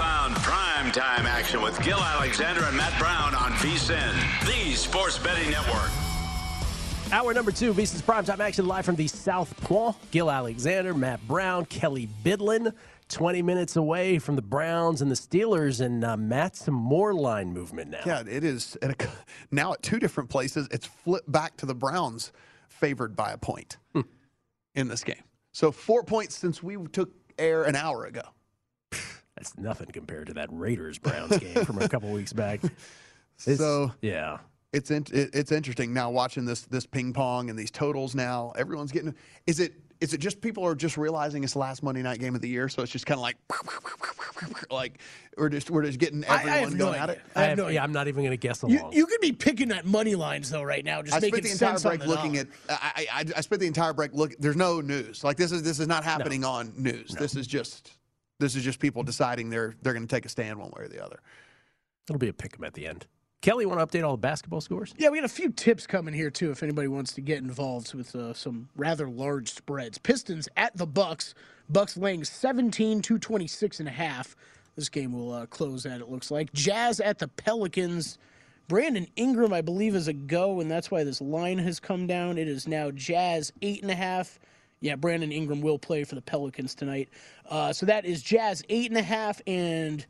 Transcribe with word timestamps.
You 0.00 0.06
found 0.06 0.34
prime 0.36 0.90
time 0.92 1.26
action 1.26 1.60
with 1.60 1.78
Gill 1.82 1.98
Alexander 1.98 2.64
and 2.64 2.74
Matt 2.74 2.98
Brown 2.98 3.34
on 3.34 3.52
VSIN, 3.52 4.46
the 4.46 4.74
sports 4.74 5.18
betting 5.18 5.50
network. 5.50 5.90
Hour 7.12 7.34
number 7.34 7.52
two, 7.52 7.74
VSIN's 7.74 8.00
primetime 8.00 8.38
action 8.38 8.66
live 8.66 8.86
from 8.86 8.96
the 8.96 9.06
South 9.06 9.54
Point. 9.60 9.94
Gill 10.10 10.30
Alexander, 10.30 10.94
Matt 10.94 11.20
Brown, 11.28 11.66
Kelly 11.66 12.08
Bidlin. 12.24 12.72
20 13.10 13.42
minutes 13.42 13.76
away 13.76 14.18
from 14.18 14.36
the 14.36 14.42
Browns 14.42 15.02
and 15.02 15.10
the 15.10 15.14
Steelers, 15.14 15.84
and 15.84 16.02
uh, 16.02 16.16
Matt, 16.16 16.56
some 16.56 16.72
more 16.72 17.12
line 17.12 17.52
movement 17.52 17.90
now. 17.90 18.00
Yeah, 18.06 18.22
it 18.26 18.42
is. 18.42 18.78
A, 18.80 18.94
now 19.50 19.74
at 19.74 19.82
two 19.82 19.98
different 19.98 20.30
places, 20.30 20.66
it's 20.70 20.86
flipped 20.86 21.30
back 21.30 21.58
to 21.58 21.66
the 21.66 21.74
Browns 21.74 22.32
favored 22.68 23.14
by 23.14 23.32
a 23.32 23.36
point 23.36 23.76
in 24.74 24.88
this 24.88 25.04
game. 25.04 25.22
So 25.52 25.70
four 25.70 26.02
points 26.04 26.34
since 26.36 26.62
we 26.62 26.78
took 26.86 27.10
air 27.38 27.64
an 27.64 27.76
hour 27.76 28.06
ago. 28.06 28.22
That's 29.40 29.56
nothing 29.56 29.86
compared 29.86 30.26
to 30.26 30.34
that 30.34 30.48
Raiders 30.52 30.98
Browns 30.98 31.38
game 31.38 31.64
from 31.64 31.78
a 31.78 31.88
couple 31.88 32.10
weeks 32.12 32.32
back. 32.34 32.60
It's- 33.46 33.56
so 33.56 33.90
yeah, 34.02 34.36
it's 34.74 34.90
in, 34.90 35.06
it, 35.10 35.30
it's 35.32 35.50
interesting 35.50 35.94
now 35.94 36.10
watching 36.10 36.44
this 36.44 36.60
this 36.66 36.84
ping 36.84 37.14
pong 37.14 37.48
and 37.48 37.58
these 37.58 37.70
totals. 37.70 38.14
Now 38.14 38.52
everyone's 38.54 38.92
getting. 38.92 39.14
Is 39.46 39.60
it 39.60 39.72
is 40.02 40.12
it 40.12 40.18
just 40.18 40.42
people 40.42 40.62
are 40.66 40.74
just 40.74 40.98
realizing 40.98 41.42
it's 41.42 41.54
the 41.54 41.58
last 41.58 41.82
Monday 41.82 42.02
night 42.02 42.20
game 42.20 42.34
of 42.34 42.42
the 42.42 42.50
year? 42.50 42.68
So 42.68 42.82
it's 42.82 42.92
just 42.92 43.06
kind 43.06 43.16
of 43.18 43.22
like 43.22 43.36
like 44.70 45.00
we're 45.38 45.48
just 45.48 45.70
we're 45.70 45.84
just 45.86 45.98
getting 45.98 46.22
I- 46.26 46.28
I 46.28 46.34
everyone 46.40 46.60
have 46.60 46.74
no 46.74 46.84
going 46.86 47.00
at 47.00 47.08
it. 47.10 47.20
I 47.34 47.42
have 47.44 47.56
no 47.56 47.68
yeah, 47.68 47.82
I'm 47.82 47.92
not 47.92 48.08
even 48.08 48.22
going 48.24 48.30
to 48.32 48.36
guess 48.36 48.62
You, 48.62 48.78
along. 48.80 48.92
you 48.92 49.06
could 49.06 49.22
be 49.22 49.32
picking 49.32 49.72
at 49.72 49.86
money 49.86 50.16
lines 50.16 50.50
though 50.50 50.62
right 50.62 50.84
now, 50.84 51.00
just 51.00 51.14
I 51.16 51.20
making 51.20 51.44
spent 51.46 51.58
the 51.60 51.78
entire 51.78 51.96
break 51.96 52.06
looking 52.06 52.32
dollar. 52.34 52.46
at. 52.68 52.78
I, 52.82 53.06
I, 53.10 53.24
I 53.38 53.40
spent 53.40 53.60
the 53.62 53.66
entire 53.68 53.94
break 53.94 54.12
look. 54.12 54.34
There's 54.38 54.56
no 54.56 54.82
news. 54.82 55.24
Like 55.24 55.38
this 55.38 55.50
is 55.50 55.62
this 55.62 55.80
is 55.80 55.88
not 55.88 56.04
happening 56.04 56.44
on 56.44 56.74
news. 56.76 57.14
This 57.18 57.34
is 57.36 57.46
just 57.46 57.92
this 58.40 58.56
is 58.56 58.64
just 58.64 58.80
people 58.80 59.02
deciding 59.02 59.50
they're 59.50 59.74
they're 59.82 59.92
going 59.92 60.06
to 60.06 60.14
take 60.14 60.24
a 60.26 60.28
stand 60.28 60.58
one 60.58 60.70
way 60.70 60.84
or 60.84 60.88
the 60.88 61.04
other. 61.04 61.20
It'll 62.08 62.18
be 62.18 62.28
a 62.28 62.32
pick 62.32 62.54
'em 62.58 62.64
at 62.64 62.74
the 62.74 62.86
end. 62.86 63.06
Kelly, 63.42 63.64
want 63.64 63.80
to 63.80 63.86
update 63.86 64.04
all 64.04 64.12
the 64.12 64.20
basketball 64.20 64.60
scores? 64.60 64.92
Yeah, 64.98 65.08
we 65.08 65.18
got 65.18 65.24
a 65.24 65.28
few 65.32 65.50
tips 65.50 65.86
coming 65.86 66.12
here 66.12 66.30
too. 66.30 66.50
If 66.50 66.62
anybody 66.62 66.88
wants 66.88 67.14
to 67.14 67.22
get 67.22 67.38
involved 67.38 67.94
with 67.94 68.14
uh, 68.14 68.34
some 68.34 68.68
rather 68.76 69.08
large 69.08 69.50
spreads, 69.50 69.96
Pistons 69.96 70.48
at 70.56 70.76
the 70.76 70.86
Bucks. 70.86 71.34
Bucks 71.70 71.96
laying 71.96 72.24
17 72.24 73.00
to 73.02 73.18
26 73.18 73.80
and 73.80 73.88
a 73.88 73.92
half. 73.92 74.36
This 74.76 74.88
game 74.90 75.12
will 75.12 75.32
uh, 75.32 75.46
close 75.46 75.86
at 75.86 76.00
it 76.00 76.10
looks 76.10 76.30
like. 76.30 76.52
Jazz 76.52 77.00
at 77.00 77.18
the 77.18 77.28
Pelicans. 77.28 78.18
Brandon 78.68 79.06
Ingram, 79.16 79.52
I 79.52 79.62
believe, 79.62 79.94
is 79.94 80.06
a 80.06 80.12
go, 80.12 80.60
and 80.60 80.70
that's 80.70 80.90
why 80.90 81.02
this 81.02 81.20
line 81.20 81.58
has 81.58 81.80
come 81.80 82.06
down. 82.06 82.36
It 82.38 82.46
is 82.46 82.68
now 82.68 82.90
Jazz 82.90 83.52
eight 83.62 83.82
and 83.82 83.90
a 83.90 83.96
half. 83.96 84.38
Yeah, 84.80 84.96
Brandon 84.96 85.30
Ingram 85.30 85.60
will 85.60 85.78
play 85.78 86.04
for 86.04 86.14
the 86.14 86.22
Pelicans 86.22 86.74
tonight. 86.74 87.10
Uh, 87.48 87.72
so 87.72 87.86
that 87.86 88.04
is 88.06 88.22
Jazz 88.22 88.62
eight 88.68 88.90
and 88.90 88.98
a 88.98 89.02
half 89.02 89.40
and 89.46 90.06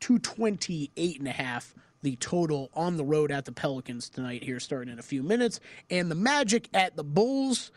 228 0.00 1.18
and 1.18 1.28
a 1.28 1.32
half 1.32 1.74
the 2.02 2.16
total 2.16 2.70
on 2.74 2.96
the 2.96 3.04
road 3.04 3.30
at 3.30 3.44
the 3.44 3.52
Pelicans 3.52 4.08
tonight 4.08 4.44
here 4.44 4.60
starting 4.60 4.92
in 4.92 4.98
a 4.98 5.02
few 5.02 5.22
minutes 5.22 5.60
and 5.90 6.10
the 6.10 6.14
Magic 6.14 6.68
at 6.72 6.96
the 6.96 7.02
Bulls 7.02 7.72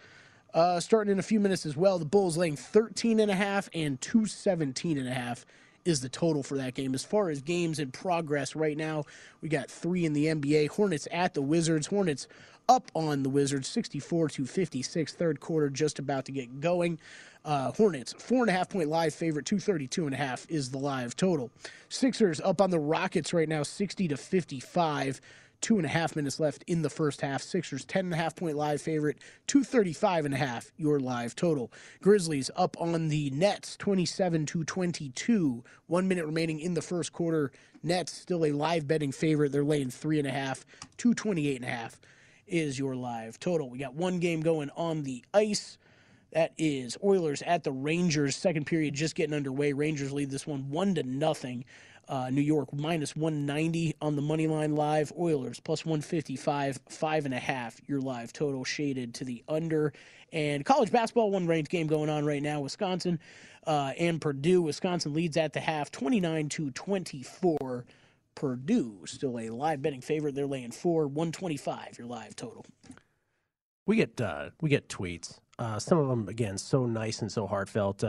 uh, 0.53 0.79
starting 0.79 1.13
in 1.13 1.19
a 1.19 1.23
few 1.23 1.39
minutes 1.39 1.65
as 1.65 1.75
well 1.75 1.97
the 1.97 2.05
Bulls 2.05 2.37
laying 2.37 2.55
13 2.55 3.19
and 3.19 3.31
a 3.31 3.35
half 3.35 3.69
and 3.73 3.99
217 3.99 4.97
and 4.97 5.07
a 5.07 5.13
half 5.13 5.45
is 5.85 6.01
the 6.01 6.09
total 6.09 6.43
for 6.43 6.57
that 6.57 6.73
game 6.73 6.93
as 6.93 7.03
far 7.03 7.29
as 7.29 7.41
games 7.41 7.79
in 7.79 7.91
progress 7.91 8.55
right 8.55 8.77
now 8.77 9.03
we 9.41 9.49
got 9.49 9.69
three 9.69 10.05
in 10.05 10.13
the 10.13 10.25
NBA 10.25 10.69
Hornets 10.69 11.07
at 11.11 11.33
the 11.33 11.41
Wizards 11.41 11.87
Hornets 11.87 12.27
up 12.69 12.91
on 12.93 13.23
the 13.23 13.29
Wizards 13.29 13.67
64 13.67 14.29
to 14.29 14.45
56 14.45 15.13
third 15.13 15.39
quarter 15.39 15.69
just 15.69 15.99
about 15.99 16.25
to 16.25 16.31
get 16.31 16.59
going 16.61 16.99
uh, 17.43 17.71
Hornets, 17.71 18.13
four 18.13 18.41
and 18.41 18.49
a 18.49 18.53
half 18.53 18.69
point 18.69 18.89
live 18.89 19.13
favorite, 19.13 19.45
232 19.45 20.05
and 20.05 20.13
a 20.13 20.17
half 20.17 20.45
is 20.49 20.69
the 20.69 20.77
live 20.77 21.15
total. 21.15 21.49
Sixers 21.89 22.39
up 22.39 22.61
on 22.61 22.69
the 22.69 22.79
Rockets 22.79 23.33
right 23.33 23.49
now, 23.49 23.63
60 23.63 24.07
to 24.09 24.17
55. 24.17 25.21
Two 25.61 25.77
and 25.77 25.85
a 25.85 25.89
half 25.89 26.15
minutes 26.15 26.39
left 26.39 26.63
in 26.67 26.81
the 26.81 26.89
first 26.89 27.21
half. 27.21 27.41
Sixers, 27.41 27.85
10 27.85 28.05
and 28.05 28.13
a 28.13 28.17
half 28.17 28.35
point 28.35 28.57
live 28.57 28.81
favorite, 28.81 29.19
235 29.47 30.25
and 30.25 30.33
a 30.33 30.37
half, 30.37 30.71
your 30.77 30.99
live 30.99 31.35
total. 31.35 31.71
Grizzlies 32.01 32.49
up 32.55 32.75
on 32.79 33.07
the 33.09 33.29
Nets, 33.29 33.77
27 33.77 34.45
to 34.47 34.63
22. 34.63 35.63
One 35.87 36.07
minute 36.07 36.25
remaining 36.25 36.59
in 36.59 36.73
the 36.73 36.81
first 36.81 37.13
quarter. 37.13 37.51
Nets 37.83 38.11
still 38.13 38.45
a 38.45 38.51
live 38.51 38.87
betting 38.87 39.11
favorite. 39.11 39.51
They're 39.51 39.63
laying 39.63 39.89
three 39.89 40.19
and 40.19 40.27
a 40.27 40.31
half, 40.31 40.65
228 40.97 41.55
and 41.57 41.65
a 41.65 41.67
half 41.67 41.99
is 42.51 42.77
your 42.77 42.95
live 42.95 43.39
total. 43.39 43.69
We 43.69 43.79
got 43.79 43.95
one 43.95 44.19
game 44.19 44.41
going 44.41 44.69
on 44.75 45.03
the 45.03 45.23
ice. 45.33 45.77
That 46.33 46.53
is 46.57 46.97
Oilers 47.03 47.41
at 47.41 47.63
the 47.63 47.71
Rangers. 47.71 48.35
Second 48.35 48.65
period 48.65 48.93
just 48.93 49.15
getting 49.15 49.35
underway. 49.35 49.73
Rangers 49.73 50.11
lead 50.13 50.29
this 50.29 50.45
one 50.45 50.69
one 50.69 50.95
to 50.95 51.03
nothing. 51.03 51.65
Uh, 52.11 52.29
New 52.29 52.41
York 52.41 52.73
minus 52.73 53.15
190 53.15 53.95
on 54.01 54.17
the 54.17 54.21
money 54.21 54.45
line 54.45 54.75
live. 54.75 55.13
Oilers 55.17 55.61
plus 55.61 55.85
155, 55.85 56.81
five 56.89 57.23
and 57.23 57.33
a 57.33 57.39
half. 57.39 57.79
Your 57.87 58.01
live 58.01 58.33
total 58.33 58.65
shaded 58.65 59.13
to 59.13 59.23
the 59.23 59.41
under. 59.47 59.93
And 60.33 60.65
college 60.65 60.91
basketball, 60.91 61.31
one 61.31 61.47
ranked 61.47 61.71
game 61.71 61.87
going 61.87 62.09
on 62.09 62.25
right 62.25 62.43
now. 62.43 62.59
Wisconsin 62.59 63.17
uh, 63.65 63.93
and 63.97 64.19
Purdue. 64.19 64.61
Wisconsin 64.61 65.13
leads 65.13 65.37
at 65.37 65.53
the 65.53 65.61
half, 65.61 65.89
29 65.89 66.49
to 66.49 66.71
24. 66.71 67.85
Purdue 68.35 68.99
still 69.05 69.39
a 69.39 69.49
live 69.49 69.81
betting 69.81 70.01
favorite. 70.01 70.35
They're 70.35 70.45
laying 70.45 70.71
four, 70.71 71.07
125. 71.07 71.97
Your 71.97 72.07
live 72.07 72.35
total. 72.35 72.65
We 73.85 73.95
get 73.95 74.19
uh, 74.19 74.49
we 74.59 74.69
get 74.69 74.89
tweets. 74.89 75.39
Uh, 75.57 75.79
some 75.79 75.97
of 75.97 76.09
them 76.09 76.27
again 76.27 76.57
so 76.57 76.85
nice 76.85 77.21
and 77.21 77.31
so 77.31 77.47
heartfelt. 77.47 78.03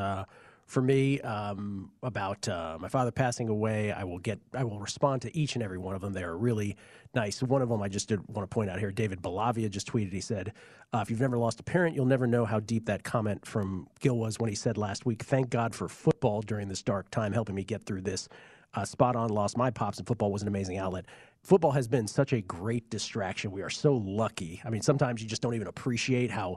For 0.67 0.81
me, 0.81 1.21
um, 1.21 1.91
about 2.03 2.49
uh, 2.49 2.79
my 2.81 2.89
father 2.89 3.11
passing 3.11 3.49
away, 3.49 3.93
I 3.93 4.05
will 4.05 4.19
get 4.19 4.41
I 4.55 4.65
will 4.65 4.79
respond 4.79 5.23
to 5.23 5.37
each 5.37 5.55
and 5.55 5.63
every 5.63 5.77
one 5.79 5.95
of 5.95 6.01
them. 6.01 6.13
They 6.13 6.23
are 6.23 6.37
really 6.37 6.77
nice. 7.15 7.43
One 7.43 7.61
of 7.61 7.69
them 7.69 7.83
I 7.83 7.89
just 7.89 8.09
did 8.09 8.21
want 8.29 8.49
to 8.49 8.55
point 8.55 8.71
out 8.71 8.79
here. 8.79 8.91
David 8.91 9.21
Balavia 9.21 9.69
just 9.69 9.87
tweeted. 9.93 10.13
He 10.13 10.21
said, 10.23 10.53
uh, 10.95 11.01
"If 11.03 11.11
you've 11.11 11.21
never 11.21 11.37
lost 11.37 11.61
a 11.61 11.63
parent, 11.63 11.95
you'll 11.95 12.07
never 12.07 12.27
know 12.27 12.45
how 12.47 12.61
deep 12.61 12.87
that 12.87 13.05
comment 13.05 13.45
from 13.45 13.87
Gill 14.01 14.17
was 14.17 14.39
when 14.39 14.49
he 14.49 14.55
said 14.57 14.79
last 14.79 15.05
week, 15.05 15.23
"Thank 15.25 15.51
God 15.51 15.75
for 15.75 15.89
football 15.89 16.41
during 16.41 16.69
this 16.69 16.83
dark 16.83 17.11
time, 17.11 17.33
helping 17.33 17.55
me 17.55 17.65
get 17.65 17.85
through 17.85 18.03
this." 18.03 18.29
Uh, 18.75 18.87
spot 18.87 19.17
on. 19.17 19.29
Lost 19.29 19.59
my 19.59 19.71
pops, 19.71 19.99
and 19.99 20.07
football 20.07 20.33
was 20.33 20.41
an 20.41 20.49
amazing 20.49 20.79
outlet. 20.79 21.05
Football 21.43 21.73
has 21.73 21.87
been 21.89 22.07
such 22.09 22.33
a 22.33 22.41
great 22.41 22.89
distraction. 22.89 23.51
We 23.51 23.61
are 23.61 23.69
so 23.69 23.95
lucky. 23.95 24.63
I 24.65 24.71
mean, 24.71 24.81
sometimes 24.81 25.21
you 25.21 25.29
just 25.29 25.43
don't 25.43 25.55
even 25.55 25.67
appreciate 25.67 26.31
how 26.31 26.57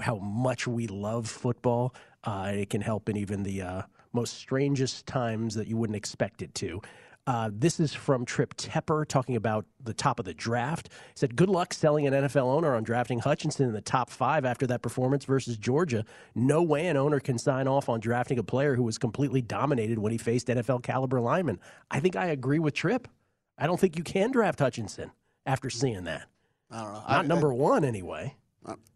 how 0.00 0.16
much 0.16 0.66
we 0.66 0.86
love 0.88 1.26
football. 1.28 1.94
Uh, 2.24 2.52
it 2.54 2.70
can 2.70 2.80
help 2.80 3.08
in 3.08 3.16
even 3.16 3.42
the 3.42 3.62
uh, 3.62 3.82
most 4.12 4.34
strangest 4.34 5.06
times 5.06 5.54
that 5.54 5.68
you 5.68 5.76
wouldn't 5.76 5.96
expect 5.96 6.42
it 6.42 6.54
to. 6.54 6.80
Uh, 7.26 7.48
this 7.50 7.80
is 7.80 7.94
from 7.94 8.26
Trip 8.26 8.54
Tepper 8.56 9.06
talking 9.08 9.34
about 9.34 9.64
the 9.82 9.94
top 9.94 10.18
of 10.18 10.26
the 10.26 10.34
draft. 10.34 10.90
He 10.90 11.12
said, 11.14 11.36
Good 11.36 11.48
luck 11.48 11.72
selling 11.72 12.06
an 12.06 12.12
NFL 12.12 12.44
owner 12.44 12.74
on 12.74 12.82
drafting 12.82 13.18
Hutchinson 13.18 13.66
in 13.66 13.72
the 13.72 13.80
top 13.80 14.10
five 14.10 14.44
after 14.44 14.66
that 14.66 14.82
performance 14.82 15.24
versus 15.24 15.56
Georgia. 15.56 16.04
No 16.34 16.62
way 16.62 16.86
an 16.86 16.98
owner 16.98 17.20
can 17.20 17.38
sign 17.38 17.66
off 17.66 17.88
on 17.88 18.00
drafting 18.00 18.38
a 18.38 18.42
player 18.42 18.74
who 18.74 18.82
was 18.82 18.98
completely 18.98 19.40
dominated 19.40 19.98
when 19.98 20.12
he 20.12 20.18
faced 20.18 20.48
NFL 20.48 20.82
caliber 20.82 21.18
linemen. 21.18 21.58
I 21.90 22.00
think 22.00 22.14
I 22.14 22.26
agree 22.26 22.58
with 22.58 22.74
Trip. 22.74 23.08
I 23.56 23.66
don't 23.66 23.80
think 23.80 23.96
you 23.96 24.04
can 24.04 24.30
draft 24.30 24.58
Hutchinson 24.58 25.10
after 25.46 25.70
seeing 25.70 26.04
that. 26.04 26.26
I 26.70 26.82
don't 26.82 26.92
know. 26.92 26.98
Not 27.08 27.24
I- 27.24 27.26
number 27.26 27.54
one, 27.54 27.84
anyway. 27.84 28.34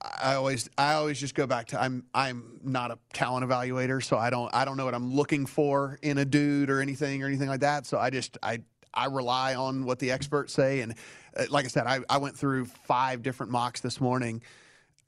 I 0.01 0.35
always 0.35 0.69
I 0.79 0.95
always 0.95 1.21
just 1.21 1.35
go 1.35 1.47
back 1.47 1.69
to 1.69 1.81
I'm 1.81 2.05
I'm 2.15 2.61
not 2.63 2.91
a 2.91 2.99
talent 3.13 3.47
evaluator, 3.49 4.03
so 4.03 4.17
I 4.17 4.31
don't 4.31 4.53
I 4.55 4.65
don't 4.65 4.77
know 4.77 4.85
what 4.85 4.95
I'm 4.95 5.15
looking 5.15 5.47
for 5.47 5.99
in 6.03 6.19
a 6.19 6.25
dude 6.25 6.71
or 6.71 6.81
anything 6.81 7.23
or 7.23 7.27
anything 7.27 7.49
like 7.49 7.61
that. 7.61 7.87
So 7.87 7.99
I 7.99 8.11
just 8.11 8.39
I 8.43 8.61
I 8.95 9.07
rely 9.07 9.55
on 9.55 9.85
what 9.85 9.99
the 9.99 10.11
experts 10.11 10.53
say, 10.55 10.81
and 10.81 10.95
uh, 11.37 11.45
like 11.51 11.65
I 11.65 11.69
said, 11.69 11.87
I, 11.87 12.01
I 12.09 12.19
went 12.19 12.37
through 12.37 12.65
five 12.65 13.23
different 13.23 13.53
mocks 13.53 13.81
this 13.81 14.01
morning. 14.01 14.43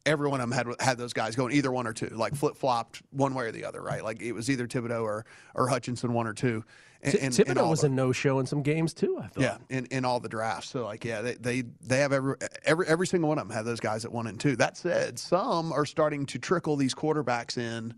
Every 0.07 0.29
one 0.29 0.41
of 0.41 0.49
them 0.49 0.57
had 0.57 0.81
had 0.81 0.99
those 0.99 1.13
guys 1.13 1.37
going 1.37 1.53
either 1.53 1.71
one 1.71 1.87
or 1.87 1.93
two, 1.93 2.09
like 2.09 2.35
flip 2.35 2.57
flopped 2.57 3.03
one 3.11 3.35
way 3.35 3.47
or 3.47 3.53
the 3.53 3.65
other, 3.65 3.83
right? 3.83 4.03
Like 4.03 4.23
it 4.23 4.33
was 4.33 4.49
either 4.49 4.67
Thibodeaux 4.67 5.03
or 5.03 5.27
or 5.55 5.69
Hutchinson, 5.69 6.13
one 6.13 6.27
or 6.27 6.33
two. 6.33 6.65
And, 7.03 7.15
and 7.17 7.33
Thibodeaux 7.33 7.69
was 7.69 7.85
a 7.85 7.89
no 7.89 8.13
show 8.13 8.41
in 8.41 8.47
some 8.47 8.63
games 8.63 8.93
too. 8.93 9.19
I 9.19 9.29
thought. 9.29 9.43
Yeah, 9.43 9.57
in, 9.71 9.87
in 9.87 10.05
all 10.05 10.21
the 10.21 10.29
drafts. 10.29 10.71
So 10.71 10.85
like, 10.85 11.05
yeah, 11.05 11.23
they, 11.23 11.35
they 11.35 11.63
they 11.83 11.99
have 11.99 12.13
every 12.13 12.37
every 12.65 12.87
every 12.87 13.07
single 13.07 13.29
one 13.29 13.39
of 13.39 13.49
them 13.49 13.57
had 13.57 13.65
those 13.65 13.81
guys 13.81 14.05
at 14.05 14.13
one 14.13 14.27
and 14.27 14.39
two. 14.39 14.57
That 14.57 14.77
said, 14.77 15.19
some 15.19 15.73
are 15.73 15.87
starting 15.87 16.27
to 16.27 16.39
trickle 16.39 16.77
these 16.77 16.95
quarterbacks 16.95 17.57
in 17.57 17.95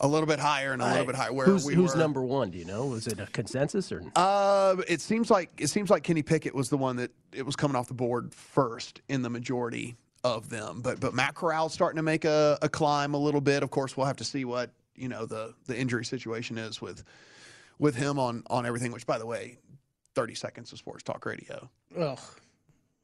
a 0.00 0.06
little 0.06 0.26
bit 0.26 0.38
higher 0.38 0.72
and 0.72 0.82
a 0.82 0.86
little 0.86 1.06
bit 1.06 1.16
higher. 1.16 1.32
Where 1.32 1.46
who's, 1.46 1.64
we 1.64 1.74
who's 1.74 1.92
were, 1.92 1.98
number 1.98 2.22
one? 2.22 2.50
Do 2.50 2.58
you 2.58 2.64
know? 2.64 2.86
Was 2.86 3.06
it 3.08 3.18
a 3.18 3.26
consensus 3.26 3.90
or? 3.90 4.02
Uh, 4.14 4.76
it 4.86 5.00
seems 5.00 5.30
like 5.30 5.50
it 5.58 5.68
seems 5.68 5.90
like 5.90 6.02
Kenny 6.04 6.22
Pickett 6.22 6.54
was 6.54 6.70
the 6.70 6.78
one 6.78 6.96
that 6.96 7.10
it 7.32 7.44
was 7.44 7.56
coming 7.56 7.76
off 7.76 7.88
the 7.88 7.94
board 7.94 8.32
first 8.34 9.00
in 9.08 9.22
the 9.22 9.30
majority 9.30 9.96
of 10.24 10.48
them. 10.48 10.80
But 10.82 11.00
but 11.00 11.14
Matt 11.14 11.34
Corral's 11.34 11.72
starting 11.72 11.96
to 11.96 12.02
make 12.02 12.24
a, 12.24 12.58
a 12.62 12.68
climb 12.68 13.14
a 13.14 13.18
little 13.18 13.40
bit. 13.40 13.62
Of 13.62 13.70
course, 13.70 13.96
we'll 13.96 14.06
have 14.06 14.16
to 14.18 14.24
see 14.24 14.44
what 14.44 14.70
you 14.94 15.08
know 15.08 15.26
the 15.26 15.54
the 15.66 15.78
injury 15.78 16.04
situation 16.04 16.58
is 16.58 16.80
with 16.80 17.04
with 17.78 17.94
him 17.94 18.18
on 18.18 18.42
on 18.48 18.66
everything. 18.66 18.92
Which, 18.92 19.06
by 19.06 19.18
the 19.18 19.26
way, 19.26 19.58
thirty 20.14 20.34
seconds 20.34 20.72
of 20.72 20.78
sports 20.78 21.02
talk 21.02 21.24
radio. 21.24 21.68
Ugh. 21.96 22.18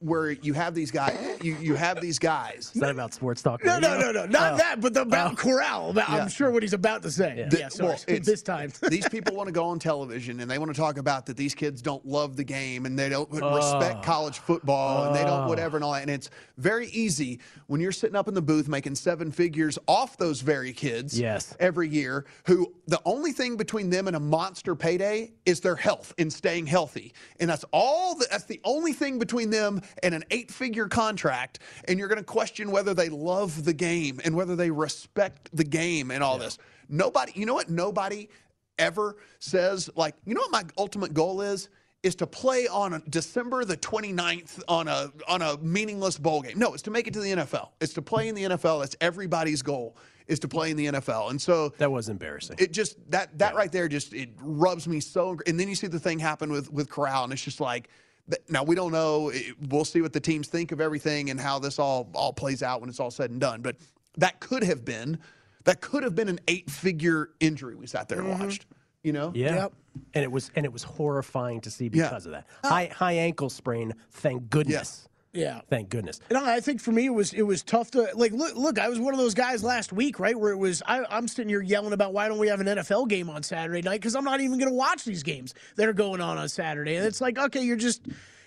Where 0.05 0.29
you 0.31 0.53
have 0.53 0.75
these 0.75 0.91
guys, 0.91 1.17
you, 1.41 1.55
you 1.59 1.73
have 1.73 1.99
these 1.99 2.19
guys. 2.19 2.71
Is 2.75 2.81
that 2.81 2.91
about 2.91 3.13
sports 3.15 3.41
talk? 3.41 3.63
No, 3.65 3.79
no, 3.79 3.97
no, 3.99 4.11
no, 4.11 4.25
not 4.27 4.53
Oh. 4.53 4.57
that, 4.57 4.79
but 4.79 4.93
the, 4.93 5.01
about 5.01 5.31
Oh. 5.31 5.35
Corral. 5.35 5.93
I'm 6.07 6.27
sure 6.29 6.51
what 6.51 6.61
he's 6.61 6.73
about 6.73 7.01
to 7.03 7.11
say. 7.11 7.47
Yeah, 7.51 7.69
sorry. 7.69 7.97
this 8.19 8.43
time. 8.43 8.71
these 8.89 9.09
people 9.09 9.35
want 9.35 9.47
to 9.47 9.51
go 9.51 9.65
on 9.65 9.79
television 9.79 10.39
and 10.41 10.51
they 10.51 10.59
want 10.59 10.73
to 10.73 10.79
talk 10.79 10.99
about 10.99 11.25
that 11.25 11.37
these 11.37 11.55
kids 11.55 11.81
don't 11.81 12.05
love 12.05 12.35
the 12.35 12.43
game 12.43 12.85
and 12.85 12.97
they 12.99 13.09
don't 13.09 13.27
oh. 13.41 13.55
respect 13.55 14.03
college 14.03 14.37
football 14.37 15.07
and 15.07 15.15
they 15.15 15.23
don't 15.23 15.45
Oh. 15.45 15.47
whatever 15.49 15.75
and 15.77 15.83
all 15.83 15.93
that. 15.93 16.03
And 16.03 16.11
it's 16.11 16.29
very 16.57 16.87
easy 16.89 17.39
when 17.65 17.81
you're 17.81 17.91
sitting 17.91 18.15
up 18.15 18.27
in 18.27 18.35
the 18.35 18.41
booth 18.43 18.67
making 18.67 18.93
seven 18.95 19.31
figures 19.31 19.79
off 19.87 20.17
those 20.17 20.41
very 20.41 20.71
kids 20.71 21.19
Yes. 21.19 21.55
every 21.59 21.89
year 21.89 22.25
who 22.45 22.73
the 22.87 23.01
only 23.05 23.31
thing 23.31 23.57
between 23.57 23.89
them 23.89 24.05
and 24.07 24.15
a 24.15 24.19
monster 24.19 24.75
payday 24.75 25.33
is 25.47 25.61
their 25.61 25.75
health 25.75 26.13
and 26.19 26.31
staying 26.31 26.67
healthy. 26.67 27.11
And 27.39 27.49
that's 27.49 27.65
all 27.71 28.15
the, 28.15 28.27
that's 28.29 28.43
the 28.45 28.61
only 28.63 28.93
thing 28.93 29.17
between 29.17 29.49
them 29.49 29.81
and 30.03 30.13
an 30.13 30.23
eight 30.31 30.51
figure 30.51 30.87
contract. 30.87 31.59
And 31.87 31.99
you're 31.99 32.07
going 32.07 32.17
to 32.19 32.23
question 32.23 32.71
whether 32.71 32.93
they 32.93 33.09
love 33.09 33.65
the 33.65 33.73
game 33.73 34.19
and 34.23 34.35
whether 34.35 34.55
they 34.55 34.71
respect 34.71 35.49
the 35.53 35.63
game 35.63 36.11
and 36.11 36.23
all 36.23 36.37
this. 36.37 36.57
Nobody, 36.89 37.31
you 37.35 37.45
know 37.45 37.53
what? 37.53 37.69
Nobody 37.69 38.29
ever 38.77 39.15
says, 39.39 39.89
like, 39.95 40.15
you 40.25 40.33
know 40.33 40.41
what 40.41 40.51
my 40.51 40.63
ultimate 40.77 41.13
goal 41.13 41.41
is? 41.41 41.69
Is 42.03 42.13
to 42.17 42.27
play 42.27 42.67
on 42.67 43.01
December 43.09 43.65
the 43.65 43.77
29th 43.77 44.61
on 44.67 44.87
a 44.87 45.11
on 45.27 45.41
a 45.41 45.57
meaningless 45.57 46.19
bowl 46.19 46.43
game. 46.43 46.59
No, 46.59 46.75
it's 46.75 46.83
to 46.83 46.91
make 46.91 47.07
it 47.07 47.13
to 47.13 47.19
the 47.19 47.31
NFL. 47.31 47.69
It's 47.81 47.93
to 47.93 48.01
play 48.03 48.27
in 48.27 48.35
the 48.35 48.43
NFL. 48.43 48.81
That's 48.81 48.95
everybody's 49.01 49.63
goal 49.63 49.97
is 50.27 50.39
to 50.41 50.47
play 50.47 50.69
in 50.69 50.77
the 50.77 50.85
NFL. 50.85 51.31
And 51.31 51.41
so 51.41 51.69
That 51.79 51.91
was 51.91 52.07
embarrassing. 52.09 52.57
it 52.59 52.71
just 52.71 52.97
that 53.09 53.35
that 53.39 53.55
right 53.55 53.71
there 53.71 53.87
just 53.87 54.13
it 54.13 54.29
rubs 54.39 54.87
me 54.87 54.99
so. 54.99 55.37
And 55.47 55.59
then 55.59 55.67
you 55.67 55.73
see 55.73 55.87
the 55.87 55.99
thing 55.99 56.19
happen 56.19 56.51
with 56.51 56.71
with 56.71 56.91
Corral, 56.91 57.23
and 57.23 57.33
it's 57.33 57.41
just 57.43 57.59
like. 57.59 57.89
Th- 58.29 58.41
Now 58.49 58.63
we 58.63 58.75
don't 58.75 58.91
know. 58.91 59.29
Eh, 59.29 59.51
we'll 59.69 59.85
see 59.85 60.01
what 60.01 60.13
the 60.13 60.19
teams 60.19 60.47
think 60.47 60.71
of 60.71 60.81
everything 60.81 61.29
and 61.29 61.39
how 61.39 61.59
this 61.59 61.79
all 61.79 62.09
all 62.13 62.33
plays 62.33 62.63
out 62.63 62.81
when 62.81 62.89
it's 62.89 62.99
all 62.99 63.11
said 63.11 63.31
and 63.31 63.39
done. 63.39 63.61
But 63.61 63.77
that 64.17 64.39
could 64.39 64.63
have 64.63 64.85
been 64.85 65.19
that 65.65 65.81
could 65.81 66.03
have 66.03 66.15
been 66.15 66.29
an 66.29 66.39
eight 66.47 66.69
figure 66.69 67.31
injury 67.39 67.75
we 67.75 67.87
sat 67.87 68.07
there 68.07 68.19
and 68.19 68.29
mm-hmm. 68.29 68.43
watched. 68.43 68.65
You 69.03 69.13
know? 69.13 69.31
Yeah. 69.35 69.67
And 70.13 70.23
it 70.23 70.31
was 70.31 70.51
and 70.55 70.65
it 70.65 70.73
was 70.73 70.83
horrifying 70.83 71.61
to 71.61 71.71
see 71.71 71.89
Yeah. 71.91 72.03
because 72.03 72.25
of 72.25 72.31
that. 72.33 72.47
High 72.63 72.91
high 72.93 73.13
ankle 73.13 73.49
sprain, 73.49 73.93
thank 74.11 74.49
goodness. 74.49 75.07
Yeah. 75.35 75.61
Thank 75.69 75.89
goodness. 75.89 76.21
And 76.29 76.37
I 76.37 76.55
I 76.55 76.59
think 76.61 76.81
for 76.81 76.91
me 76.91 77.05
it 77.05 77.13
was 77.13 77.33
it 77.33 77.41
was 77.41 77.61
tough 77.61 77.91
to 77.91 78.09
like 78.15 78.31
look 78.31 78.55
look 78.55 78.79
I 78.79 78.87
was 78.87 78.99
one 78.99 79.13
of 79.13 79.19
those 79.19 79.33
guys 79.33 79.63
last 79.63 79.91
week 79.91 80.19
right 80.19 80.39
where 80.39 80.51
it 80.51 80.57
was 80.57 80.81
I, 80.85 81.05
I'm 81.09 81.27
sitting 81.27 81.49
here 81.49 81.61
yelling 81.61 81.93
about 81.93 82.13
why 82.13 82.27
don't 82.29 82.39
we 82.39 82.47
have 82.47 82.61
an 82.61 82.67
NFL 82.67 83.09
game 83.09 83.29
on 83.29 83.43
Saturday 83.43 83.81
night 83.81 83.99
because 83.99 84.15
I'm 84.15 84.23
not 84.23 84.39
even 84.39 84.57
going 84.57 84.69
to 84.71 84.75
watch 84.75 85.03
these 85.03 85.23
games 85.23 85.53
that 85.75 85.87
are 85.89 85.93
going 85.93 86.21
on 86.21 86.37
on 86.37 86.47
Saturday 86.47 86.95
and 86.95 87.05
it's 87.05 87.19
like 87.19 87.37
okay 87.37 87.61
you're 87.61 87.75
just 87.75 88.01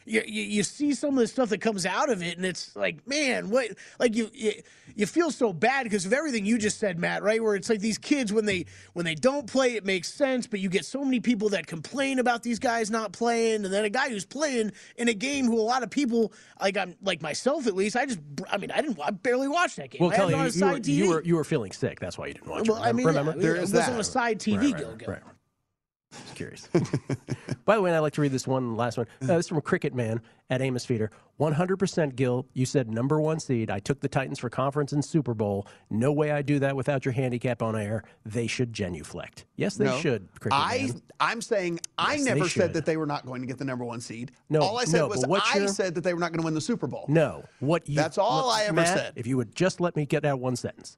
you, 0.08 0.22
you, 0.26 0.42
you 0.42 0.62
see 0.62 0.94
some 0.94 1.10
of 1.10 1.16
the 1.20 1.26
stuff 1.26 1.50
that 1.50 1.60
comes 1.60 1.84
out 1.86 2.10
of 2.10 2.22
it 2.22 2.36
and 2.36 2.46
it's 2.46 2.74
like 2.74 3.06
man 3.06 3.50
what 3.50 3.68
like 3.98 4.16
you 4.16 4.30
you, 4.32 4.52
you 4.94 5.06
feel 5.06 5.30
so 5.30 5.52
bad 5.52 5.84
because 5.84 6.06
of 6.06 6.12
everything 6.12 6.44
you 6.44 6.58
just 6.58 6.78
said 6.78 6.98
Matt 6.98 7.22
right 7.22 7.42
where 7.42 7.54
it's 7.54 7.68
like 7.68 7.80
these 7.80 7.98
kids 7.98 8.32
when 8.32 8.44
they 8.46 8.64
when 8.94 9.04
they 9.04 9.14
don't 9.14 9.46
play 9.46 9.74
it 9.74 9.84
makes 9.84 10.12
sense 10.12 10.46
but 10.46 10.60
you 10.60 10.68
get 10.68 10.84
so 10.84 11.04
many 11.04 11.20
people 11.20 11.48
that 11.50 11.66
complain 11.66 12.18
about 12.18 12.42
these 12.42 12.58
guys 12.58 12.90
not 12.90 13.12
playing 13.12 13.64
and 13.64 13.72
then 13.72 13.84
a 13.84 13.90
guy 13.90 14.08
who's 14.08 14.24
playing 14.24 14.72
in 14.96 15.08
a 15.08 15.14
game 15.14 15.46
who 15.46 15.58
a 15.58 15.62
lot 15.62 15.82
of 15.82 15.90
people 15.90 16.32
like 16.60 16.76
I'm 16.76 16.96
like 17.02 17.22
myself 17.22 17.66
at 17.66 17.74
least 17.74 17.96
I 17.96 18.06
just 18.06 18.20
I 18.50 18.56
mean 18.56 18.70
I 18.70 18.80
didn't 18.80 18.98
I 19.04 19.10
barely 19.10 19.48
watched 19.48 19.76
that 19.76 19.90
game 19.90 20.00
Well, 20.00 20.12
I 20.12 20.16
Kelly, 20.16 20.34
it 20.34 20.62
on 20.62 20.74
a 20.74 20.78
you, 20.80 20.94
you, 20.94 21.08
were, 21.08 21.08
you 21.08 21.08
were 21.08 21.22
you 21.24 21.36
were 21.36 21.44
feeling 21.44 21.72
sick. 21.72 22.00
That's 22.00 22.16
why 22.18 22.28
you 22.28 22.34
didn't 22.34 22.48
watch 22.48 22.68
well 22.68 22.82
it. 22.82 22.86
I 22.86 22.92
mean 22.92 23.06
Remember? 23.06 23.34
yeah, 23.38 23.56
it 23.56 23.60
was 23.60 23.74
on 23.74 24.00
a 24.00 24.04
side 24.04 24.38
TV 24.38 24.56
Right, 24.56 24.72
right, 24.72 24.76
Gill 24.78 24.96
Gill. 24.96 25.08
right. 25.08 25.22
Just 26.12 26.34
curious. 26.34 26.68
By 27.68 27.76
the 27.76 27.82
way, 27.82 27.92
I'd 27.94 27.98
like 27.98 28.14
to 28.14 28.22
read 28.22 28.32
this 28.32 28.46
one 28.46 28.78
last 28.78 28.96
one. 28.96 29.06
Uh, 29.20 29.26
this 29.26 29.44
is 29.44 29.48
from 29.48 29.60
Cricket 29.60 29.94
Man 29.94 30.22
at 30.48 30.62
Amos 30.62 30.86
Feeder. 30.86 31.10
100% 31.38 32.16
Gill, 32.16 32.46
you 32.54 32.64
said 32.64 32.88
number 32.88 33.20
one 33.20 33.38
seed. 33.38 33.70
I 33.70 33.78
took 33.78 34.00
the 34.00 34.08
Titans 34.08 34.38
for 34.38 34.48
conference 34.48 34.92
and 34.94 35.04
Super 35.04 35.34
Bowl. 35.34 35.66
No 35.90 36.10
way 36.10 36.30
I 36.30 36.40
do 36.40 36.58
that 36.60 36.74
without 36.74 37.04
your 37.04 37.12
handicap 37.12 37.60
on 37.60 37.76
air. 37.76 38.04
They 38.24 38.46
should 38.46 38.72
genuflect. 38.72 39.44
Yes, 39.56 39.74
they 39.76 39.84
No. 39.84 39.98
should, 39.98 40.28
Cricket 40.40 40.58
I 40.58 40.78
Man. 40.86 41.02
I'm 41.20 41.42
saying 41.42 41.80
I 41.98 42.14
Yes, 42.14 42.24
they 42.24 42.34
never 42.36 42.48
said 42.48 42.72
that 42.72 42.86
they 42.86 42.96
were 42.96 43.04
not 43.04 43.26
going 43.26 43.42
to 43.42 43.46
get 43.46 43.58
the 43.58 43.66
number 43.66 43.84
one 43.84 44.00
seed. 44.00 44.32
No, 44.48 44.60
all 44.62 44.78
I 44.78 44.84
said 44.86 45.00
no, 45.00 45.08
was 45.08 45.22
I 45.24 45.58
your- 45.58 45.68
said 45.68 45.94
that 45.96 46.04
they 46.04 46.14
were 46.14 46.20
not 46.20 46.32
going 46.32 46.40
to 46.40 46.46
win 46.46 46.54
the 46.54 46.62
Super 46.62 46.86
Bowl. 46.86 47.04
No, 47.06 47.44
what 47.60 47.86
you, 47.86 47.96
That's 47.96 48.16
all 48.16 48.48
I 48.50 48.62
ever 48.62 48.72
Matt, 48.72 48.96
said. 48.96 49.12
If 49.14 49.26
you 49.26 49.36
would 49.36 49.54
just 49.54 49.78
let 49.78 49.94
me 49.94 50.06
get 50.06 50.24
out 50.24 50.40
one 50.40 50.56
sentence. 50.56 50.96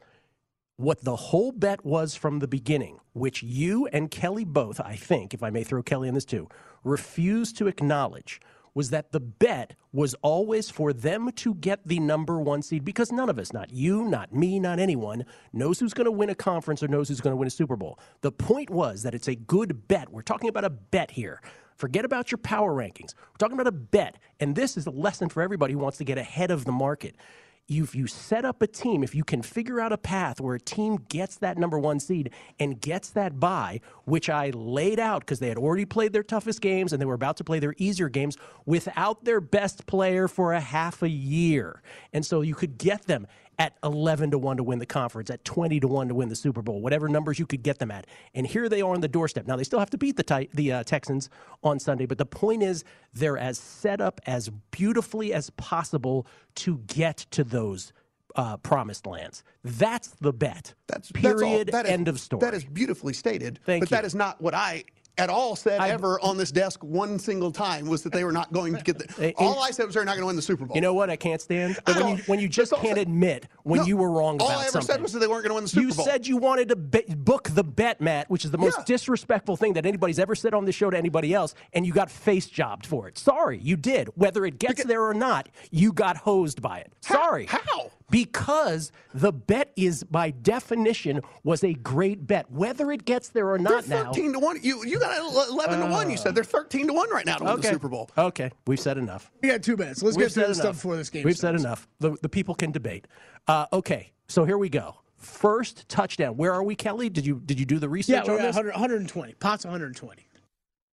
What 0.81 1.05
the 1.05 1.15
whole 1.15 1.53
bet 1.53 1.85
was 1.85 2.15
from 2.15 2.39
the 2.39 2.49
beginning, 2.49 3.01
which 3.13 3.43
you 3.43 3.87
and 3.89 4.11
Kelly 4.11 4.47
both, 4.47 4.81
I 4.81 4.97
think, 4.97 5.35
if 5.35 5.43
I 5.43 5.51
may 5.51 5.63
throw 5.63 5.83
Kelly 5.83 6.09
in 6.09 6.15
this 6.15 6.25
too, 6.25 6.49
refused 6.85 7.59
to 7.59 7.67
acknowledge, 7.67 8.41
was 8.73 8.89
that 8.89 9.13
the 9.13 9.21
bet 9.21 9.75
was 9.93 10.15
always 10.23 10.71
for 10.71 10.95
them 10.95 11.33
to 11.33 11.53
get 11.53 11.87
the 11.87 12.01
number 12.01 12.41
one 12.41 12.63
seed 12.63 12.83
because 12.83 13.13
none 13.13 13.29
of 13.29 13.39
us, 13.39 13.53
not 13.53 13.71
you, 13.71 14.09
not 14.09 14.35
me, 14.35 14.59
not 14.59 14.79
anyone, 14.79 15.27
knows 15.53 15.79
who's 15.79 15.93
going 15.93 16.07
to 16.07 16.11
win 16.11 16.31
a 16.31 16.35
conference 16.35 16.83
or 16.83 16.89
knows 16.89 17.09
who's 17.09 17.21
going 17.21 17.33
to 17.33 17.37
win 17.37 17.47
a 17.49 17.51
Super 17.51 17.77
Bowl. 17.77 17.99
The 18.23 18.33
point 18.33 18.71
was 18.71 19.03
that 19.03 19.15
it's 19.15 19.29
a 19.29 19.35
good 19.35 19.87
bet. 19.87 20.09
We're 20.09 20.23
talking 20.23 20.49
about 20.49 20.65
a 20.65 20.71
bet 20.71 21.11
here. 21.11 21.43
Forget 21.77 22.07
about 22.07 22.31
your 22.31 22.39
power 22.39 22.73
rankings. 22.75 23.15
We're 23.15 23.37
talking 23.39 23.61
about 23.61 23.67
a 23.67 23.73
bet. 23.73 24.17
And 24.41 24.57
this 24.57 24.79
is 24.79 24.87
a 24.87 24.91
lesson 24.91 25.29
for 25.29 25.43
everybody 25.43 25.75
who 25.75 25.79
wants 25.79 25.99
to 25.99 26.05
get 26.05 26.17
ahead 26.17 26.51
of 26.51 26.65
the 26.65 26.73
market. 26.73 27.17
If 27.73 27.95
you 27.95 28.09
set 28.09 28.45
up 28.45 28.63
a 28.63 28.67
team, 28.67 29.05
if 29.05 29.15
you 29.15 29.23
can 29.23 29.43
figure 29.43 29.81
out 29.81 29.93
a 29.93 29.97
path 29.97 30.41
where 30.41 30.57
a 30.57 30.61
team 30.61 30.97
gets 31.09 31.37
that 31.37 31.57
number 31.57 31.79
one 31.79 32.01
seed 32.01 32.31
and 32.59 32.81
gets 32.81 33.11
that 33.11 33.39
bye, 33.39 33.81
which 34.07 34.29
I 34.29 34.51
laid 34.51 34.99
out 34.99 35.21
because 35.21 35.39
they 35.39 35.49
had 35.49 35.57
already 35.57 35.85
played 35.85 36.13
their 36.13 36.25
toughest 36.25 36.61
games 36.61 36.93
and 36.93 37.01
they 37.01 37.07
were 37.07 37.15
about 37.15 37.37
to 37.37 37.45
play 37.45 37.61
their 37.61 37.77
easier 37.79 38.09
games 38.09 38.37
without 38.67 39.25
their 39.25 39.41
best 39.41 39.87
player 39.87 40.27
for 40.27 40.53
a 40.53 40.59
half 40.59 41.01
a 41.01 41.09
year. 41.09 41.81
And 42.13 42.27
so 42.27 42.41
you 42.41 42.57
could 42.57 42.77
get 42.77 43.07
them 43.07 43.29
at 43.61 43.77
11 43.85 44.31
to 44.31 44.39
1 44.39 44.57
to 44.57 44.63
win 44.63 44.79
the 44.79 44.87
conference, 44.87 45.29
at 45.29 45.45
20 45.45 45.81
to 45.81 45.87
1 45.87 46.09
to 46.09 46.15
win 46.15 46.31
the 46.31 46.35
Super 46.35 46.63
Bowl, 46.63 46.81
whatever 46.81 47.11
numbers 47.11 47.39
you 47.39 47.45
could 47.45 47.63
get 47.63 47.79
them 47.79 47.91
at. 47.91 48.07
And 48.35 48.47
here 48.47 48.71
they 48.71 48.81
are 48.81 48.95
on 48.95 49.03
the 49.03 49.09
doorstep. 49.09 49.47
Now, 49.47 49.57
they 49.57 49.65
still 49.65 49.79
have 49.79 49.91
to 49.91 49.99
beat 49.99 50.17
the, 50.17 50.49
the 50.55 50.73
uh, 50.73 50.83
Texans 50.85 51.29
on 51.63 51.79
Sunday, 51.79 52.07
but 52.07 52.17
the 52.17 52.25
point 52.25 52.63
is 52.63 52.85
they're 53.13 53.37
as 53.37 53.59
set 53.59 54.01
up 54.01 54.19
as 54.27 54.49
beautifully 54.71 55.35
as 55.35 55.51
possible 55.51 56.27
to 56.55 56.79
get 56.87 57.19
to 57.33 57.45
those 57.45 57.93
uh, 58.35 58.57
promised 58.57 59.07
lands. 59.07 59.43
That's 59.63 60.09
the 60.21 60.33
bet. 60.33 60.73
That's 60.87 61.11
that's 61.11 61.27
all. 61.27 61.39
period. 61.39 61.69
That 61.69 61.85
is- 61.85 61.93
end 61.93 62.09
of 62.09 62.19
story. 62.19 62.41
That 62.41 62.55
is 62.55 62.65
beautifully 62.65 63.13
stated. 63.13 63.61
Thank 63.67 63.83
but 63.83 63.91
you. 63.91 63.97
that 63.97 64.07
is 64.07 64.15
not 64.15 64.41
what 64.41 64.55
I 64.55 64.85
at 65.19 65.29
all 65.29 65.55
said 65.57 65.81
ever 65.81 66.19
on 66.21 66.37
this 66.37 66.51
desk 66.51 66.83
one 66.83 67.19
single 67.19 67.51
time 67.51 67.87
was 67.89 68.03
that 68.03 68.13
they 68.13 68.25
were 68.25 68.33
not 68.33 68.53
going 68.53 68.75
to 68.75 68.83
get 68.83 68.99
the. 68.99 69.25
And- 69.27 69.35
all 69.37 69.63
I 69.63 69.71
said 69.71 69.85
was 69.87 69.95
they're 69.95 70.05
not 70.05 70.13
going 70.13 70.23
to 70.23 70.27
win 70.27 70.37
the 70.37 70.43
Super 70.43 70.65
Bowl. 70.65 70.75
You 70.75 70.81
know 70.81 70.95
what 70.95 71.11
I 71.11 71.17
can't 71.17 71.41
stand? 71.41 71.79
I 71.87 71.93
when 72.01 72.17
you 72.17 72.23
when 72.27 72.41
you 72.41 72.49
just 72.49 72.73
can't 72.77 72.99
I- 72.99 73.03
admit 73.03 73.47
when 73.65 73.81
No, 73.81 73.87
you 73.87 73.97
were 73.97 74.11
wrong 74.11 74.37
about 74.37 74.47
something. 74.49 74.55
all 74.57 74.61
I 74.61 74.63
ever 74.65 74.73
something. 74.73 74.87
said 74.95 75.03
was 75.03 75.13
that 75.13 75.19
they 75.19 75.27
weren't 75.27 75.43
going 75.45 75.51
to 75.51 75.55
win 75.55 75.65
the 75.65 75.69
Super 75.69 75.83
you 75.89 75.95
Bowl. 75.95 76.05
You 76.07 76.11
said 76.11 76.27
you 76.27 76.37
wanted 76.39 76.69
to 76.69 76.77
be- 76.77 77.05
book 77.15 77.49
the 77.51 77.65
bet, 77.65 78.01
Matt, 78.01 78.31
which 78.31 78.45
is 78.45 78.51
the 78.51 78.59
most 78.59 78.79
Yeah. 78.79 78.85
disrespectful 78.87 79.57
thing 79.57 79.75
that 79.75 79.85
anybody's 79.87 80.19
ever 80.19 80.35
said 80.35 80.55
on 80.55 80.65
this 80.65 80.75
show 80.75 80.91
to 80.91 80.97
anybody 80.97 81.35
else, 81.35 81.55
and 81.73 81.85
you 81.87 81.93
got 81.93 82.11
face 82.11 82.47
jobbed 82.47 82.87
for 82.87 83.07
it. 83.09 83.19
Sorry, 83.19 83.59
you 83.59 83.77
did. 83.77 84.09
Whether 84.15 84.45
it 84.47 84.59
gets 84.59 84.85
there 84.85 85.03
or 85.05 85.15
not, 85.15 85.49
you 85.71 85.93
got 85.93 86.17
hosed 86.17 86.63
by 86.63 86.79
it. 86.79 86.93
Sorry. 87.01 87.47
How? 87.47 87.91
Because 88.11 88.93
the 89.15 89.33
bet 89.33 89.73
is 89.77 90.05
by 90.05 90.31
definition 90.31 91.21
was 91.45 91.63
a 91.65 91.75
great 91.75 92.27
bet. 92.27 92.51
Whether 92.51 92.91
it 92.93 93.05
gets 93.05 93.29
there 93.31 93.49
or 93.51 93.59
not 93.59 93.85
they're 93.85 94.05
now. 94.05 94.13
13 94.13 94.33
to 94.35 94.39
1. 94.39 94.59
You 94.63 94.85
you 94.85 94.99
got 94.99 95.19
11 95.51 95.81
to 95.81 95.87
1. 95.87 96.11
You 96.11 96.17
said 96.17 96.35
they're 96.35 96.45
13 96.45 96.89
to 96.89 96.93
1 96.93 97.11
right 97.11 97.27
now 97.27 97.37
to 97.37 97.45
win 97.45 97.53
the 97.55 97.59
Okay. 97.61 97.71
Super 97.71 97.89
Bowl. 97.89 98.11
Okay, 98.19 98.51
we've 98.67 98.81
said 98.81 98.99
enough. 98.99 99.31
We 99.43 99.49
got 99.49 99.63
two 99.63 99.77
minutes. 99.77 100.03
Let's 100.03 100.17
We've 100.17 100.27
get 100.27 100.33
through 100.33 100.43
said 100.43 100.51
this 100.51 100.59
enough. 100.59 100.75
stuff 100.75 100.77
before 100.77 100.97
this 100.97 101.11
game 101.11 101.25
We've 101.25 101.37
starts. 101.37 101.61
said 101.63 101.67
enough. 101.67 101.89
The, 102.01 102.17
the 102.23 102.29
people 102.29 102.55
can 102.55 102.71
debate. 102.73 103.07
Uh, 103.47 103.67
okay, 103.73 104.13
so 104.29 104.45
here 104.45 104.59
we 104.59 104.69
go. 104.69 104.97
First 105.17 105.89
touchdown. 105.89 106.37
Where 106.37 106.53
are 106.53 106.63
we, 106.63 106.75
Kelly? 106.75 107.11
Did 107.11 107.27
you 107.27 107.41
did 107.45 107.59
you 107.61 107.67
do 107.67 107.79
the 107.79 107.87
Yeah, 107.87 107.93
research 107.93 108.25
we're 108.27 108.35
on 108.35 108.41
at 108.41 108.47
this? 108.47 108.57
100, 108.57 108.73
120. 108.73 109.35
Pot's 109.35 109.65
120. 109.65 110.27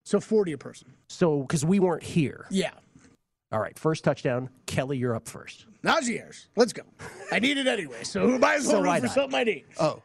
So 0.06 0.20
40 0.20 0.52
a 0.54 0.58
person. 0.58 0.94
So 1.10 1.42
because 1.42 1.66
we 1.66 1.80
weren't 1.80 2.04
here. 2.04 2.46
Yeah. 2.50 2.72
All 3.52 3.60
right, 3.62 3.78
first 3.80 4.04
touchdown. 4.04 4.50
Kelly, 4.66 4.98
you're 4.98 5.16
up 5.16 5.28
first. 5.28 5.66
Nagiers. 5.88 6.48
Let's 6.56 6.74
go. 6.74 6.82
I 7.32 7.40
need 7.40 7.58
it 7.58 7.66
anyway, 7.68 8.04
so 8.04 8.28
who 8.28 8.40
buys 8.40 8.64
well 8.68 8.82
So 8.82 8.82
why 8.88 9.00
for 9.00 9.06
not? 9.06 9.16
something 9.16 9.40
I 9.40 9.44
need. 9.44 9.66
Oh. 9.80 10.02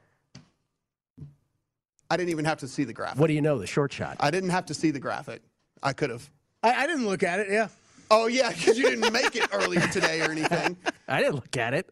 I 2.11 2.17
didn't 2.17 2.31
even 2.31 2.45
have 2.45 2.59
to 2.59 2.69
see 2.69 2.85
the 2.85 2.93
graphic. 2.93 3.19
What 3.19 3.27
do 3.29 3.33
you 3.33 3.41
know? 3.43 3.59
The 3.59 3.67
short 3.67 3.93
shot. 3.93 4.17
I 4.21 4.31
didn't 4.31 4.51
have 4.51 4.67
to 4.67 4.75
see 4.75 4.91
the 4.91 5.01
graphic. 5.01 5.43
I 5.83 5.93
could 5.93 6.11
have. 6.11 6.29
I, 6.63 6.85
I 6.85 6.87
didn't 6.87 7.07
look 7.07 7.23
at 7.23 7.41
it, 7.41 7.49
yeah. 7.51 7.69
Oh, 8.11 8.27
yeah, 8.27 8.51
because 8.51 8.79
you 8.79 8.91
didn't 8.91 9.11
make 9.13 9.35
it 9.35 9.49
earlier 9.53 9.81
today 9.89 10.21
or 10.21 10.31
anything. 10.31 10.77
I 11.09 11.21
didn't 11.21 11.37
look 11.37 11.57
at 11.57 11.73
it. 11.75 11.89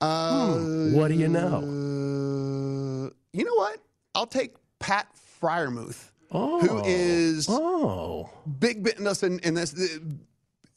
Uh, 0.00 0.54
What 0.92 1.08
do 1.08 1.14
you 1.14 1.28
know? 1.28 1.58
Uh, 1.58 3.10
you 3.32 3.44
know 3.44 3.54
what? 3.54 3.78
I'll 4.14 4.26
take 4.26 4.54
Pat 4.78 5.08
Freiermuth, 5.40 6.10
Oh. 6.30 6.60
who 6.60 6.82
is 6.86 7.46
Oh. 7.50 8.30
Big 8.60 8.82
Ben. 8.84 8.94
Listen, 9.00 9.40
and 9.42 9.56
this 9.56 9.72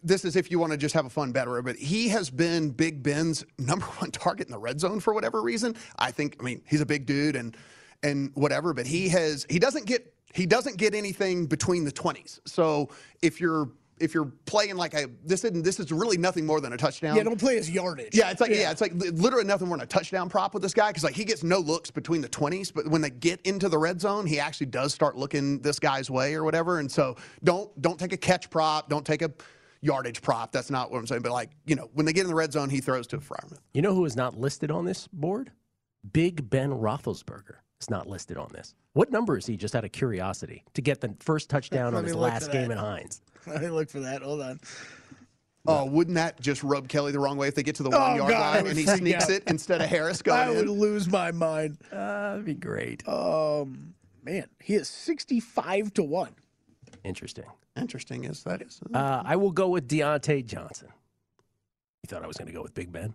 this 0.05 0.23
is 0.23 0.35
if 0.35 0.51
you 0.51 0.59
want 0.59 0.71
to 0.71 0.77
just 0.77 0.93
have 0.93 1.05
a 1.05 1.09
fun 1.09 1.31
better, 1.31 1.61
but 1.61 1.75
he 1.75 2.09
has 2.09 2.29
been 2.29 2.69
Big 2.69 3.03
Ben's 3.03 3.43
number 3.57 3.85
one 3.85 4.11
target 4.11 4.47
in 4.47 4.51
the 4.51 4.59
red 4.59 4.79
zone 4.79 4.99
for 4.99 5.13
whatever 5.13 5.41
reason. 5.41 5.75
I 5.97 6.11
think. 6.11 6.37
I 6.39 6.43
mean, 6.43 6.61
he's 6.67 6.81
a 6.81 6.85
big 6.85 7.05
dude 7.05 7.35
and 7.35 7.55
and 8.03 8.31
whatever, 8.35 8.73
but 8.73 8.85
he 8.85 9.09
has 9.09 9.45
he 9.49 9.59
doesn't 9.59 9.85
get 9.85 10.13
he 10.33 10.45
doesn't 10.45 10.77
get 10.77 10.93
anything 10.93 11.47
between 11.47 11.83
the 11.85 11.91
twenties. 11.91 12.39
So 12.45 12.89
if 13.21 13.41
you're 13.41 13.69
if 13.99 14.13
you're 14.13 14.31
playing 14.45 14.75
like 14.75 14.93
a 14.93 15.07
this 15.23 15.43
isn't 15.45 15.63
this 15.63 15.79
is 15.79 15.91
really 15.91 16.17
nothing 16.17 16.45
more 16.45 16.59
than 16.59 16.73
a 16.73 16.77
touchdown. 16.77 17.15
Yeah, 17.15 17.23
don't 17.23 17.39
play 17.39 17.55
his 17.55 17.69
yardage. 17.69 18.13
Yeah, 18.13 18.29
it's 18.29 18.41
like 18.41 18.51
yeah, 18.51 18.71
it's 18.71 18.81
like 18.81 18.93
literally 18.93 19.45
nothing 19.45 19.67
more 19.67 19.77
than 19.77 19.85
a 19.85 19.87
touchdown 19.87 20.29
prop 20.29 20.53
with 20.53 20.61
this 20.61 20.73
guy 20.73 20.89
because 20.89 21.03
like 21.03 21.15
he 21.15 21.23
gets 21.23 21.43
no 21.43 21.59
looks 21.59 21.91
between 21.91 22.21
the 22.21 22.29
twenties, 22.29 22.71
but 22.71 22.87
when 22.87 23.01
they 23.01 23.09
get 23.09 23.41
into 23.41 23.69
the 23.69 23.77
red 23.77 24.01
zone, 24.01 24.25
he 24.25 24.39
actually 24.39 24.67
does 24.67 24.93
start 24.93 25.17
looking 25.17 25.59
this 25.59 25.79
guy's 25.79 26.09
way 26.09 26.35
or 26.35 26.43
whatever. 26.43 26.79
And 26.79 26.91
so 26.91 27.15
don't 27.43 27.81
don't 27.81 27.97
take 27.99 28.13
a 28.13 28.17
catch 28.17 28.49
prop, 28.49 28.89
don't 28.89 29.05
take 29.05 29.21
a 29.21 29.31
yardage 29.85 30.21
prop. 30.21 30.51
That's 30.51 30.71
not 30.71 30.91
what 30.91 30.97
I'm 30.99 31.07
saying. 31.07 31.21
But 31.21 31.31
like 31.31 31.51
you 31.65 31.75
know, 31.75 31.89
when 31.93 32.05
they 32.05 32.13
get 32.13 32.21
in 32.23 32.27
the 32.29 32.35
red 32.35 32.51
zone, 32.51 32.69
he 32.69 32.81
throws 32.81 33.07
to 33.07 33.17
Freiermuth. 33.19 33.59
You 33.73 33.81
know 33.81 33.93
who 33.93 34.05
is 34.05 34.15
not 34.15 34.37
listed 34.37 34.71
on 34.71 34.85
this 34.85 35.07
board? 35.13 35.51
Big 36.11 36.49
Ben 36.49 36.71
Roethlisberger 36.71 37.55
is 37.81 37.89
not 37.89 38.07
listed 38.07 38.37
on 38.37 38.49
this. 38.53 38.73
What 38.93 39.11
number 39.11 39.37
is 39.37 39.45
he? 39.45 39.57
Just 39.57 39.75
out 39.75 39.83
of 39.85 39.91
curiosity, 39.91 40.63
to 40.73 40.81
get 40.81 41.01
the 41.01 41.15
first 41.19 41.49
touchdown 41.49 41.93
on 41.95 42.03
his 42.03 42.15
last 42.15 42.51
game 42.51 42.69
that. 42.69 42.73
in 42.73 42.77
Heinz. 42.77 43.21
Let 43.47 43.61
me 43.61 43.69
look 43.69 43.89
for 43.89 43.99
that. 44.01 44.21
Hold 44.21 44.41
on. 44.41 44.59
Oh, 45.67 45.85
wouldn't 45.85 46.13
that 46.15 46.39
just 46.39 46.61
rub 46.63 46.87
Kelly 46.87 47.11
the 47.11 47.19
wrong 47.19 47.37
way 47.37 47.47
if 47.47 47.55
they 47.55 47.63
get 47.63 47.75
to 47.77 47.83
the 47.83 47.89
Oh, 47.89 47.99
one 47.99 48.15
yard 48.17 48.29
God, 48.31 48.55
line 48.57 48.67
and 48.67 48.77
he 48.77 48.85
sneaks 48.97 49.23
out. 49.23 49.29
it 49.31 49.43
instead 49.47 49.81
of 49.81 49.89
Harris 49.89 50.21
going? 50.21 50.39
I 50.39 50.45
going 50.45 50.57
would 50.57 50.67
in? 50.67 50.71
lose 50.73 51.07
my 51.09 51.31
mind. 51.31 51.77
Uh, 51.91 51.95
that'd 52.33 52.45
be 52.45 52.53
great. 52.53 53.07
Um, 53.07 53.95
man, 54.23 54.45
he 54.61 54.75
is 54.75 54.87
65 54.87 55.91
to 55.95 56.03
1. 56.03 56.35
Interesting. 57.03 57.45
Interesting 57.75 58.23
is 58.23 58.43
that 58.43 58.61
is. 58.61 58.79
Uh, 58.93 59.21
I 59.25 59.35
will 59.35 59.51
go 59.51 59.69
with 59.69 59.87
Diontae 59.87 60.45
Johnson. 60.45 60.87
You 62.03 62.07
thought 62.07 62.23
I 62.23 62.27
was 62.27 62.37
going 62.37 62.47
to 62.47 62.53
go 62.53 62.61
with 62.61 62.73
Big 62.73 62.91
Ben? 62.91 63.13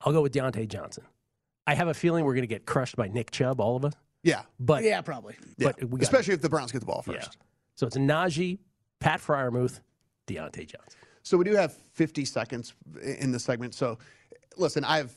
I'll 0.00 0.12
go 0.12 0.22
with 0.22 0.32
Diontae 0.32 0.66
Johnson. 0.68 1.04
I 1.66 1.74
have 1.74 1.88
a 1.88 1.94
feeling 1.94 2.24
we're 2.24 2.34
going 2.34 2.42
to 2.42 2.48
get 2.48 2.66
crushed 2.66 2.96
by 2.96 3.08
Nick 3.08 3.30
Chubb, 3.30 3.60
all 3.60 3.76
of 3.76 3.84
us. 3.84 3.92
yeah, 4.22 4.42
But 4.58 4.82
yeah, 4.82 5.00
probably. 5.02 5.36
yeah. 5.56 5.68
but 5.68 5.84
we 5.84 5.98
got 5.98 6.02
especially 6.02 6.34
if 6.34 6.40
the 6.40 6.48
Browns 6.48 6.72
get 6.72 6.80
the 6.80 6.86
ball 6.86 7.04
yeah. 7.06 7.14
first. 7.14 7.36
So 7.76 7.86
it's 7.86 7.96
Najee, 7.96 8.58
Pat 8.98 9.20
Freiermuth, 9.20 9.80
Diontae 10.26 10.66
Johnson. 10.66 10.98
So 11.22 11.36
we 11.36 11.44
do 11.44 11.54
have 11.54 11.72
50 11.92 12.24
seconds 12.24 12.74
in 13.02 13.30
this 13.30 13.44
segment. 13.44 13.74
So 13.74 13.98
listen, 14.56 14.84
I've 14.84 15.14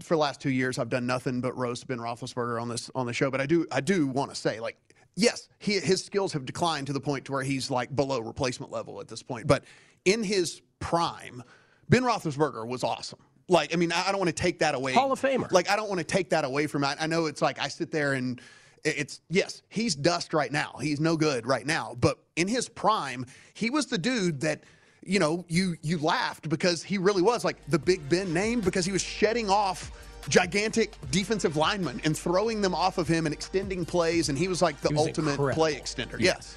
for 0.00 0.14
the 0.14 0.18
last 0.20 0.40
two 0.40 0.50
years 0.50 0.78
I've 0.78 0.88
done 0.90 1.06
nothing 1.06 1.40
but 1.40 1.56
roast 1.56 1.86
Ben 1.86 1.98
Roethlisberger 1.98 2.60
on 2.60 2.68
this 2.68 2.90
on 2.94 3.06
the 3.06 3.12
show. 3.12 3.30
But 3.30 3.40
I 3.40 3.46
do 3.46 3.66
I 3.70 3.80
do 3.80 4.06
want 4.06 4.30
to 4.30 4.36
say 4.36 4.60
like 4.60 4.76
yes, 5.16 5.48
he, 5.58 5.78
his 5.78 6.04
skills 6.04 6.32
have 6.32 6.44
declined 6.44 6.86
to 6.88 6.92
the 6.92 7.00
point 7.00 7.24
to 7.26 7.32
where 7.32 7.42
he's 7.42 7.70
like 7.70 7.94
below 7.94 8.20
replacement 8.20 8.72
level 8.72 9.00
at 9.00 9.08
this 9.08 9.22
point. 9.22 9.46
But 9.46 9.64
in 10.04 10.22
his 10.22 10.62
prime, 10.80 11.42
Ben 11.88 12.02
Roethlisberger 12.02 12.66
was 12.66 12.84
awesome. 12.84 13.18
Like 13.48 13.74
I 13.74 13.76
mean 13.76 13.92
I 13.92 14.06
don't 14.10 14.18
want 14.18 14.28
to 14.28 14.34
take 14.34 14.60
that 14.60 14.74
away. 14.74 14.92
Hall 14.92 15.12
of 15.12 15.20
Famer. 15.20 15.50
Like 15.52 15.68
I 15.68 15.76
don't 15.76 15.88
want 15.88 15.98
to 15.98 16.04
take 16.04 16.30
that 16.30 16.44
away 16.44 16.66
from. 16.66 16.84
I, 16.84 16.96
I 16.98 17.06
know 17.06 17.26
it's 17.26 17.42
like 17.42 17.58
I 17.58 17.68
sit 17.68 17.90
there 17.90 18.14
and 18.14 18.40
it's 18.84 19.20
yes, 19.28 19.62
he's 19.68 19.94
dust 19.94 20.34
right 20.34 20.50
now. 20.50 20.76
He's 20.80 21.00
no 21.00 21.16
good 21.16 21.46
right 21.46 21.66
now. 21.66 21.96
But 22.00 22.18
in 22.36 22.48
his 22.48 22.68
prime, 22.68 23.26
he 23.54 23.70
was 23.70 23.86
the 23.86 23.98
dude 23.98 24.40
that 24.40 24.62
you 25.04 25.18
know 25.18 25.44
you 25.48 25.76
you 25.82 25.98
laughed 25.98 26.48
because 26.48 26.82
he 26.82 26.98
really 26.98 27.22
was 27.22 27.44
like 27.44 27.56
the 27.68 27.78
Big 27.78 28.08
Ben 28.08 28.32
name 28.32 28.60
because 28.60 28.84
he 28.84 28.92
was 28.92 29.02
shedding 29.02 29.50
off 29.50 29.92
gigantic 30.28 30.94
defensive 31.10 31.56
linemen 31.56 32.00
and 32.04 32.16
throwing 32.16 32.60
them 32.60 32.74
off 32.74 32.98
of 32.98 33.08
him 33.08 33.26
and 33.26 33.32
extending 33.34 33.84
plays 33.84 34.28
and 34.28 34.38
he 34.38 34.48
was 34.48 34.62
like 34.62 34.80
the 34.80 34.90
was 34.90 35.06
ultimate 35.08 35.32
incredible. 35.32 35.54
play 35.62 35.74
extender. 35.74 36.18
Yes. 36.20 36.56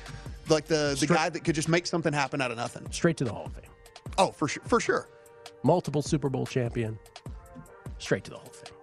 Like 0.50 0.66
the 0.66 0.90
the 0.92 0.96
Straight- 0.98 1.10
guy 1.18 1.30
that 1.30 1.44
could 1.44 1.56
just 1.56 1.70
make 1.70 1.88
something 1.88 2.14
happen 2.14 2.42
out 2.42 2.52
of 2.52 2.58
nothing. 2.58 2.86
Straight 2.92 3.18
to 3.18 3.24
the 3.24 3.32
Hall 3.34 3.46
of 3.48 3.54
Fame. 3.54 3.72
Oh, 4.18 4.32
for 4.32 4.48
sure, 4.48 4.64
for 4.66 4.80
sure. 4.80 5.10
Multiple 5.64 6.02
Super 6.04 6.30
Bowl 6.30 6.46
champion. 6.46 7.00
Straight 7.98 8.24
to 8.26 8.32
the 8.32 8.38
Hall 8.38 8.48
of 8.48 8.56
Fame. 8.56 8.74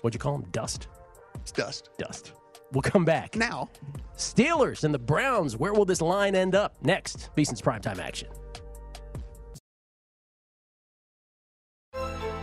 What'd 0.00 0.14
you 0.14 0.18
call 0.18 0.34
him? 0.34 0.44
Dust? 0.50 0.88
It's 1.36 1.52
dust. 1.52 1.90
Dust. 1.98 2.32
We'll 2.72 2.82
come 2.82 3.04
back. 3.04 3.36
Now, 3.36 3.68
Steelers 4.16 4.82
and 4.82 4.92
the 4.92 4.98
Browns. 4.98 5.56
Where 5.56 5.72
will 5.72 5.84
this 5.84 6.00
line 6.02 6.34
end 6.34 6.54
up? 6.56 6.74
Next, 6.82 7.30
VSIN's 7.36 7.62
primetime 7.62 7.98
action. 8.00 8.28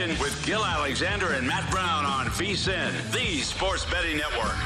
With 0.00 0.42
Gill 0.46 0.64
Alexander 0.64 1.34
and 1.34 1.46
Matt 1.46 1.70
Brown 1.70 2.06
on 2.06 2.24
VSIN, 2.28 3.12
the 3.12 3.42
sports 3.42 3.84
betting 3.84 4.16
network. 4.16 4.56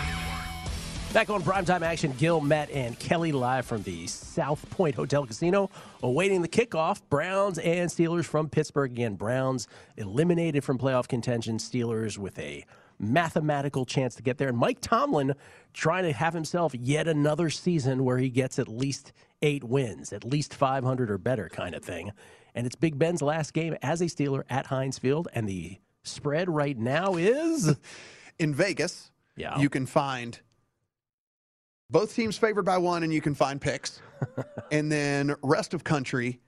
Back 1.13 1.29
on 1.29 1.43
primetime 1.43 1.83
action, 1.83 2.15
Gill, 2.19 2.41
Matt, 2.41 2.71
and 2.71 2.97
Kelly 3.01 3.33
live 3.33 3.67
from 3.67 3.83
the 3.83 4.07
South 4.07 4.65
Point 4.71 4.95
Hotel 4.95 5.27
Casino, 5.27 5.71
awaiting 6.05 6.41
the 6.41 6.49
kickoff. 6.49 7.01
Browns 7.11 7.59
and 7.59 7.91
Steelers 7.91 8.27
from 8.27 8.49
Pittsburgh. 8.49 8.93
Again, 8.93 9.17
Browns 9.17 9.67
eliminated 9.97 10.63
from 10.63 10.79
playoff 10.79 11.09
contention. 11.09 11.59
Steelers 11.59 12.17
with 12.17 12.39
a 12.39 12.65
mathematical 13.01 13.85
chance 13.85 14.15
to 14.15 14.23
get 14.23 14.39
there. 14.39 14.49
And 14.49 14.57
Mike 14.57 14.81
Tomlin 14.81 15.35
trying 15.73 16.05
to 16.05 16.13
have 16.13 16.33
himself 16.33 16.77
yet 16.77 17.09
another 17.09 17.51
season 17.51 18.05
where 18.05 18.19
he 18.19 18.31
gets 18.31 18.61
at 18.61 18.69
least 18.69 19.13
eight 19.43 19.65
wins, 19.65 20.13
at 20.13 20.23
least 20.23 20.55
500 20.55 21.11
or 21.11 21.19
better 21.19 21.49
kind 21.49 21.75
of 21.75 21.83
thing. 21.83 22.13
And 22.55 22.67
it's 22.67 22.77
Big 22.77 22.99
Ben's 22.99 23.21
last 23.23 23.53
game 23.53 23.77
as 23.83 24.01
a 24.01 24.05
Steeler 24.05 24.45
at 24.49 24.67
Heinz 24.67 24.99
Field. 24.99 25.29
And 25.35 25.49
the 25.49 25.79
spread 26.05 26.49
right 26.49 26.79
now 26.79 27.15
is 27.17 27.75
in 28.39 28.55
Vegas, 28.55 29.11
Yeah. 29.37 29.59
you 29.59 29.69
can 29.69 29.87
find 29.87 30.39
Both 31.91 32.15
teams 32.15 32.39
favored 32.39 32.65
by 32.65 32.79
one, 32.79 33.03
and 33.03 33.13
you 33.13 33.21
can 33.21 33.35
find 33.35 33.61
picks. 33.61 34.01
and 34.73 34.91
then 34.91 35.35
rest 35.43 35.75
of 35.75 35.85
country, 35.85 36.41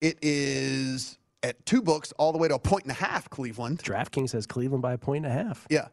it 0.00 0.18
is 0.22 1.18
at 1.42 1.64
two 1.66 1.82
books 1.82 2.12
all 2.18 2.32
the 2.32 2.38
way 2.38 2.48
to 2.48 2.54
a 2.54 2.58
point 2.58 2.84
and 2.84 2.90
a 2.92 2.94
half. 2.94 3.28
Cleveland. 3.30 3.78
DraftKings 3.80 4.30
says 4.30 4.46
Cleveland 4.46 4.82
by 4.82 4.92
a 4.92 4.98
point 4.98 5.26
and 5.26 5.34
a 5.34 5.44
half. 5.44 5.66
Yeah. 5.70 5.88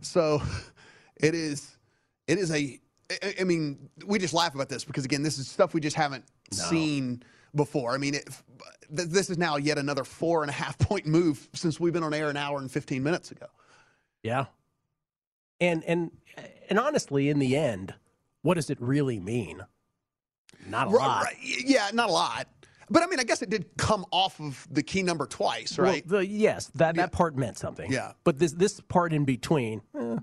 So 0.00 0.42
it 1.16 1.34
is. 1.34 1.76
It 2.26 2.38
is 2.38 2.50
a 2.52 2.78
I 3.38 3.44
mean, 3.44 3.90
we 4.06 4.18
just 4.18 4.32
laugh 4.32 4.54
about 4.54 4.68
this 4.70 4.84
because 4.84 5.04
again, 5.04 5.22
this 5.22 5.38
is 5.38 5.46
stuff 5.48 5.74
we 5.74 5.80
just 5.80 5.96
haven't 5.96 6.24
seen 6.50 7.22
before. 7.54 7.92
I 7.92 7.98
mean, 7.98 8.14
it, 8.14 8.28
th- 8.94 9.08
this 9.08 9.30
is 9.30 9.38
now 9.38 9.56
yet 9.56 9.78
another 9.78 10.04
four 10.04 10.42
and 10.42 10.50
a 10.50 10.54
half 10.54 10.78
point 10.78 11.06
move 11.06 11.48
since 11.54 11.78
we've 11.80 11.92
been 11.92 12.02
on 12.02 12.14
air 12.14 12.30
an 12.30 12.36
hour 12.36 12.58
and 12.58 12.70
fifteen 12.70 13.02
minutes 13.02 13.30
ago. 13.30 13.46
Yeah. 14.22 14.46
And 15.60 15.84
and 15.84 16.10
and 16.68 16.78
honestly, 16.78 17.28
in 17.28 17.38
the 17.38 17.56
end, 17.56 17.94
what 18.42 18.54
does 18.54 18.70
it 18.70 18.80
really 18.80 19.20
mean? 19.20 19.64
Not 20.68 20.88
a 20.88 20.90
Right, 20.90 21.06
lot. 21.06 21.24
right. 21.24 21.36
Yeah, 21.42 21.90
not 21.92 22.08
a 22.08 22.12
lot. 22.12 22.48
But 22.90 23.02
I 23.02 23.06
mean, 23.06 23.20
I 23.20 23.24
guess 23.24 23.42
it 23.42 23.48
did 23.50 23.66
come 23.78 24.04
off 24.10 24.38
of 24.40 24.66
the 24.70 24.82
key 24.82 25.02
number 25.02 25.26
twice, 25.26 25.78
right? 25.78 26.06
Well, 26.06 26.20
the, 26.20 26.26
yes, 26.26 26.66
that, 26.74 26.94
that 26.96 27.10
part 27.12 27.36
meant 27.36 27.56
something. 27.58 27.90
Yeah. 27.90 28.12
But 28.24 28.38
this 28.38 28.52
this 28.52 28.80
part 28.80 29.12
in 29.12 29.24
between, 29.24 29.80
eh, 29.98 30.16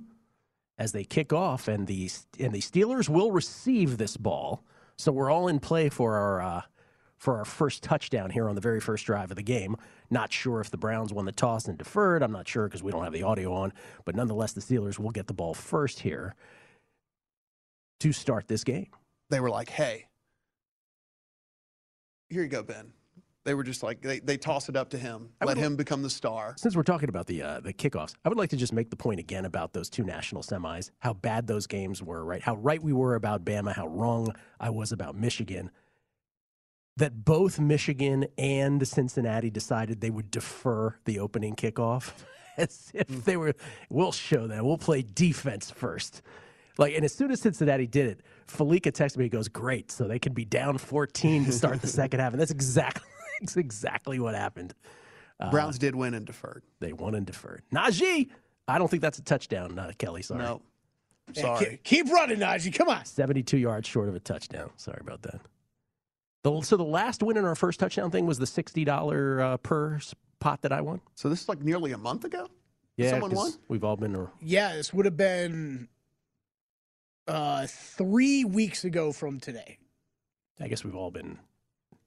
as 0.77 0.91
they 0.91 1.03
kick 1.03 1.33
off, 1.33 1.67
and 1.67 1.87
the 1.87 2.09
and 2.39 2.53
the 2.53 2.59
Steelers 2.61 3.09
will 3.09 3.31
receive 3.31 3.97
this 3.97 4.17
ball, 4.17 4.63
so 4.97 5.11
we're 5.11 5.31
all 5.31 5.47
in 5.47 5.59
play 5.59 5.89
for 5.89 6.15
our 6.15 6.41
uh, 6.41 6.61
for 7.19 7.37
our 7.37 7.45
first 7.45 7.83
touchdown 7.83 8.29
here 8.31 8.47
on 8.49 8.55
the 8.55 8.61
very 8.61 8.79
first 8.79 9.05
drive 9.05 9.29
of 9.29 9.35
the 9.37 9.43
game. 9.43 9.75
Not 10.09 10.31
sure 10.33 10.61
if 10.61 10.71
the 10.71 10.77
Browns 10.77 11.13
won 11.13 11.25
the 11.25 11.31
toss 11.31 11.67
and 11.67 11.77
deferred. 11.77 12.23
I'm 12.23 12.31
not 12.31 12.47
sure 12.47 12.67
because 12.67 12.81
we 12.81 12.91
don't 12.91 13.03
have 13.03 13.13
the 13.13 13.23
audio 13.23 13.53
on, 13.53 13.73
but 14.05 14.15
nonetheless, 14.15 14.53
the 14.53 14.61
Steelers 14.61 14.97
will 14.97 15.11
get 15.11 15.27
the 15.27 15.33
ball 15.33 15.53
first 15.53 15.99
here 15.99 16.33
to 17.99 18.11
start 18.13 18.47
this 18.47 18.63
game. 18.63 18.87
they 19.29 19.41
were 19.41 19.49
like, 19.49 19.69
hey, 19.69 20.07
here 22.29 22.41
you 22.41 22.47
go, 22.47 22.63
Ben. 22.63 22.93
They 23.45 23.53
were 23.53 23.63
just 23.63 23.83
like, 23.83 24.01
they, 24.01 24.19
they 24.19 24.37
toss 24.37 24.69
it 24.69 24.75
up 24.75 24.89
to 24.91 24.97
him, 24.97 25.29
I 25.41 25.45
let 25.45 25.57
would- 25.57 25.63
him 25.65 25.75
become 25.75 26.01
the 26.01 26.09
star. 26.09 26.53
Since 26.57 26.75
we're 26.75 26.83
talking 26.83 27.09
about 27.09 27.25
the 27.25 27.41
uh, 27.41 27.59
the 27.61 27.73
kickoffs, 27.73 28.13
I 28.23 28.29
would 28.29 28.37
like 28.37 28.49
to 28.51 28.57
just 28.57 28.73
make 28.73 28.89
the 28.89 28.95
point 28.95 29.19
again 29.19 29.45
about 29.45 29.73
those 29.73 29.89
two 29.89 30.03
national 30.03 30.43
semis. 30.43 30.91
How 30.99 31.13
bad 31.13 31.47
those 31.47 31.65
games 31.65 32.03
were, 32.03 32.23
right? 32.23 32.41
How 32.41 32.55
right 32.57 32.81
we 32.81 32.93
were 32.93 33.15
about 33.15 33.43
Bama. 33.45 33.73
How 33.73 33.87
wrong 33.87 34.33
I 34.59 34.69
was 34.69 34.91
about 34.91 35.15
Michigan. 35.15 35.71
That 36.99 37.23
both 37.25 37.59
Michigan 37.59 38.25
and 38.37 38.85
Cincinnati 38.87 39.49
decided 39.49 40.01
they 40.01 40.09
would 40.09 40.29
defer 40.31 40.97
the 41.05 41.19
opening 41.19 41.55
kickoff, 41.55 42.11
as 42.57 42.91
if 42.93 43.07
they 43.25 43.37
were. 43.37 43.53
We'll 43.89 44.11
show 44.11 44.47
them. 44.47 44.65
We'll 44.65 44.77
play 44.77 45.01
defense 45.01 45.71
first. 45.71 46.21
Like, 46.77 46.93
and 46.95 47.03
as 47.05 47.13
soon 47.13 47.31
as 47.31 47.41
Cincinnati 47.41 47.87
did 47.87 48.07
it, 48.07 48.21
Falika 48.47 48.91
texted 48.91 49.17
me. 49.17 49.23
He 49.25 49.29
goes, 49.29 49.47
"Great, 49.47 49.91
so 49.91 50.07
they 50.07 50.19
can 50.19 50.33
be 50.33 50.43
down 50.45 50.77
14 50.77 51.45
to 51.45 51.51
start 51.51 51.81
the 51.81 51.87
second 52.01 52.19
half." 52.19 52.33
And 52.33 52.41
that's 52.41 52.51
exactly 52.51 53.07
that's 53.41 53.55
exactly 53.57 54.19
what 54.19 54.35
happened. 54.35 54.73
Uh, 55.39 55.51
Browns 55.51 55.77
did 55.79 55.95
win 55.95 56.13
and 56.13 56.25
deferred. 56.25 56.63
they 56.81 56.91
won 56.91 57.15
and 57.15 57.25
deferred. 57.25 57.63
Najee, 57.73 58.29
I 58.67 58.77
don't 58.77 58.89
think 58.91 59.01
that's 59.01 59.19
a 59.19 59.23
touchdown, 59.23 59.79
uh, 59.79 59.93
Kelly. 59.97 60.21
Sorry. 60.21 60.41
No. 60.41 60.61
Yeah, 61.33 61.41
Sorry. 61.41 61.65
keep, 61.65 61.83
keep 61.83 62.11
running, 62.11 62.39
Najee. 62.39 62.73
Come 62.73 62.89
on. 62.89 63.05
72 63.05 63.57
yards 63.57 63.87
short 63.87 64.09
of 64.09 64.15
a 64.15 64.19
touchdown. 64.19 64.71
Sorry 64.75 64.99
about 64.99 65.21
that. 65.21 65.39
The, 66.43 66.61
so 66.61 66.77
the 66.77 66.83
last 66.85 67.21
win 67.21 67.37
in 67.37 67.45
our 67.45 67.55
first 67.55 67.79
touchdown 67.79 68.11
thing 68.11 68.25
was 68.25 68.39
the 68.39 68.45
$60 68.45 69.41
uh, 69.41 69.57
per 69.57 69.95
s- 69.95 70.15
pot 70.39 70.61
that 70.61 70.71
I 70.71 70.79
won. 70.81 71.01
So 71.15 71.27
this 71.29 71.41
is 71.41 71.49
like 71.49 71.61
nearly 71.61 71.91
a 71.91 71.97
month 71.97 72.23
ago? 72.23 72.47
Yeah, 72.95 73.11
Someone 73.11 73.31
'cause 73.31 73.37
won? 73.37 73.53
We've 73.67 73.83
all 73.83 73.97
been. 73.97 74.27
Yeah, 74.41 74.75
this 74.75 74.93
would 74.93 75.05
have 75.05 75.17
been 75.17 75.89
uh, 77.27 77.67
three 77.67 78.43
weeks 78.45 78.83
ago 78.85 79.11
from 79.11 79.39
today. 79.39 79.77
I 80.59 80.67
guess 80.67 80.83
we've 80.83 80.95
all 80.95 81.11
been. 81.11 81.39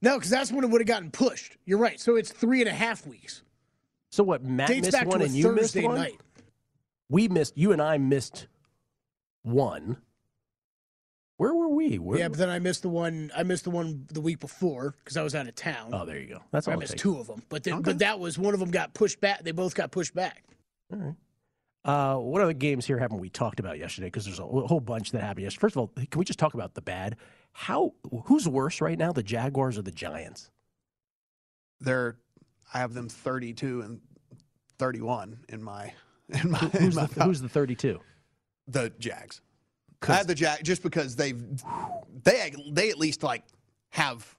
No, 0.03 0.17
because 0.19 0.31
that's 0.31 0.51
when 0.51 0.65
it 0.65 0.71
would 0.71 0.81
have 0.81 0.89
gotten 0.89 1.11
pushed. 1.11 1.57
You're 1.65 1.79
right. 1.79 2.01
So 2.01 2.17
it's 2.17 2.31
three 2.33 2.61
and 2.61 2.69
a 2.69 2.75
half 2.75 3.07
weeks. 3.07 3.43
So 4.11 4.23
what? 4.25 4.43
Matt 4.45 4.69
Dates 4.69 4.87
missed 4.87 4.93
back 4.99 5.07
one 5.07 5.19
to 5.21 5.25
a 5.25 5.27
and 5.29 5.37
you 5.37 5.53
missed 5.53 5.75
Thursday 5.75 5.87
one. 5.87 5.97
night. 5.97 6.21
We 7.09 7.29
missed. 7.29 7.57
You 7.57 7.73
and 7.73 7.81
I 7.81 7.99
missed 7.99 8.49
one. 9.43 9.99
Where 11.43 11.53
were 11.53 11.71
we? 11.71 11.99
Where, 11.99 12.21
yeah, 12.21 12.29
but 12.29 12.39
then 12.39 12.49
I 12.49 12.61
missed 12.61 12.83
the 12.83 12.89
one. 12.89 13.33
I 13.37 13.43
missed 13.43 13.65
the 13.65 13.71
one 13.71 14.07
the 14.13 14.21
week 14.21 14.39
before 14.39 14.95
because 14.99 15.17
I 15.17 15.25
was 15.25 15.35
out 15.35 15.49
of 15.49 15.57
town. 15.57 15.91
Oh, 15.93 16.07
there 16.07 16.21
you 16.21 16.29
go. 16.29 16.41
That's 16.53 16.69
all 16.69 16.75
I 16.75 16.77
missed 16.77 16.93
takes. 16.93 17.03
two 17.03 17.19
of 17.19 17.27
them, 17.27 17.43
but 17.49 17.65
then, 17.65 17.83
but 17.83 17.99
that 17.99 18.21
was 18.21 18.39
one 18.39 18.55
of 18.55 18.61
them 18.61 18.71
got 18.71 18.95
pushed 18.95 19.21
back. 19.21 19.43
They 19.43 19.51
both 19.51 19.75
got 19.75 19.91
pushed 19.91 20.15
back. 20.15 20.45
All 20.93 21.01
right. 21.01 21.15
Uh, 21.85 22.15
what 22.19 22.43
other 22.43 22.53
games 22.53 22.87
here 22.87 22.97
haven't 22.97 23.19
we 23.19 23.29
talked 23.29 23.59
about 23.59 23.77
yesterday? 23.77 24.07
Because 24.07 24.25
there's 24.25 24.39
a 24.39 24.45
whole 24.45 24.79
bunch 24.79 25.11
that 25.11 25.21
happened 25.21 25.43
yesterday. 25.43 25.61
First 25.63 25.75
of 25.75 25.81
all, 25.81 25.89
can 25.97 26.17
we 26.17 26.25
just 26.25 26.39
talk 26.39 26.55
about 26.55 26.75
the 26.75 26.81
bad? 26.81 27.17
How 27.51 27.95
who's 28.27 28.47
worse 28.47 28.81
right 28.81 28.97
now, 28.97 29.11
the 29.11 29.25
Jaguars 29.25 29.77
or 29.77 29.83
the 29.83 29.91
Giants? 29.91 30.49
They're, 31.81 32.19
I 32.73 32.79
have 32.79 32.95
them 32.95 33.09
32 33.09 33.81
and 33.81 34.01
31 34.79 35.41
in 35.49 35.61
my, 35.61 35.93
in 36.29 36.53
my, 36.53 36.71
in 36.75 36.95
my 36.95 37.07
the, 37.07 37.25
who's 37.25 37.41
the 37.41 37.49
32? 37.49 37.99
the 38.69 38.93
Jags. 39.01 39.41
I 40.09 40.15
have 40.15 40.27
the 40.27 40.35
Jag 40.35 40.63
just 40.63 40.83
because 40.83 41.17
they've 41.17 41.43
they 42.25 42.53
they 42.71 42.91
at 42.91 42.99
least 42.99 43.23
like 43.23 43.45
have 43.91 44.37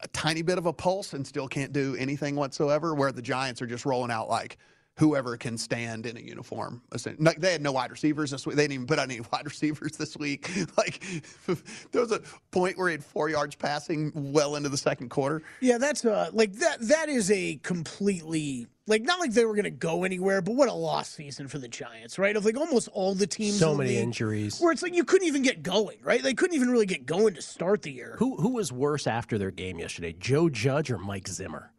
a 0.00 0.08
tiny 0.08 0.42
bit 0.42 0.58
of 0.58 0.66
a 0.66 0.72
pulse 0.72 1.12
and 1.12 1.26
still 1.26 1.48
can't 1.48 1.72
do 1.72 1.94
anything 1.96 2.36
whatsoever. 2.36 2.94
Where 2.94 3.12
the 3.12 3.22
Giants 3.22 3.62
are 3.62 3.66
just 3.66 3.84
rolling 3.84 4.10
out 4.10 4.28
like 4.28 4.58
whoever 4.98 5.36
can 5.36 5.56
stand 5.56 6.06
in 6.06 6.16
a 6.16 6.20
uniform. 6.20 6.82
Like, 7.18 7.40
They 7.40 7.52
had 7.52 7.62
no 7.62 7.72
wide 7.72 7.90
receivers 7.90 8.30
this 8.30 8.46
week. 8.46 8.56
They 8.56 8.64
didn't 8.64 8.74
even 8.74 8.86
put 8.86 8.98
out 8.98 9.10
any 9.10 9.20
wide 9.32 9.44
receivers 9.44 9.96
this 9.96 10.16
week. 10.16 10.50
Like 10.76 11.02
there 11.92 12.00
was 12.00 12.12
a 12.12 12.20
point 12.50 12.78
where 12.78 12.88
he 12.88 12.92
had 12.92 13.04
four 13.04 13.28
yards 13.28 13.54
passing 13.54 14.10
well 14.14 14.56
into 14.56 14.68
the 14.68 14.76
second 14.76 15.10
quarter. 15.10 15.42
Yeah, 15.60 15.78
that's 15.78 16.04
uh 16.04 16.30
like 16.32 16.52
that. 16.54 16.80
That 16.80 17.08
is 17.08 17.30
a 17.30 17.56
completely 17.56 18.68
like 18.86 19.02
not 19.02 19.20
like 19.20 19.32
they 19.32 19.44
were 19.44 19.54
going 19.54 19.64
to 19.64 19.70
go 19.70 20.04
anywhere, 20.04 20.40
but 20.40 20.54
what 20.54 20.68
a 20.68 20.72
lost 20.72 21.14
season 21.14 21.46
for 21.48 21.58
the 21.58 21.68
Giants, 21.68 22.18
right? 22.18 22.34
Of 22.36 22.44
like 22.44 22.56
almost 22.56 22.88
all 22.92 23.14
the 23.14 23.26
teams. 23.26 23.58
So 23.58 23.72
in 23.72 23.78
many 23.78 23.90
league, 23.90 23.98
injuries. 23.98 24.60
Where 24.60 24.72
it's 24.72 24.82
like 24.82 24.94
you 24.94 25.04
couldn't 25.04 25.28
even 25.28 25.42
get 25.42 25.62
going, 25.62 25.98
right? 26.02 26.22
They 26.22 26.34
couldn't 26.34 26.56
even 26.56 26.70
really 26.70 26.86
get 26.86 27.06
going 27.06 27.34
to 27.34 27.42
start 27.42 27.82
the 27.82 27.92
year. 27.92 28.16
Who 28.18 28.36
who 28.36 28.50
was 28.50 28.72
worse 28.72 29.06
after 29.06 29.36
their 29.38 29.50
game 29.50 29.78
yesterday, 29.78 30.14
Joe 30.18 30.48
Judge 30.48 30.90
or 30.90 30.98
Mike 30.98 31.28
Zimmer? 31.28 31.72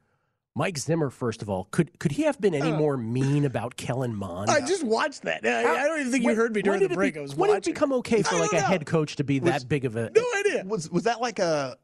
Mike 0.55 0.77
Zimmer, 0.77 1.09
first 1.09 1.41
of 1.41 1.49
all, 1.49 1.67
could 1.71 1.97
could 1.99 2.11
he 2.11 2.23
have 2.23 2.39
been 2.39 2.53
any 2.53 2.71
Uh, 2.71 2.77
more 2.77 2.95
mean 2.95 3.43
about 3.45 3.75
Kellen 3.75 4.15
Mond? 4.15 4.51
I 4.51 4.61
just 4.61 4.83
watched 4.83 5.23
that. 5.23 5.43
I, 5.45 5.61
I 5.83 5.87
don't 5.87 5.99
even 6.01 6.11
think 6.11 6.23
you 6.23 6.35
heard 6.35 6.53
me 6.53 6.61
during 6.61 6.79
the 6.87 6.89
break. 6.89 7.15
be- 7.15 7.19
I 7.19 7.23
was 7.23 7.35
when 7.35 7.49
watching. 7.49 7.61
did 7.61 7.69
it 7.71 7.73
become 7.73 7.93
okay 7.93 8.21
for 8.21 8.35
I 8.35 8.39
like 8.41 8.53
a 8.53 8.61
head 8.61 8.85
coach 8.85 9.15
to 9.15 9.23
be 9.23 9.39
that 9.39 9.67
big 9.67 9.83
of 9.85 9.95
a? 9.95 10.11
No 10.11 10.23
idea. 10.39 10.63
Was 10.65 10.91
was 10.91 11.03
that 11.03 11.19
like 11.21 11.39
a 11.39 11.75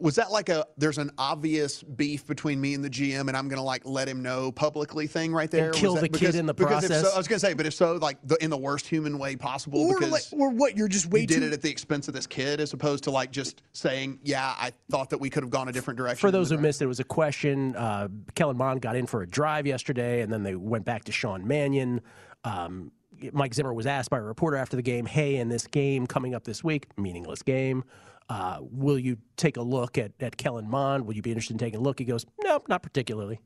was 0.00 0.14
that 0.14 0.30
like 0.30 0.48
a 0.48 0.64
there's 0.76 0.98
an 0.98 1.10
obvious 1.18 1.82
beef 1.82 2.24
between 2.26 2.60
me 2.60 2.74
and 2.74 2.84
the 2.84 2.88
GM 2.90 3.26
and 3.26 3.36
I'm 3.36 3.48
gonna 3.48 3.64
like 3.64 3.82
let 3.84 4.08
him 4.08 4.22
know 4.22 4.52
publicly 4.52 5.08
thing 5.08 5.32
right 5.32 5.50
there? 5.50 5.72
kill 5.72 5.94
Was 5.94 6.02
the 6.02 6.08
that, 6.08 6.12
kid 6.12 6.20
because- 6.20 6.34
in 6.36 6.46
the 6.46 6.54
because 6.54 6.84
if 6.84 6.90
so- 6.90 6.94
process? 7.00 7.14
I 7.14 7.18
was 7.18 7.26
gonna 7.26 7.38
say, 7.40 7.54
but 7.54 7.66
if 7.66 7.74
so, 7.74 7.94
like 7.94 8.18
the, 8.22 8.36
in 8.42 8.50
the 8.50 8.56
worst 8.56 8.86
human 8.86 9.18
way 9.18 9.34
possible, 9.34 9.80
Or, 9.80 9.98
because 9.98 10.12
like, 10.12 10.22
or 10.40 10.50
what? 10.50 10.76
You're 10.76 10.86
just 10.88 11.06
way 11.06 11.20
you 11.22 11.26
did 11.26 11.42
it 11.42 11.52
at 11.52 11.62
the 11.62 11.70
expense 11.70 12.06
of 12.06 12.14
this 12.14 12.26
kid, 12.28 12.60
as 12.60 12.72
opposed 12.72 13.04
to 13.04 13.10
like 13.10 13.32
just 13.32 13.62
saying, 13.72 14.20
"Yeah, 14.22 14.54
I 14.56 14.72
thought 14.90 15.10
that 15.10 15.18
we 15.18 15.30
could 15.30 15.42
have 15.42 15.50
gone 15.50 15.68
a 15.68 15.72
different 15.72 15.98
direction." 15.98 16.20
For 16.20 16.30
those 16.30 16.50
who 16.50 16.58
missed 16.58 16.80
it, 16.80 16.84
it 16.84 16.88
was 16.88 17.00
a 17.00 17.04
question. 17.04 17.74
Uh, 17.74 18.06
Kellen 18.36 18.56
Mond 18.56 18.80
got 18.82 18.94
in 18.94 19.06
for 19.06 19.22
a 19.22 19.26
drive 19.26 19.66
yesterday, 19.66 20.20
and 20.20 20.32
then 20.32 20.44
they 20.44 20.54
went 20.54 20.84
back 20.84 21.04
to 21.04 21.12
Sean 21.12 21.46
Mannion. 21.48 22.00
Um, 22.44 22.92
Mike 23.32 23.52
Zimmer 23.52 23.72
was 23.74 23.86
asked 23.86 24.10
by 24.10 24.18
a 24.18 24.22
reporter 24.22 24.56
after 24.58 24.76
the 24.76 24.82
game, 24.82 25.06
"Hey, 25.06 25.36
in 25.36 25.48
this 25.48 25.66
game 25.66 26.06
coming 26.06 26.36
up 26.36 26.44
this 26.44 26.62
week, 26.62 26.86
meaningless 26.96 27.42
game, 27.42 27.82
uh, 28.28 28.58
will 28.60 28.98
you 28.98 29.16
take 29.36 29.56
a 29.56 29.62
look 29.62 29.96
at, 29.98 30.12
at 30.20 30.36
Kellen 30.36 30.68
Mond? 30.68 31.06
Will 31.06 31.14
you 31.14 31.22
be 31.22 31.30
interested 31.30 31.54
in 31.54 31.58
taking 31.58 31.78
a 31.80 31.82
look?" 31.82 31.98
He 31.98 32.04
goes, 32.04 32.26
"Nope, 32.42 32.68
not 32.68 32.82
particularly. 32.82 33.40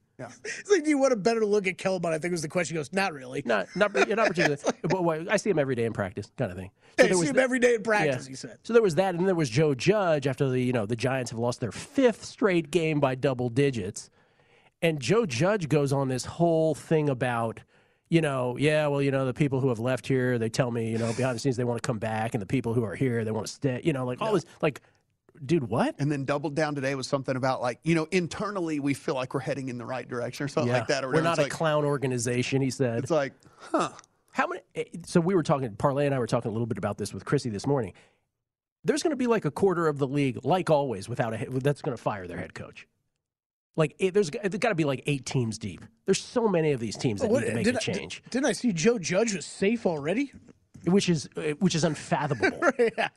It's 0.44 0.70
like, 0.70 0.84
do 0.84 0.90
you 0.90 0.98
want 0.98 1.12
a 1.12 1.16
better 1.16 1.44
look 1.44 1.66
at 1.66 1.78
Kelvin? 1.78 2.12
I 2.12 2.18
think 2.18 2.30
was 2.30 2.42
the 2.42 2.48
question. 2.48 2.76
He 2.76 2.78
goes, 2.78 2.92
not 2.92 3.12
really. 3.12 3.42
Not 3.44 3.66
not, 3.74 3.90
yeah, 4.08 4.14
not 4.14 4.28
particularly. 4.34 4.62
but 4.82 5.02
what- 5.02 5.28
I 5.28 5.36
see 5.36 5.50
him 5.50 5.58
every 5.58 5.74
day 5.74 5.84
in 5.84 5.92
practice, 5.92 6.30
kind 6.38 6.50
of 6.52 6.56
thing." 6.56 6.70
Hey, 6.96 7.06
there 7.08 7.14
see 7.16 7.26
him 7.26 7.34
that- 7.36 7.42
every 7.42 7.58
day 7.58 7.74
in 7.74 7.82
practice. 7.82 8.26
Yeah. 8.26 8.28
He 8.30 8.34
said. 8.36 8.58
So 8.62 8.72
there 8.72 8.82
was 8.82 8.94
that, 8.96 9.10
and 9.10 9.18
then 9.20 9.26
there 9.26 9.34
was 9.34 9.50
Joe 9.50 9.74
Judge 9.74 10.26
after 10.28 10.48
the 10.48 10.60
you 10.60 10.72
know 10.72 10.86
the 10.86 10.94
Giants 10.96 11.30
have 11.32 11.40
lost 11.40 11.60
their 11.60 11.72
fifth 11.72 12.24
straight 12.24 12.70
game 12.70 13.00
by 13.00 13.14
double 13.16 13.48
digits, 13.48 14.10
and 14.80 15.00
Joe 15.00 15.26
Judge 15.26 15.68
goes 15.68 15.92
on 15.92 16.08
this 16.08 16.24
whole 16.24 16.74
thing 16.76 17.08
about 17.08 17.60
you 18.12 18.20
know 18.20 18.58
yeah 18.58 18.86
well 18.88 19.00
you 19.00 19.10
know 19.10 19.24
the 19.24 19.32
people 19.32 19.58
who 19.58 19.70
have 19.70 19.78
left 19.78 20.06
here 20.06 20.38
they 20.38 20.50
tell 20.50 20.70
me 20.70 20.90
you 20.90 20.98
know 20.98 21.10
behind 21.14 21.34
the 21.34 21.40
scenes 21.40 21.56
they 21.56 21.64
want 21.64 21.82
to 21.82 21.86
come 21.86 21.98
back, 21.98 22.34
and 22.34 22.42
the 22.42 22.46
people 22.46 22.74
who 22.74 22.84
are 22.84 22.94
here 22.94 23.24
they 23.24 23.30
want 23.30 23.46
to 23.46 23.52
stay 23.52 23.80
you 23.82 23.94
know 23.94 24.04
like 24.04 24.20
all 24.20 24.34
this 24.34 24.44
like 24.60 24.82
dude 25.46 25.64
what 25.64 25.94
And 25.98 26.12
then 26.12 26.26
doubled 26.26 26.54
down 26.54 26.74
today 26.74 26.94
was 26.94 27.06
something 27.06 27.36
about 27.36 27.62
like 27.62 27.80
you 27.84 27.94
know 27.94 28.06
internally 28.10 28.80
we 28.80 28.92
feel 28.92 29.14
like 29.14 29.32
we're 29.32 29.40
heading 29.40 29.70
in 29.70 29.78
the 29.78 29.86
right 29.86 30.06
direction 30.06 30.44
or 30.44 30.48
something 30.48 30.72
like 30.72 30.88
that. 30.88 31.04
Or 31.04 31.08
we're 31.10 31.22
not 31.22 31.32
It's 31.32 31.38
a 31.38 31.42
like, 31.44 31.52
clown 31.52 31.86
organization 31.86 32.60
he 32.60 32.70
said 32.70 32.98
It's 32.98 33.10
like 33.10 33.32
huh. 33.58 33.88
How 34.32 34.46
many? 34.46 34.60
eh, 34.74 34.84
So 35.06 35.20
we 35.20 35.34
were 35.34 35.42
talking. 35.42 35.74
Parlay 35.76 36.06
and 36.06 36.14
I 36.14 36.18
were 36.18 36.26
talking 36.26 36.50
a 36.50 36.52
little 36.52 36.66
bit 36.66 36.78
about 36.78 36.98
this 36.98 37.12
with 37.14 37.24
Chrissy 37.24 37.50
this 37.50 37.66
morning. 37.66 37.92
There's 38.84 39.02
going 39.02 39.10
to 39.10 39.16
be 39.16 39.26
like 39.26 39.44
a 39.44 39.50
quarter 39.50 39.88
of 39.88 39.98
the 39.98 40.06
league, 40.06 40.38
like 40.42 40.70
always, 40.70 41.08
without 41.08 41.34
a 41.34 41.50
that's 41.50 41.82
going 41.82 41.96
to 41.96 42.02
fire 42.02 42.26
their 42.26 42.38
head 42.38 42.54
coach. 42.54 42.86
Like 43.76 43.94
it, 43.98 44.12
there's, 44.14 44.30
there's 44.30 44.56
got 44.58 44.68
to 44.68 44.74
be 44.74 44.84
like 44.84 45.02
eight 45.06 45.24
teams 45.24 45.58
deep. 45.58 45.80
There's 46.04 46.20
so 46.22 46.46
many 46.48 46.72
of 46.72 46.80
these 46.80 46.96
teams 46.96 47.20
that 47.22 47.30
What- 47.30 47.42
need 47.42 47.48
to 47.50 47.54
make 47.54 47.64
did 47.64 47.74
a 47.76 47.78
I- 47.78 47.84
did- 47.84 47.94
change. 47.96 48.22
Didn't 48.30 48.46
I 48.46 48.52
see 48.52 48.72
Joe 48.72 48.98
Judge 48.98 49.34
was 49.34 49.46
safe 49.46 49.86
already? 49.86 50.32
which 50.86 51.08
is 51.08 51.28
uh, 51.36 51.42
which 51.60 51.74
is 51.76 51.84
unfathomable. 51.84 52.58
yeah. 52.98 53.08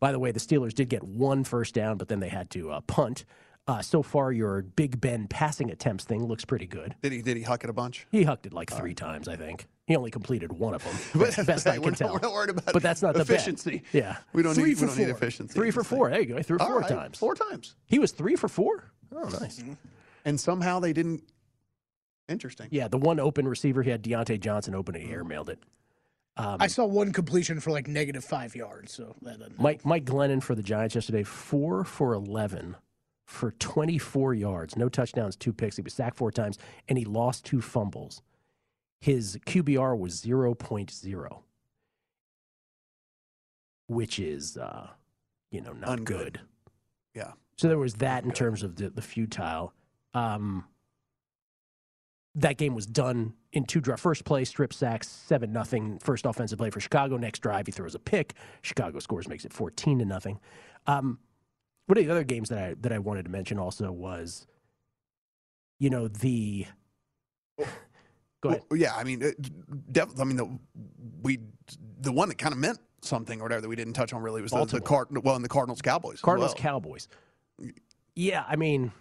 By 0.00 0.10
the 0.10 0.18
way, 0.18 0.32
the 0.32 0.40
Steelers 0.40 0.72
did 0.72 0.88
get 0.88 1.02
one 1.04 1.44
first 1.44 1.74
down, 1.74 1.98
but 1.98 2.08
then 2.08 2.18
they 2.20 2.30
had 2.30 2.48
to 2.50 2.70
uh, 2.72 2.80
punt. 2.80 3.24
Uh, 3.68 3.80
so 3.82 4.02
far, 4.02 4.32
your 4.32 4.62
Big 4.62 4.98
Ben 5.00 5.28
passing 5.28 5.70
attempts 5.70 6.04
thing 6.04 6.24
looks 6.24 6.44
pretty 6.44 6.66
good. 6.66 6.96
Did 7.02 7.12
he 7.12 7.22
did 7.22 7.36
he 7.36 7.42
huck 7.44 7.62
it 7.62 7.70
a 7.70 7.72
bunch? 7.74 8.06
He 8.10 8.22
hucked 8.24 8.46
it 8.46 8.52
like 8.54 8.70
three 8.70 8.94
times, 8.94 9.28
I 9.28 9.36
think. 9.36 9.66
He 9.86 9.94
only 9.96 10.10
completed 10.10 10.50
one 10.50 10.74
of 10.74 10.82
them. 10.82 10.94
But 11.20 11.36
Best, 11.36 11.46
best 11.46 11.66
I 11.66 11.74
can 11.78 11.90
not- 11.90 11.96
tell. 11.98 12.12
we're 12.14 12.20
not 12.20 12.32
worried 12.32 12.50
about 12.50 12.72
but 12.72 12.82
that's 12.82 13.02
not 13.02 13.12
the 13.12 13.20
bet. 13.20 13.28
efficiency. 13.30 13.82
Yeah, 13.92 14.16
We 14.32 14.42
don't 14.42 14.54
three 14.54 14.70
need 14.70 14.78
for 14.78 14.86
we 14.86 14.88
don't 14.88 14.98
need 14.98 15.08
efficiency. 15.10 15.52
Three 15.54 15.70
for 15.70 15.84
four. 15.84 16.08
There 16.10 16.20
you 16.20 16.26
go. 16.26 16.36
He 16.38 16.42
threw 16.42 16.58
All 16.58 16.66
four 16.68 16.80
right, 16.80 16.88
times. 16.88 17.18
Four 17.18 17.34
times. 17.34 17.76
He 17.86 17.98
was 18.00 18.10
three 18.12 18.34
for 18.34 18.48
four. 18.48 18.90
Oh, 19.14 19.28
nice. 19.40 19.62
And 20.24 20.38
somehow 20.40 20.80
they 20.80 20.92
didn't. 20.92 21.22
Interesting. 22.28 22.68
Yeah, 22.70 22.88
the 22.88 22.98
one 22.98 23.18
open 23.20 23.46
receiver 23.48 23.82
he 23.82 23.90
had 23.90 24.02
Diontae 24.02 24.40
Johnson 24.40 24.74
open. 24.74 24.94
He 24.94 25.08
airmailed 25.08 25.48
it. 25.48 25.58
Um, 26.36 26.56
I 26.60 26.66
saw 26.68 26.86
one 26.86 27.12
completion 27.12 27.60
for 27.60 27.70
like 27.70 27.88
negative 27.88 28.24
five 28.24 28.56
yards. 28.56 28.92
So 28.92 29.14
that 29.22 29.38
doesn't. 29.38 29.60
Mike 29.60 29.84
Mike 29.84 30.04
Glennon 30.04 30.42
for 30.42 30.54
the 30.54 30.62
Giants 30.62 30.94
yesterday, 30.94 31.24
four 31.24 31.84
for 31.84 32.14
eleven 32.14 32.76
for 33.26 33.50
twenty 33.52 33.98
four 33.98 34.32
yards, 34.32 34.76
no 34.76 34.88
touchdowns, 34.88 35.36
two 35.36 35.52
picks. 35.52 35.76
He 35.76 35.82
was 35.82 35.92
sacked 35.92 36.16
four 36.16 36.30
times, 36.30 36.58
and 36.88 36.96
he 36.96 37.04
lost 37.04 37.44
two 37.44 37.60
fumbles. 37.60 38.22
His 39.00 39.36
QBR 39.46 39.98
was 39.98 40.22
0.0, 40.22 41.42
which 43.88 44.18
is, 44.20 44.56
uh, 44.56 44.90
you 45.50 45.60
know, 45.60 45.72
not 45.72 45.98
Ungood. 45.98 46.04
good. 46.04 46.40
Yeah. 47.14 47.32
So 47.56 47.68
there 47.68 47.78
was 47.78 47.94
that 47.94 48.24
in 48.24 48.32
terms 48.32 48.62
of 48.62 48.76
the, 48.76 48.90
the 48.90 49.02
futile. 49.02 49.72
Um, 50.14 50.64
that 52.34 52.56
game 52.56 52.74
was 52.74 52.86
done 52.86 53.34
in 53.52 53.64
two 53.64 53.80
drives. 53.80 54.00
First 54.00 54.24
play, 54.24 54.44
strip 54.44 54.72
sacks, 54.72 55.08
seven 55.08 55.52
nothing. 55.52 55.98
First 55.98 56.24
offensive 56.24 56.58
play 56.58 56.70
for 56.70 56.80
Chicago. 56.80 57.16
Next 57.18 57.40
drive, 57.40 57.66
he 57.66 57.72
throws 57.72 57.94
a 57.94 57.98
pick. 57.98 58.34
Chicago 58.62 58.98
scores, 58.98 59.28
makes 59.28 59.44
it 59.44 59.52
fourteen 59.52 59.98
to 59.98 60.04
nothing. 60.04 60.40
Um, 60.86 61.18
one 61.86 61.98
of 61.98 62.04
the 62.04 62.10
other 62.10 62.24
games 62.24 62.48
that 62.48 62.58
I 62.58 62.74
that 62.80 62.92
I 62.92 62.98
wanted 62.98 63.24
to 63.24 63.30
mention 63.30 63.58
also 63.58 63.92
was, 63.92 64.46
you 65.78 65.90
know, 65.90 66.08
the. 66.08 66.66
Go 68.40 68.48
ahead. 68.48 68.62
Well, 68.70 68.80
yeah, 68.80 68.94
I 68.96 69.04
mean, 69.04 69.22
it, 69.22 69.92
def, 69.92 70.18
I 70.18 70.24
mean, 70.24 70.36
the 70.36 70.58
we 71.22 71.38
the 72.00 72.12
one 72.12 72.28
that 72.28 72.38
kind 72.38 72.52
of 72.52 72.58
meant 72.58 72.78
something 73.02 73.40
or 73.40 73.44
whatever 73.44 73.60
that 73.60 73.68
we 73.68 73.76
didn't 73.76 73.92
touch 73.92 74.12
on 74.14 74.22
really 74.22 74.40
was 74.40 74.52
the, 74.52 74.64
the 74.64 74.80
Card. 74.80 75.08
Well, 75.22 75.36
and 75.36 75.44
the 75.44 75.50
Cardinals 75.50 75.82
Cowboys. 75.82 76.20
Cardinals 76.20 76.54
well. 76.54 76.62
Cowboys. 76.62 77.08
Yeah, 78.14 78.44
I 78.46 78.56
mean, 78.56 78.92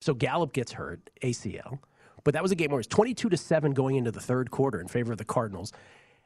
so 0.00 0.14
Gallup 0.14 0.52
gets 0.52 0.72
hurt 0.72 1.10
ACL, 1.22 1.80
but 2.24 2.34
that 2.34 2.42
was 2.42 2.52
a 2.52 2.54
game 2.54 2.70
where 2.70 2.78
it 2.78 2.80
was 2.80 2.86
22 2.88 3.28
to 3.28 3.36
7 3.36 3.72
going 3.72 3.96
into 3.96 4.10
the 4.10 4.20
third 4.20 4.50
quarter 4.50 4.80
in 4.80 4.88
favor 4.88 5.12
of 5.12 5.18
the 5.18 5.24
Cardinals. 5.24 5.72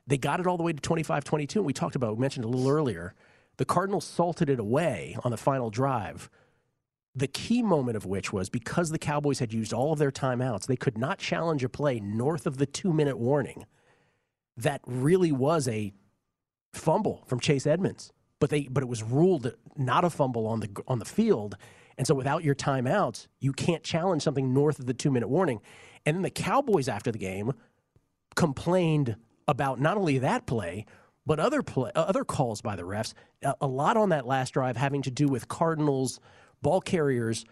They 0.06 0.18
got 0.18 0.40
it 0.40 0.46
all 0.46 0.56
the 0.56 0.62
way 0.62 0.72
to 0.72 0.80
25 0.80 1.24
22. 1.24 1.58
And 1.58 1.66
we 1.66 1.72
talked 1.72 1.96
about, 1.96 2.16
we 2.16 2.20
mentioned 2.20 2.44
a 2.44 2.48
little 2.48 2.70
earlier, 2.70 3.14
the 3.56 3.64
Cardinals 3.64 4.04
salted 4.04 4.48
it 4.48 4.60
away 4.60 5.16
on 5.24 5.30
the 5.30 5.36
final 5.36 5.70
drive. 5.70 6.30
The 7.14 7.26
key 7.26 7.62
moment 7.62 7.96
of 7.96 8.04
which 8.04 8.32
was 8.32 8.50
because 8.50 8.90
the 8.90 8.98
Cowboys 8.98 9.38
had 9.38 9.52
used 9.52 9.72
all 9.72 9.92
of 9.92 9.98
their 9.98 10.12
timeouts, 10.12 10.66
they 10.66 10.76
could 10.76 10.98
not 10.98 11.18
challenge 11.18 11.64
a 11.64 11.68
play 11.68 11.98
north 11.98 12.46
of 12.46 12.58
the 12.58 12.66
two 12.66 12.92
minute 12.92 13.18
warning. 13.18 13.64
That 14.56 14.82
really 14.86 15.32
was 15.32 15.66
a 15.66 15.92
fumble 16.72 17.24
from 17.26 17.40
Chase 17.40 17.66
Edmonds, 17.66 18.12
but 18.40 18.50
they 18.50 18.68
but 18.68 18.82
it 18.82 18.88
was 18.88 19.02
ruled 19.02 19.54
not 19.76 20.04
a 20.04 20.10
fumble 20.10 20.46
on 20.46 20.60
the 20.60 20.70
on 20.86 20.98
the 20.98 21.04
field, 21.04 21.56
and 21.98 22.06
so 22.06 22.14
without 22.14 22.44
your 22.44 22.54
timeouts, 22.54 23.26
you 23.40 23.52
can't 23.52 23.82
challenge 23.82 24.22
something 24.22 24.52
north 24.52 24.78
of 24.78 24.86
the 24.86 24.94
two 24.94 25.10
minute 25.10 25.28
warning. 25.28 25.60
And 26.04 26.16
then 26.16 26.22
the 26.22 26.30
Cowboys 26.30 26.88
after 26.88 27.10
the 27.10 27.18
game 27.18 27.52
complained 28.36 29.16
about 29.48 29.80
not 29.80 29.96
only 29.96 30.18
that 30.18 30.46
play 30.46 30.86
but 31.26 31.40
other 31.40 31.62
play, 31.62 31.90
uh, 31.94 32.02
other 32.02 32.24
calls 32.24 32.62
by 32.62 32.76
the 32.76 32.84
refs. 32.84 33.12
A, 33.42 33.54
a 33.62 33.66
lot 33.66 33.96
on 33.96 34.10
that 34.10 34.26
last 34.26 34.54
drive 34.54 34.76
having 34.76 35.02
to 35.02 35.10
do 35.10 35.26
with 35.26 35.48
Cardinals 35.48 36.20
ball 36.62 36.80
carriers 36.80 37.44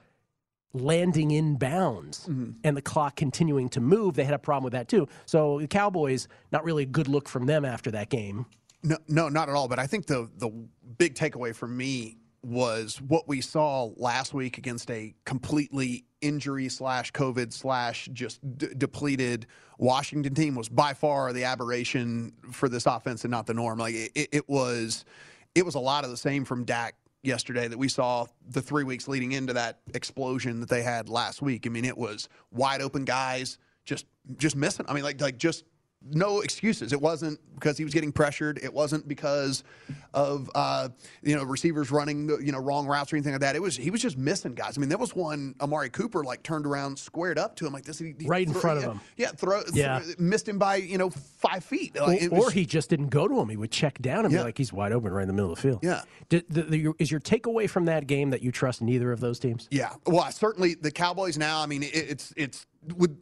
landing 0.73 1.31
in 1.31 1.57
bounds 1.57 2.27
mm-hmm. 2.27 2.53
and 2.64 2.77
the 2.77 2.83
clock 2.83 3.16
continuing 3.16 3.68
to 3.70 3.81
move. 3.81 4.14
They 4.14 4.25
had 4.25 4.35
a 4.35 4.38
problem 4.38 4.64
with 4.64 4.73
that 4.73 4.88
too. 4.88 5.09
So 5.27 5.59
the 5.61 5.68
Cowboys, 5.68 6.29
not 6.53 6.64
really 6.64 6.85
a 6.85 6.87
good 6.87 7.09
look 7.09 7.29
from 7.29 7.47
them 7.47 7.64
after 7.64 7.90
that 7.92 8.11
game. 8.11 8.47
No, 8.85 8.99
no, 9.09 9.29
not 9.29 9.49
at 9.49 9.55
all. 9.55 9.66
But 9.66 9.79
I 9.79 9.87
think 9.87 10.07
the 10.07 10.31
the 10.37 10.51
big 10.99 11.14
takeaway 11.14 11.55
for 11.55 11.66
me 11.66 12.18
was 12.42 13.01
what 13.01 13.27
we 13.27 13.40
saw 13.40 13.90
last 13.97 14.35
week 14.35 14.59
against 14.59 14.90
a 14.90 15.14
completely 15.25 16.05
injury 16.20 16.68
slash 16.68 17.11
COVID 17.12 17.53
slash 17.53 18.09
just 18.12 18.40
d- 18.59 18.68
depleted 18.77 19.47
Washington 19.79 20.35
team 20.35 20.55
was 20.55 20.68
by 20.68 20.92
far 20.92 21.33
the 21.33 21.44
aberration 21.44 22.35
for 22.53 22.68
this 22.68 22.85
offense 22.85 23.25
and 23.25 23.31
not 23.31 23.47
the 23.47 23.55
norm. 23.55 23.79
Like 23.79 23.94
it, 23.94 24.29
it 24.31 24.49
was, 24.49 25.07
it 25.55 25.64
was 25.64 25.75
a 25.75 25.81
lot 25.81 26.05
of 26.05 26.11
the 26.11 26.18
same 26.18 26.44
from 26.44 26.64
Dak 26.64 26.97
yesterday 27.23 27.66
that 27.66 27.79
we 27.79 27.88
saw 27.88 28.27
the 28.51 28.61
three 28.61 28.85
weeks 28.85 29.09
leading 29.09 29.33
into 29.33 29.55
that 29.55 29.81
explosion 29.94 30.61
that 30.61 30.68
they 30.68 30.83
had 30.83 31.09
last 31.09 31.40
week. 31.40 31.66
I 31.66 31.70
mean, 31.70 31.87
it 31.87 31.97
was 31.97 32.29
wide 32.53 32.83
open 32.83 33.07
guys 33.07 33.57
just 33.85 34.07
just 34.37 34.57
missing. 34.57 34.87
I 34.88 34.94
mean, 34.94 35.05
like 35.05 35.20
like 35.20 35.38
just 35.38 35.64
no 36.12 36.40
excuses. 36.40 36.93
It 36.93 37.01
wasn't 37.01 37.40
because 37.55 37.79
he 37.79 37.85
was 37.85 37.95
getting 37.95 38.12
pressured. 38.12 38.59
It 38.62 38.73
wasn't 38.73 39.07
because 39.09 39.64
of 40.12 40.51
uh, 40.55 40.88
you 41.23 41.35
know 41.35 41.45
receivers 41.45 41.90
running 41.90 42.29
you 42.45 42.53
know 42.53 42.59
wrong 42.59 42.87
routes 42.87 43.12
or 43.12 43.17
anything 43.17 43.33
like 43.33 43.40
that. 43.40 43.57
It 43.57 43.62
was 43.62 43.77
he 43.77 43.90
was 43.90 44.03
just 44.03 44.19
missing 44.19 44.55
guys. 44.55 44.77
I 44.77 44.81
mean, 44.81 44.88
there 44.88 44.99
was 44.99 45.14
one 45.14 45.55
Amari 45.61 45.90
Cooper 45.90 46.23
like 46.25 46.43
turned 46.43 46.67
around, 46.67 46.99
squared 46.99 47.38
up 47.38 47.57
to 47.57 47.67
him 47.67 47.73
like 47.73 47.85
this, 47.85 47.99
he, 47.99 48.14
he 48.19 48.27
Right 48.27 48.47
in 48.47 48.53
throw- 48.53 48.61
front 48.61 48.79
of 48.79 48.85
him. 48.85 49.01
Yeah, 49.17 49.29
throw, 49.31 49.62
Yeah. 49.73 50.01
throw- 50.01 50.14
missed 50.19 50.49
him 50.49 50.59
by 50.59 50.77
you 50.77 50.99
know 50.99 51.11
five 51.11 51.64
feet. 51.64 51.97
Or, 51.99 52.09
Like, 52.09 52.23
or 52.31 52.45
was- 52.47 52.53
he 52.53 52.67
just 52.67 52.90
didn't 52.90 53.09
go 53.09 53.27
to 53.29 53.38
him. 53.40 53.49
He 53.49 53.57
would 53.57 53.71
check 53.71 53.99
down 54.01 54.25
and 54.25 54.33
Yeah. 54.33 54.40
be 54.40 54.45
like, 54.45 54.59
he's 54.59 54.73
wide 54.73 54.93
open 54.93 55.12
right 55.12 55.23
in 55.23 55.29
the 55.29 55.35
middle 55.35 55.53
of 55.53 55.57
the 55.57 55.62
field. 55.62 55.81
Yeah. 55.83 56.03
Did, 56.29 56.45
the, 56.49 56.62
the, 56.62 56.79
your- 56.79 56.95
is 56.99 57.11
your 57.11 57.21
takeaway 57.21 57.69
from 57.69 57.87
that 57.87 58.07
game 58.07 58.31
that 58.31 58.43
you 58.43 58.53
trust 58.53 58.83
neither 58.83 59.11
of 59.12 59.21
those 59.21 59.38
teams? 59.38 59.69
Yeah. 59.71 59.93
Well, 60.07 60.31
certainly 60.33 60.75
the 60.75 60.90
Cowboys 60.90 61.38
now. 61.38 61.61
I 61.61 61.67
mean, 61.67 61.83
it, 61.83 61.95
it's 61.95 62.33
it's 62.37 62.67
with 62.97 63.17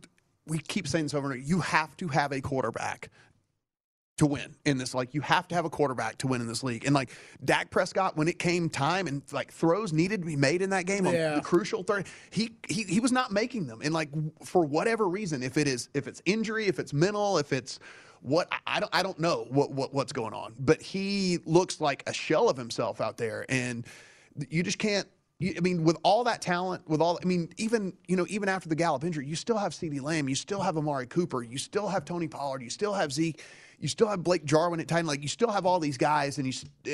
we 0.47 0.59
keep 0.59 0.89
saying 0.89 1.05
this 1.07 1.15
over 1.15 1.31
and 1.31 1.39
over. 1.41 1.49
You 1.49 1.61
have 1.61 1.97
to 1.99 2.09
have 2.09 2.33
a 2.33 2.41
quarterback 2.41 3.11
to 4.19 4.27
win 4.27 4.55
in 4.67 4.77
this. 4.79 4.95
Like 4.95 5.15
you 5.15 5.21
have 5.23 5.49
to 5.49 5.55
have 5.55 5.65
a 5.65 5.71
quarterback 5.71 6.19
to 6.19 6.27
win 6.27 6.41
in 6.41 6.47
this 6.47 6.63
league. 6.63 6.85
And 6.85 6.95
like 6.95 7.11
Dak 7.45 7.71
Prescott, 7.71 8.17
when 8.17 8.29
it 8.29 8.39
came 8.39 8.69
time 8.69 9.07
and 9.07 9.23
like 9.33 9.53
throws 9.53 9.93
needed 9.93 10.21
to 10.21 10.27
be 10.27 10.37
made 10.37 10.61
in 10.63 10.71
that 10.71 10.85
game 10.87 11.07
on 11.07 11.15
Yeah. 11.15 11.35
the 11.37 11.41
crucial 11.41 11.83
third, 11.83 12.07
he, 12.31 12.51
he 12.69 12.83
he 12.83 13.01
was 13.01 13.13
not 13.13 13.33
making 13.33 13.67
them. 13.67 13.81
And 13.83 13.95
like 13.95 14.11
for 14.45 14.65
whatever 14.65 15.09
reason, 15.09 15.43
if 15.43 15.57
it 15.57 15.67
is 15.67 15.89
if 15.95 16.07
it's 16.07 16.21
injury, 16.27 16.67
if 16.67 16.79
it's 16.79 16.93
mental, 16.93 17.39
if 17.39 17.53
it's 17.53 17.79
what 18.21 18.49
I- 18.53 18.59
I 18.67 18.81
don't 18.81 18.95
I 18.95 19.03
don't 19.03 19.19
know 19.19 19.47
what, 19.49 19.71
what 19.73 19.95
what's 19.95 20.13
going 20.13 20.35
on, 20.35 20.55
but 20.59 20.83
he 20.83 21.39
looks 21.47 21.81
like 21.81 22.03
a 22.07 22.13
shell 22.13 22.49
of 22.49 22.57
himself 22.57 23.01
out 23.01 23.17
there, 23.17 23.47
and 23.49 23.87
you 24.51 24.63
just 24.63 24.79
can't. 24.79 25.09
I 25.57 25.61
mean, 25.61 25.85
with 25.85 25.97
all 26.03 26.25
that 26.25 26.41
talent, 26.41 26.89
with 26.89 27.01
all 27.01 27.19
I 27.23 27.27
mean, 27.27 27.51
even 27.57 27.95
you 28.07 28.17
know, 28.17 28.27
even 28.29 28.49
after 28.49 28.69
the 28.69 28.75
Gallup 28.75 29.05
injury, 29.05 29.27
you 29.27 29.37
still 29.37 29.59
have 29.59 29.73
CeeDee 29.73 30.03
Lamb, 30.03 30.29
you 30.29 30.35
still 30.35 30.61
have 30.61 30.77
Amari 30.77 31.07
Cooper, 31.07 31.43
you 31.43 31.59
still 31.59 31.89
have 31.89 32.05
Tony 32.05 32.29
Pollard, 32.29 32.63
you 32.63 32.71
still 32.71 32.93
have 32.93 33.13
Zeke, 33.13 33.43
you 33.79 33.89
still 33.89 34.09
have 34.09 34.23
Blake 34.23 34.45
Jarwin 34.45 34.81
at 34.81 34.89
time. 34.89 35.07
Like 35.07 35.23
you 35.23 35.29
still 35.29 35.51
have 35.51 35.67
all 35.67 35.81
these 35.81 35.99
guys, 35.99 36.39
and 36.39 36.47
you 36.47 36.53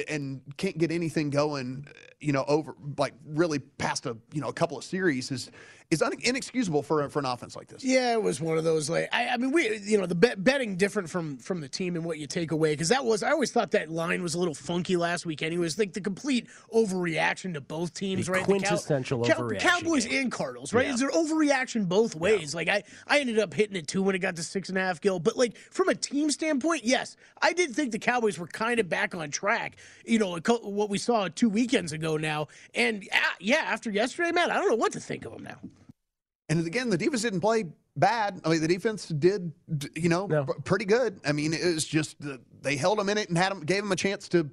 and 0.09 0.41
can't 0.57 0.79
get 0.79 0.91
anything 0.91 1.31
going. 1.31 1.87
You 2.21 2.33
know, 2.33 2.45
over 2.49 2.75
like 2.97 3.15
really 3.27 3.61
past 3.61 4.05
a 4.07 4.17
you 4.33 4.41
know 4.41 4.49
a 4.49 4.53
couple 4.53 4.77
of 4.77 4.83
series 4.83 5.31
is 5.31 5.53
is 5.91 6.03
un- 6.03 6.13
inexcusable 6.21 6.83
for 6.83 7.09
for 7.11 7.21
an 7.21 7.25
offense 7.25 7.55
like 7.55 7.69
this. 7.69 7.85
Yeah, 7.85 8.13
it 8.15 8.23
was 8.23 8.41
one 8.41 8.59
of 8.59 8.65
those 8.65 8.91
like 8.91 9.09
I, 9.13 9.29
I 9.29 9.37
mean 9.37 9.53
we 9.53 9.79
you 9.85 9.99
know 9.99 10.07
the 10.07 10.17
bet, 10.17 10.43
betting 10.43 10.75
different 10.75 11.09
from 11.09 11.37
from 11.39 11.61
the 11.61 11.69
team 11.69 11.95
and 11.95 12.05
what 12.05 12.19
you 12.19 12.27
take 12.27 12.51
away 12.51 12.73
because 12.73 12.89
that 12.89 13.05
was 13.05 13.23
I 13.23 13.31
always 13.31 13.53
thought 13.53 13.71
that 13.71 13.89
line 13.89 14.21
was 14.21 14.35
a 14.35 14.39
little 14.41 14.53
funky 14.55 14.97
last 14.97 15.27
week. 15.27 15.43
Anyways, 15.43 15.79
like 15.79 15.93
the 15.93 16.01
complete 16.01 16.49
overreaction 16.75 17.55
to 17.55 17.61
both 17.61 17.95
teams, 17.95 18.27
The 18.27 18.33
right? 18.33 18.45
quintessential 18.45 19.23
Cow- 19.25 19.35
overreaction 19.35 19.61
Cowboys 19.61 20.07
and 20.07 20.33
Cardinals, 20.33 20.73
right? 20.75 20.87
Yeah. 20.87 20.95
Is 20.95 21.01
there 21.01 21.11
overreaction 21.11 21.89
both 21.89 22.17
ways? 22.17 22.53
Like 22.55 22.69
I 22.69 22.83
I 23.07 23.21
ended 23.21 23.39
up 23.39 23.55
hitting 23.55 23.77
it 23.77 23.87
too 23.87 24.03
when 24.03 24.17
it 24.17 24.19
got 24.19 24.35
to 24.37 24.43
six 24.43 24.69
and 24.71 24.79
a 24.79 24.81
half 24.81 25.01
Gill, 25.01 25.21
but 25.21 25.37
like 25.37 25.57
from 25.57 25.89
a 25.89 25.95
team 25.95 26.31
standpoint, 26.33 26.85
yes, 26.85 27.17
I 27.41 27.53
did 27.53 27.75
think 27.77 27.93
the 27.93 27.99
Cowboys 28.01 28.41
were 28.41 28.49
kind 28.49 28.81
of 28.81 28.89
back 28.89 29.15
on 29.15 29.31
track. 29.31 29.77
You 30.05 30.19
know 30.19 30.35
a 30.37 30.41
co- 30.41 30.59
what 30.69 30.91
we 30.91 30.99
saw 30.99 31.29
two 31.29 31.49
weekends 31.49 31.93
ago 31.93 32.08
now, 32.17 32.49
and 32.75 33.07
ah, 33.13 33.35
yeah, 33.41 33.63
after 33.67 33.91
yesterday, 33.91 34.33
man, 34.33 34.51
I 34.51 34.55
don't 34.55 34.69
know 34.69 34.77
what 34.77 34.93
to 34.93 35.01
think 35.01 35.25
of 35.25 35.33
them 35.33 35.45
now. 35.45 35.59
And 36.49 36.67
again, 36.67 36.89
the 36.89 36.97
defense 36.97 37.23
didn't 37.23 37.41
play 37.41 37.67
bad. 37.97 38.41
I 38.45 38.49
mean, 38.49 38.61
the 38.61 38.69
defense 38.69 39.09
did, 39.09 39.53
you 39.95 40.09
know, 40.09 40.27
p- 40.29 40.53
pretty 40.65 40.85
good. 40.85 41.21
I 41.27 41.33
mean, 41.33 41.53
it 41.53 41.75
was 41.75 41.85
just 41.85 42.17
uh, 42.25 42.39
they 42.63 42.77
held 42.77 42.99
them 42.99 43.09
in 43.09 43.19
it 43.19 43.29
and 43.29 43.37
had 43.37 43.53
them, 43.53 43.61
gave 43.61 43.83
them 43.83 43.93
a 43.93 43.97
chance 43.97 44.29
to, 44.29 44.49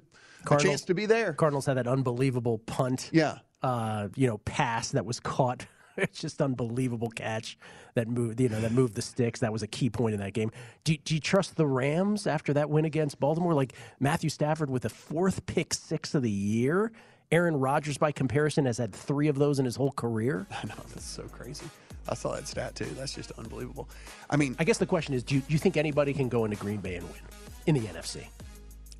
a 0.50 0.56
chance 0.58 0.82
to 0.82 0.94
be 0.94 1.06
there. 1.06 1.32
Cardinals 1.32 1.66
had 1.66 1.76
that 1.76 1.86
unbelievable 1.86 2.58
punt. 2.58 3.10
Yeah. 3.12 3.38
Uh, 3.62 4.08
you 4.14 4.26
know, 4.26 4.38
pass 4.38 4.90
that 4.90 5.06
was 5.06 5.20
caught. 5.20 5.66
It's 5.98 6.20
just 6.20 6.42
unbelievable 6.42 7.08
catch 7.08 7.56
that 7.94 8.06
moved. 8.06 8.38
You 8.38 8.50
know, 8.50 8.60
that 8.60 8.72
moved 8.72 8.96
the 8.96 9.00
sticks. 9.00 9.40
That 9.40 9.50
was 9.50 9.62
a 9.62 9.66
key 9.66 9.88
point 9.88 10.12
in 10.12 10.20
that 10.20 10.34
game. 10.34 10.50
Do, 10.84 10.94
do 10.94 11.14
you 11.14 11.20
trust 11.20 11.56
the 11.56 11.66
Rams 11.66 12.26
after 12.26 12.52
that 12.52 12.68
win 12.68 12.84
against 12.84 13.18
Baltimore? 13.18 13.54
Like 13.54 13.72
Matthew 13.98 14.28
Stafford 14.28 14.68
with 14.68 14.82
the 14.82 14.90
fourth 14.90 15.46
pick 15.46 15.72
six 15.72 16.14
of 16.14 16.22
the 16.22 16.30
year. 16.30 16.92
Aaron 17.32 17.58
Rodgers, 17.58 17.98
by 17.98 18.12
comparison, 18.12 18.66
has 18.66 18.78
had 18.78 18.92
three 18.92 19.28
of 19.28 19.36
those 19.38 19.58
in 19.58 19.64
his 19.64 19.76
whole 19.76 19.92
career. 19.92 20.46
I 20.62 20.66
know 20.66 20.74
that's 20.88 21.04
so 21.04 21.24
crazy. 21.24 21.66
I 22.08 22.14
saw 22.14 22.34
that 22.34 22.46
stat 22.46 22.74
too. 22.76 22.84
That's 22.96 23.14
just 23.14 23.32
unbelievable. 23.32 23.88
I 24.30 24.36
mean, 24.36 24.54
I 24.58 24.64
guess 24.64 24.78
the 24.78 24.86
question 24.86 25.12
is, 25.12 25.24
do 25.24 25.34
you, 25.34 25.40
do 25.40 25.52
you 25.52 25.58
think 25.58 25.76
anybody 25.76 26.12
can 26.12 26.28
go 26.28 26.44
into 26.44 26.56
Green 26.56 26.78
Bay 26.78 26.94
and 26.96 27.04
win 27.10 27.20
in 27.66 27.74
the 27.74 27.80
NFC? 27.80 28.26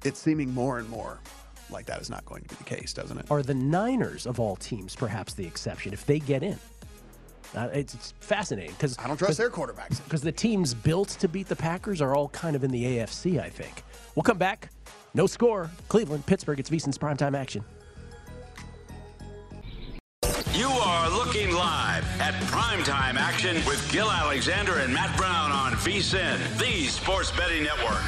it's 0.05 0.21
seeming 0.21 0.53
more 0.55 0.79
and 0.79 0.89
more 0.89 1.19
like 1.71 1.87
that 1.87 2.01
is 2.01 2.09
not 2.09 2.25
going 2.27 2.43
to 2.43 2.49
be 2.49 2.55
the 2.55 2.65
case, 2.65 2.93
doesn't 2.93 3.19
it? 3.19 3.27
Are 3.31 3.43
the 3.43 3.55
Niners 3.55 4.27
of 4.27 4.39
all 4.39 4.57
teams 4.57 4.95
perhaps 4.95 5.35
the 5.35 5.45
exception 5.45 5.93
if 5.93 6.07
they 6.07 6.21
get 6.21 6.43
in? 6.43 6.59
Uh, 7.55 7.69
it's, 7.73 7.95
it's 7.95 8.15
fascinating 8.21 8.73
because 8.73 8.97
I 8.99 9.09
don't 9.09 9.17
trust 9.17 9.39
their 9.39 9.51
quarterbacks. 9.51 10.03
Because 10.05 10.21
the 10.21 10.33
teams 10.33 10.75
built 10.75 11.09
to 11.09 11.29
beat 11.29 11.49
the 11.49 11.57
Packers 11.57 12.01
are 12.01 12.15
all 12.15 12.29
kind 12.29 12.55
of 12.55 12.63
in 12.63 12.71
the 12.71 12.85
AFC. 12.85 13.41
I 13.41 13.49
think 13.49 13.83
we'll 14.15 14.23
come 14.23 14.39
back. 14.39 14.71
No 15.15 15.27
score. 15.27 15.71
Cleveland, 15.89 16.27
Pittsburgh. 16.27 16.61
It's 16.61 16.71
VSiN's 16.71 16.99
primetime 16.99 17.37
action. 17.37 17.65
You 20.57 20.69
are 20.69 21.11
looking 21.11 21.53
live 21.53 22.03
at 22.19 22.33
primetime 22.45 23.17
action 23.17 23.57
with 23.67 23.87
Gill 23.93 24.11
Alexander 24.11 24.79
and 24.79 24.91
Matt 24.91 25.15
Brown 25.15 25.53
on 25.53 25.73
VSIN, 25.73 26.39
the 26.59 26.87
Sports 26.87 27.31
Betting 27.33 27.63
Network. 27.63 28.01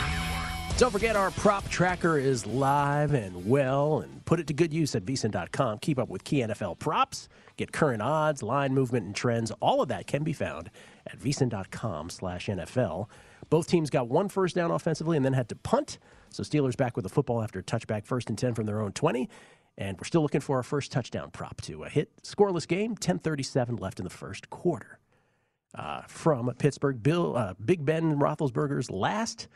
Don't 0.78 0.90
forget 0.90 1.14
our 1.14 1.30
prop 1.32 1.68
tracker 1.68 2.16
is 2.16 2.46
live 2.46 3.12
and 3.12 3.46
well 3.46 4.00
and 4.00 4.24
put 4.24 4.40
it 4.40 4.46
to 4.46 4.54
good 4.54 4.72
use 4.72 4.94
at 4.94 5.04
vsin.com. 5.04 5.76
Keep 5.80 5.98
up 5.98 6.08
with 6.08 6.24
key 6.24 6.38
NFL 6.38 6.78
props, 6.78 7.28
get 7.58 7.70
current 7.70 8.00
odds, 8.00 8.42
line 8.42 8.72
movement, 8.72 9.04
and 9.04 9.14
trends. 9.14 9.52
All 9.60 9.82
of 9.82 9.88
that 9.88 10.06
can 10.06 10.24
be 10.24 10.32
found 10.32 10.70
at 11.06 11.18
vsin.com 11.18 12.08
slash 12.08 12.46
NFL. 12.46 13.08
Both 13.50 13.66
teams 13.66 13.90
got 13.90 14.08
one 14.08 14.30
first 14.30 14.54
down 14.54 14.70
offensively 14.70 15.18
and 15.18 15.26
then 15.26 15.34
had 15.34 15.50
to 15.50 15.54
punt. 15.54 15.98
So 16.30 16.42
Steelers 16.42 16.78
back 16.78 16.96
with 16.96 17.02
the 17.02 17.10
football 17.10 17.42
after 17.42 17.58
a 17.58 17.62
touchback 17.62 18.06
first 18.06 18.30
and 18.30 18.38
10 18.38 18.54
from 18.54 18.64
their 18.64 18.80
own 18.80 18.92
20. 18.92 19.28
And 19.78 19.96
we're 19.96 20.04
still 20.04 20.22
looking 20.22 20.40
for 20.40 20.56
our 20.56 20.64
first 20.64 20.90
touchdown 20.90 21.30
prop 21.30 21.60
to 21.62 21.84
a 21.84 21.88
hit. 21.88 22.10
Scoreless 22.22 22.66
game, 22.66 22.90
1037 22.90 23.76
left 23.76 24.00
in 24.00 24.04
the 24.04 24.10
first 24.10 24.50
quarter. 24.50 24.98
Uh, 25.74 26.02
from 26.08 26.52
Pittsburgh, 26.58 27.00
Bill 27.02 27.36
uh, 27.36 27.54
Big 27.64 27.84
Ben 27.84 28.18
Roethlisberger's 28.18 28.90
last 28.90 29.46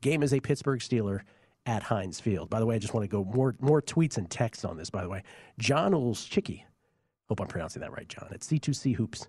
game 0.00 0.22
as 0.22 0.32
a 0.32 0.40
Pittsburgh 0.40 0.80
Steeler 0.80 1.20
at 1.66 1.82
Heinz 1.82 2.20
Field. 2.20 2.48
By 2.48 2.58
the 2.58 2.66
way, 2.66 2.76
I 2.76 2.78
just 2.78 2.94
want 2.94 3.04
to 3.04 3.08
go 3.08 3.24
more 3.24 3.54
more 3.60 3.82
tweets 3.82 4.16
and 4.16 4.30
texts 4.30 4.64
on 4.64 4.78
this. 4.78 4.88
By 4.88 5.02
the 5.02 5.08
way, 5.08 5.22
John 5.58 5.92
Olszczycki, 5.92 6.62
hope 7.28 7.40
I'm 7.40 7.48
pronouncing 7.48 7.82
that 7.82 7.92
right, 7.92 8.08
John. 8.08 8.28
At 8.30 8.40
C2C 8.40 8.94
Hoops, 8.94 9.28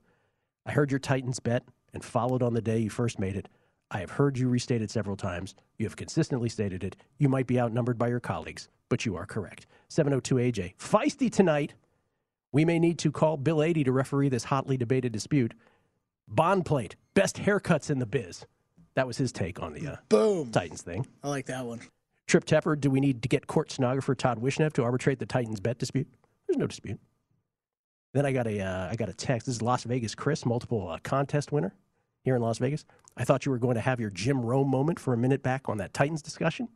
I 0.66 0.72
heard 0.72 0.92
your 0.92 1.00
Titans 1.00 1.40
bet 1.40 1.64
and 1.94 2.06
followed 2.06 2.44
on 2.44 2.54
the 2.54 2.62
day 2.62 2.78
you 2.78 2.90
first 2.90 3.20
made 3.20 3.36
it. 3.36 3.50
I 3.90 4.00
have 4.00 4.12
heard 4.12 4.38
you 4.38 4.50
restate 4.50 4.82
it 4.82 4.92
several 4.92 5.16
times. 5.16 5.56
You 5.78 5.86
have 5.86 5.96
consistently 5.96 6.50
stated 6.50 6.84
it. 6.84 6.98
You 7.20 7.30
might 7.30 7.48
be 7.48 7.60
outnumbered 7.60 7.98
by 7.98 8.10
your 8.10 8.20
colleagues, 8.20 8.68
but 8.90 9.06
you 9.06 9.16
are 9.16 9.26
correct. 9.26 9.66
702 9.88 10.36
AJ. 10.36 10.76
Feisty 10.78 11.32
tonight. 11.32 11.74
We 12.52 12.66
may 12.66 12.80
need 12.80 13.00
to 13.00 13.12
call 13.12 13.38
Bill 13.38 13.64
80 13.64 13.86
to 13.86 13.92
referee 13.92 14.30
this 14.30 14.46
hotly 14.46 14.78
debated 14.78 15.12
dispute. 15.14 15.54
Bond 16.28 16.66
plate, 16.66 16.96
best 17.14 17.38
haircuts 17.38 17.90
in 17.90 18.00
the 18.00 18.06
biz. 18.06 18.46
That 18.96 19.08
was 19.08 19.18
his 19.18 19.32
take 19.32 19.62
on 19.62 19.74
the 19.74 19.88
uh, 19.88 19.96
Boom. 20.10 20.52
Titans 20.52 20.82
thing. 20.82 21.08
I 21.24 21.30
like 21.30 21.46
that 21.46 21.66
one. 21.66 21.82
Trip 22.28 22.44
Tepper, 22.44 22.78
do 22.78 22.90
we 22.90 23.00
need 23.00 23.22
to 23.22 23.30
get 23.30 23.48
court 23.48 23.72
stenographer 23.72 24.16
Todd 24.16 24.42
Wishnev 24.42 24.74
to 24.74 24.84
arbitrate 24.84 25.20
the 25.20 25.26
Titans 25.26 25.62
bet 25.62 25.78
dispute? 25.78 26.08
There's 26.48 26.58
no 26.58 26.68
dispute. 26.68 27.00
Then 28.14 28.26
I 28.26 28.34
got 28.34 28.48
a 28.48 28.60
uh, 28.60 28.90
I 28.90 28.96
got 28.96 29.08
a 29.08 29.14
text. 29.14 29.46
This 29.46 29.56
is 29.56 29.62
Las 29.62 29.84
Vegas 29.84 30.16
Chris, 30.16 30.46
multiple 30.46 30.90
uh, 30.90 30.98
contest 31.04 31.52
winner 31.52 31.74
here 32.28 32.36
in 32.36 32.42
Las 32.42 32.58
Vegas. 32.58 32.84
I 33.16 33.24
thought 33.24 33.46
you 33.46 33.54
were 33.54 33.58
going 33.58 33.76
to 33.76 33.82
have 33.82 34.02
your 34.02 34.10
Jim 34.10 34.42
Rome 34.42 34.70
moment 34.70 35.00
for 35.00 35.14
a 35.14 35.18
minute 35.18 35.42
back 35.42 35.70
on 35.70 35.78
that 35.78 35.94
Titans 35.94 36.22
discussion. 36.22 36.68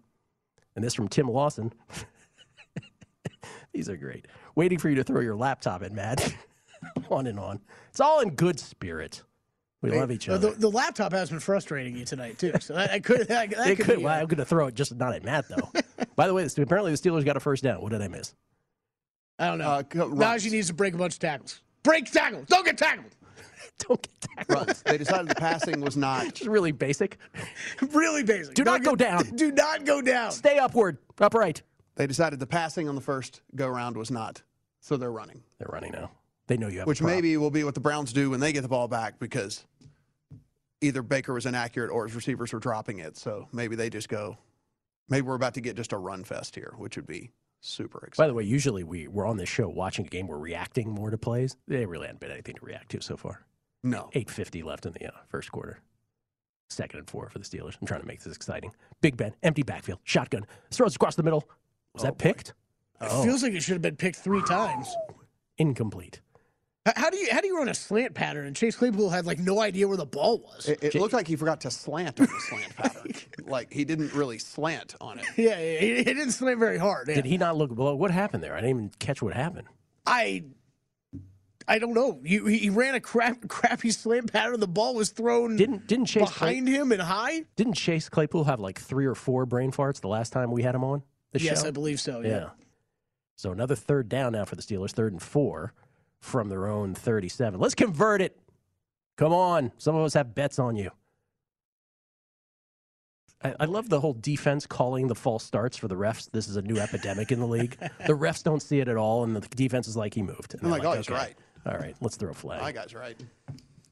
And 0.77 0.83
this 0.83 0.93
from 0.93 1.09
Tim 1.09 1.27
Lawson. 1.27 1.73
These 3.73 3.89
are 3.89 3.97
great. 3.97 4.27
Waiting 4.55 4.79
for 4.79 4.89
you 4.89 4.95
to 4.95 5.03
throw 5.03 5.19
your 5.19 5.35
laptop 5.35 5.83
at 5.83 5.91
Matt. 5.91 6.33
on 7.11 7.27
and 7.27 7.37
on. 7.37 7.59
It's 7.89 7.99
all 7.99 8.21
in 8.21 8.29
good 8.29 8.61
spirit. 8.61 9.23
We 9.81 9.91
love 9.91 10.11
each 10.11 10.29
other. 10.29 10.51
The, 10.51 10.57
the 10.57 10.71
laptop 10.71 11.11
has 11.11 11.29
been 11.31 11.39
frustrating 11.39 11.97
you 11.97 12.05
tonight 12.05 12.37
too, 12.37 12.53
so 12.61 12.75
that, 12.75 12.91
I 12.91 12.99
could. 12.99 13.27
That, 13.27 13.49
that 13.49 13.67
it 13.67 13.75
could, 13.75 13.85
could. 13.87 13.97
be, 13.97 14.03
well, 14.03 14.13
I'm 14.13 14.27
going 14.27 14.37
to 14.37 14.45
throw 14.45 14.67
it 14.67 14.75
just 14.75 14.95
not 14.95 15.13
at 15.13 15.23
Matt 15.23 15.49
though. 15.49 15.71
By 16.15 16.27
the 16.27 16.33
way, 16.33 16.43
this- 16.43 16.57
apparently 16.57 16.91
the 16.91 16.97
Steelers 16.97 17.25
got 17.25 17.35
a 17.35 17.39
first 17.39 17.63
down. 17.63 17.81
What 17.81 17.91
did 17.91 18.01
I 18.01 18.07
miss? 18.07 18.35
I 19.39 19.47
don't 19.47 19.57
know. 19.57 19.65
Uh, 19.65 19.83
co- 19.83 20.07
now 20.07 20.29
runs. 20.29 20.43
she 20.43 20.51
needs 20.51 20.67
to 20.67 20.73
break 20.73 20.93
a 20.93 20.97
bunch 20.97 21.15
of 21.15 21.19
tackles. 21.19 21.61
Break 21.83 22.09
tackles. 22.11 22.45
Don't 22.47 22.63
get 22.63 22.77
tackled. 22.77 23.15
Don't 23.79 24.01
get 24.01 24.21
tackled. 24.21 24.67
Runs. 24.67 24.81
They 24.83 24.97
decided 24.97 25.27
the 25.27 25.35
passing 25.35 25.81
was 25.81 25.97
not. 25.97 26.25
Just 26.33 26.49
really 26.49 26.71
basic. 26.71 27.17
really 27.93 28.23
basic. 28.23 28.53
Do 28.53 28.63
not 28.63 28.83
Don't 28.83 28.91
go 28.91 28.95
down. 28.95 29.23
Do 29.35 29.51
not 29.51 29.85
go 29.85 30.01
down. 30.01 30.31
Stay 30.31 30.57
upward, 30.57 30.97
upright. 31.19 31.63
They 31.95 32.07
decided 32.07 32.39
the 32.39 32.47
passing 32.47 32.87
on 32.89 32.95
the 32.95 33.01
first 33.01 33.41
go 33.55 33.67
round 33.67 33.97
was 33.97 34.11
not. 34.11 34.41
So 34.79 34.97
they're 34.97 35.11
running. 35.11 35.43
They're 35.59 35.69
running 35.71 35.91
now. 35.91 36.11
They 36.47 36.57
know 36.57 36.67
you 36.67 36.79
have. 36.79 36.87
Which 36.87 37.01
maybe 37.01 37.37
will 37.37 37.51
be 37.51 37.63
what 37.63 37.75
the 37.75 37.79
Browns 37.79 38.11
do 38.13 38.29
when 38.29 38.39
they 38.39 38.51
get 38.51 38.61
the 38.61 38.67
ball 38.67 38.87
back 38.87 39.19
because 39.19 39.65
either 40.81 41.01
Baker 41.03 41.33
was 41.33 41.45
inaccurate 41.45 41.91
or 41.91 42.05
his 42.05 42.15
receivers 42.15 42.51
were 42.51 42.59
dropping 42.59 42.99
it. 42.99 43.17
So 43.17 43.47
maybe 43.53 43.75
they 43.75 43.89
just 43.89 44.09
go. 44.09 44.37
Maybe 45.09 45.21
we're 45.21 45.35
about 45.35 45.53
to 45.55 45.61
get 45.61 45.75
just 45.75 45.93
a 45.93 45.97
run 45.97 46.23
fest 46.23 46.55
here, 46.55 46.73
which 46.77 46.95
would 46.95 47.07
be 47.07 47.31
super 47.59 47.99
exciting. 48.05 48.23
By 48.23 48.27
the 48.27 48.33
way, 48.33 48.43
usually 48.43 48.83
we 48.83 49.07
we're 49.07 49.27
on 49.27 49.37
this 49.37 49.49
show 49.49 49.69
watching 49.69 50.05
a 50.05 50.09
game. 50.09 50.27
We're 50.27 50.37
reacting 50.37 50.89
more 50.89 51.09
to 51.09 51.17
plays. 51.17 51.55
They 51.67 51.85
really 51.85 52.07
hadn't 52.07 52.19
been 52.19 52.31
anything 52.31 52.55
to 52.55 52.65
react 52.65 52.91
to 52.91 53.01
so 53.01 53.17
far. 53.17 53.45
No. 53.83 54.09
850 54.13 54.63
left 54.63 54.85
in 54.85 54.93
the 54.93 55.07
uh, 55.07 55.11
first 55.27 55.51
quarter. 55.51 55.79
Second 56.69 56.99
and 56.99 57.09
four 57.09 57.29
for 57.29 57.39
the 57.39 57.45
Steelers. 57.45 57.75
I'm 57.81 57.87
trying 57.87 58.01
to 58.01 58.07
make 58.07 58.21
this 58.23 58.35
exciting. 58.35 58.71
Big 59.01 59.17
Ben, 59.17 59.33
empty 59.43 59.63
backfield, 59.63 59.99
shotgun, 60.03 60.45
throws 60.71 60.95
across 60.95 61.15
the 61.15 61.23
middle. 61.23 61.43
Was 61.93 62.03
that 62.03 62.17
picked? 62.17 62.49
It 63.01 63.07
Oh, 63.11 63.23
feels 63.23 63.43
like 63.43 63.53
it 63.53 63.61
should 63.61 63.73
have 63.73 63.81
been 63.81 63.95
picked 63.97 64.17
three 64.17 64.41
times. 64.43 64.87
incomplete. 65.57 66.21
How 66.95 67.11
do 67.11 67.17
you 67.17 67.27
how 67.31 67.41
do 67.41 67.47
you 67.47 67.57
run 67.57 67.69
a 67.69 67.75
slant 67.75 68.15
pattern? 68.15 68.47
And 68.47 68.55
Chase 68.55 68.75
Claypool 68.75 69.11
had 69.11 69.25
like 69.27 69.37
no 69.37 69.59
idea 69.61 69.87
where 69.87 69.97
the 69.97 70.05
ball 70.05 70.39
was. 70.39 70.67
It, 70.67 70.83
it 70.83 70.95
looked 70.95 71.13
like 71.13 71.27
he 71.27 71.35
forgot 71.35 71.61
to 71.61 71.69
slant 71.71 72.19
on 72.19 72.25
the 72.25 72.39
slant 72.39 72.75
pattern. 72.75 73.13
Like 73.45 73.71
he 73.73 73.83
didn't 73.85 74.13
really 74.13 74.37
slant 74.39 74.95
on 75.01 75.19
it. 75.19 75.25
yeah, 75.35 75.59
he, 75.59 75.97
he 75.97 76.03
didn't 76.03 76.31
slant 76.31 76.57
very 76.57 76.77
hard. 76.77 77.07
yeah. 77.07 77.15
Did 77.15 77.25
he 77.25 77.37
not 77.37 77.55
look 77.57 77.75
below? 77.75 77.93
What 77.95 78.09
happened 78.11 78.43
there? 78.43 78.53
I 78.53 78.61
didn't 78.61 78.69
even 78.77 78.91
catch 78.99 79.21
what 79.21 79.33
happened. 79.33 79.67
I 80.05 80.45
I 81.71 81.79
don't 81.79 81.93
know. 81.93 82.19
He, 82.25 82.37
he 82.39 82.57
he 82.57 82.69
ran 82.69 82.95
a 82.95 82.99
crap 82.99 83.37
crappy 83.47 83.91
slant 83.91 84.33
pattern. 84.33 84.59
The 84.59 84.67
ball 84.67 84.93
was 84.93 85.09
thrown 85.11 85.55
Didn't 85.55 85.87
didn't 85.87 86.07
Chase 86.07 86.23
behind 86.23 86.67
him 86.67 86.91
and 86.91 87.01
high. 87.01 87.45
Didn't 87.55 87.75
Chase 87.75 88.09
Claypool 88.09 88.43
have 88.43 88.59
like 88.59 88.77
three 88.77 89.05
or 89.05 89.15
four 89.15 89.45
brain 89.45 89.71
farts 89.71 90.01
the 90.01 90.09
last 90.09 90.33
time 90.33 90.51
we 90.51 90.63
had 90.63 90.75
him 90.75 90.83
on 90.83 91.01
the 91.31 91.39
yes, 91.39 91.61
show? 91.61 91.69
I 91.69 91.71
believe 91.71 92.01
so. 92.01 92.19
Yeah. 92.19 92.29
Yeah. 92.29 92.49
So 93.37 93.53
another 93.53 93.75
third 93.75 94.09
down 94.09 94.33
now 94.33 94.43
for 94.43 94.57
the 94.57 94.61
Steelers, 94.61 94.91
third 94.91 95.13
and 95.13 95.21
four 95.21 95.73
from 96.19 96.49
their 96.49 96.67
own 96.67 96.93
37. 96.93 97.57
Let's 97.57 97.73
convert 97.73 98.21
it. 98.21 98.37
Come 99.15 99.31
on. 99.31 99.71
Some 99.77 99.95
of 99.95 100.03
us 100.03 100.13
have 100.13 100.35
bets 100.35 100.59
on 100.59 100.75
you. 100.75 100.91
I, 103.43 103.55
I 103.61 103.65
love 103.65 103.89
the 103.89 103.99
whole 103.99 104.13
defense 104.13 104.67
calling 104.67 105.07
the 105.07 105.15
false 105.15 105.43
starts 105.43 105.77
for 105.77 105.87
the 105.87 105.95
refs. 105.95 106.29
This 106.31 106.47
is 106.47 106.57
a 106.57 106.61
new 106.61 106.77
epidemic 106.77 107.31
in 107.31 107.39
the 107.39 107.47
league. 107.47 107.77
The 108.05 108.13
refs 108.13 108.43
don't 108.43 108.61
see 108.61 108.79
it 108.79 108.87
at 108.87 108.97
all, 108.97 109.23
and 109.23 109.35
the 109.35 109.41
defense 109.55 109.87
is 109.87 109.95
like, 109.95 110.13
he 110.13 110.21
moved. 110.21 110.53
And 110.53 110.63
I'm 110.63 110.69
they're 110.69 110.79
like, 110.79 110.87
oh, 110.87 110.97
he's 110.97 111.09
right. 111.09 111.35
All 111.65 111.77
right, 111.77 111.95
let's 112.01 112.15
throw 112.15 112.31
a 112.31 112.33
flag. 112.33 112.61
My 112.61 112.71
guy's 112.71 112.93
right. 112.93 113.19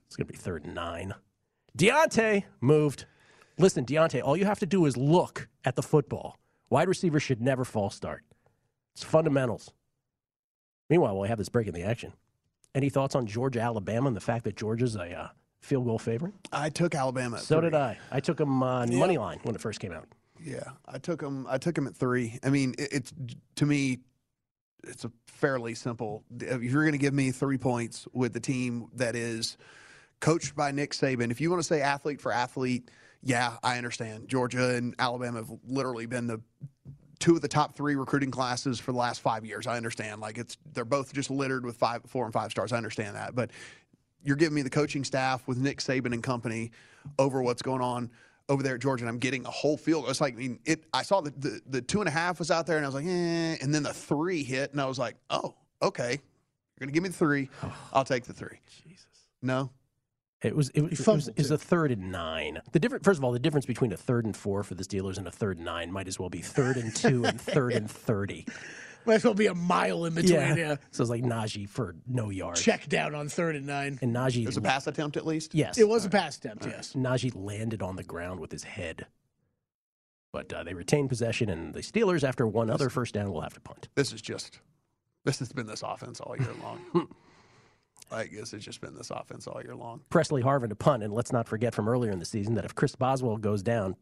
It's 0.08 0.16
going 0.16 0.26
to 0.28 0.34
be 0.34 0.38
third 0.38 0.66
and 0.66 0.74
nine. 0.74 1.14
Diontae 1.78 2.44
moved. 2.62 3.06
Listen, 3.58 3.86
Diontae, 3.86 4.24
all 4.24 4.36
you 4.36 4.46
have 4.46 4.60
to 4.60 4.66
do 4.66 4.86
is 4.86 4.98
look 4.98 5.48
at 5.66 5.76
the 5.76 5.84
football. 5.84 6.38
Wide 6.70 6.88
receivers 6.88 7.22
should 7.24 7.42
never 7.42 7.64
false 7.66 7.96
start. 7.96 8.24
It's 8.96 9.04
fundamentals. 9.04 9.72
Meanwhile, 10.90 11.20
we 11.20 11.28
have 11.28 11.38
this 11.38 11.50
break 11.50 11.68
in 11.68 11.74
the 11.74 11.84
action. 11.84 12.14
Any 12.74 12.90
thoughts 12.90 13.16
on 13.16 13.28
Georgia, 13.28 13.60
Alabama, 13.62 14.08
and 14.08 14.16
the 14.16 14.22
fact 14.22 14.44
that 14.46 14.56
Georgia's 14.56 14.96
a 14.96 15.12
uh, 15.12 15.28
field 15.62 15.86
goal 15.86 16.00
favorite? 16.00 16.34
I 16.52 16.70
took 16.70 16.96
Alabama. 16.96 17.38
At 17.38 17.44
So 17.44 17.60
three. 17.60 17.70
did 17.70 17.76
I. 17.76 17.98
I 18.12 18.20
took 18.20 18.38
them 18.38 18.64
on 18.64 18.96
money 18.96 19.18
line 19.18 19.40
when 19.44 19.56
it 19.56 19.62
first 19.62 19.80
came 19.80 19.92
out. 19.92 20.08
Yeah, 20.42 20.64
I 20.88 20.98
took 21.00 21.22
him. 21.22 21.46
I 21.50 21.58
took 21.58 21.78
him 21.78 21.86
at 21.86 21.96
three. 21.96 22.40
I 22.44 22.50
mean, 22.50 22.74
it, 22.78 22.90
it's 22.94 23.14
to 23.56 23.66
me, 23.66 24.00
it's 24.84 25.06
a 25.06 25.12
fairly 25.28 25.76
simple. 25.76 26.24
If 26.40 26.64
you're 26.64 26.84
going 26.84 26.94
to 26.94 26.98
give 26.98 27.14
me 27.14 27.32
three 27.32 27.58
points 27.58 28.08
with 28.14 28.34
the 28.34 28.40
team 28.40 28.88
that 28.96 29.16
is 29.16 29.58
coached 30.20 30.56
by 30.56 30.72
Nick 30.72 30.92
Saban, 30.92 31.32
if 31.32 31.42
you 31.42 31.50
want 31.50 31.62
to 31.62 31.68
say 31.68 31.82
athlete 31.82 32.22
for 32.22 32.32
athlete, 32.32 32.90
yeah, 33.24 33.58
I 33.64 33.78
understand. 33.78 34.28
Georgia 34.28 34.76
and 34.76 34.96
Alabama 35.00 35.40
have 35.40 35.52
literally 35.68 36.06
been 36.06 36.28
the 36.28 36.42
two 37.20 37.36
of 37.36 37.42
the 37.42 37.48
top 37.48 37.76
three 37.76 37.96
recruiting 37.96 38.32
classes 38.32 38.80
for 38.80 38.94
the 38.94 38.98
last 38.98 39.20
five 39.20 39.46
years. 39.46 39.68
I 39.68 39.76
understand. 39.76 40.22
Like 40.22 40.38
it's 40.38 40.58
they're 40.74 40.86
both 40.86 41.14
just 41.14 41.30
littered 41.30 41.66
with 41.66 41.76
five, 41.76 42.02
four, 42.08 42.26
and 42.26 42.34
five 42.34 42.52
stars. 42.52 42.72
I 42.72 42.78
understand 42.78 43.16
that, 43.16 43.36
but 43.36 43.52
you're 44.24 44.38
giving 44.38 44.56
me 44.56 44.62
the 44.62 44.70
coaching 44.70 45.04
staff 45.04 45.48
with 45.48 45.58
Nick 45.58 45.80
Saban 45.80 46.14
and 46.14 46.24
company 46.24 46.72
over 47.18 47.42
what's 47.42 47.62
going 47.62 47.82
on 47.82 48.10
over 48.50 48.62
there 48.64 48.76
at 48.76 48.82
Georgia, 48.82 49.04
and 49.06 49.10
I'm 49.10 49.20
getting 49.20 49.46
a 49.46 49.52
whole 49.52 49.78
field. 49.78 50.06
It's 50.10 50.20
like 50.20 50.34
I 50.34 50.38
mean, 50.38 50.60
it. 50.66 50.84
I 50.94 51.04
saw 51.04 51.22
the, 51.22 51.30
the 51.38 51.62
the 51.68 51.82
two 51.82 52.00
and 52.02 52.08
a 52.08 52.12
half 52.12 52.40
was 52.40 52.52
out 52.52 52.66
there, 52.68 52.78
and 52.78 52.86
I 52.86 52.90
was 52.90 52.96
like, 52.96 53.06
eh, 53.06 53.58
and 53.62 53.74
then 53.74 53.84
the 53.84 53.94
three 53.94 54.44
hit, 54.44 54.72
and 54.72 54.82
I 54.82 54.86
was 54.86 55.00
like, 55.00 55.16
oh, 55.30 55.54
okay, 55.82 56.10
you're 56.12 56.80
gonna 56.80 56.92
give 56.92 57.04
me 57.04 57.10
the 57.10 57.16
three, 57.16 57.50
I'll 57.94 58.04
take 58.04 58.26
the 58.26 58.34
three. 58.34 58.60
Jesus, 58.84 59.06
no, 59.42 59.70
It 60.42 60.56
was 60.56 60.70
it, 60.70 60.82
was- 60.82 60.92
it 60.92 60.98
was, 60.98 61.06
fumbled, 61.06 61.30
it 61.30 61.38
was 61.38 61.52
a 61.52 61.58
third 61.58 61.92
and 61.92 62.12
nine. 62.12 62.60
The 62.72 62.80
different 62.80 63.06
first 63.06 63.20
of 63.20 63.24
all, 63.24 63.32
the 63.32 63.40
difference 63.40 63.66
between 63.68 63.94
a 63.94 63.98
third 63.98 64.26
and 64.26 64.36
four 64.36 64.64
for 64.64 64.74
the 64.76 64.84
Steelers 64.84 65.18
and 65.18 65.28
a 65.28 65.32
third 65.32 65.58
and 65.58 65.66
nine 65.66 65.92
might 65.92 66.08
as 66.08 66.20
well 66.20 66.30
be 66.30 66.42
third 66.42 66.76
and 66.78 66.94
two 66.96 67.24
and 67.26 67.40
third 67.40 67.74
and 67.74 67.90
thirty. 67.90 68.46
Might 69.10 69.16
as 69.16 69.24
well 69.26 69.34
be 69.34 69.48
a 69.48 69.56
mile 69.56 70.06
in 70.06 70.14
between. 70.14 70.34
Yeah. 70.36 70.56
yeah. 70.56 70.76
So 70.92 71.02
it's 71.02 71.10
like 71.10 71.24
Najee 71.24 71.68
for 71.68 71.96
no 72.08 72.30
yards. 72.30 72.62
Check 72.62 72.88
down 72.88 73.16
on 73.16 73.28
third 73.28 73.56
and 73.56 73.66
nine. 73.66 73.98
And 74.04 74.16
Najee. 74.16 74.44
It 74.44 74.46
was 74.46 74.58
a 74.58 74.62
pass 74.62 74.86
attempt 74.86 75.18
at 75.18 75.26
least? 75.26 75.56
Yes. 75.56 75.80
It 75.80 75.88
was 75.90 76.06
a 76.06 76.10
pass 76.10 76.38
attempt, 76.38 76.68
yes. 76.68 76.94
Najee 76.94 77.32
landed 77.36 77.82
on 77.82 77.96
the 77.96 78.04
ground 78.04 78.40
with 78.40 78.52
his 78.52 78.64
head. 78.64 79.08
But 80.32 80.54
uh, 80.54 80.64
they 80.64 80.76
retained 80.76 81.10
possession, 81.10 81.50
and 81.50 81.74
the 81.74 81.80
Steelers, 81.80 82.24
after 82.24 82.46
one 82.46 82.70
other 82.70 82.88
first 82.92 83.16
down, 83.16 83.32
will 83.32 83.42
have 83.42 83.56
to 83.56 83.60
punt. 83.60 83.90
This 83.96 84.14
is 84.14 84.22
just, 84.22 84.60
this 85.26 85.40
has 85.40 85.52
been 85.52 85.66
this 85.66 85.82
offense 85.82 86.20
all 86.20 86.36
year 86.38 86.54
long. 86.62 87.08
I 88.12 88.26
guess 88.26 88.54
it's 88.54 88.64
just 88.64 88.80
been 88.80 88.94
this 88.94 89.10
offense 89.10 89.48
all 89.48 89.60
year 89.64 89.76
long. 89.76 90.02
Pressley 90.12 90.44
Harvin 90.44 90.70
to 90.70 90.76
punt, 90.76 91.02
and 91.02 91.12
let's 91.12 91.32
not 91.32 91.48
forget 91.48 91.74
from 91.74 91.90
earlier 91.90 92.12
in 92.12 92.20
the 92.20 92.26
season 92.26 92.54
that 92.54 92.66
if 92.66 92.76
Chris 92.76 92.96
Boswell 92.96 93.38
goes 93.38 93.64
down, 93.64 93.96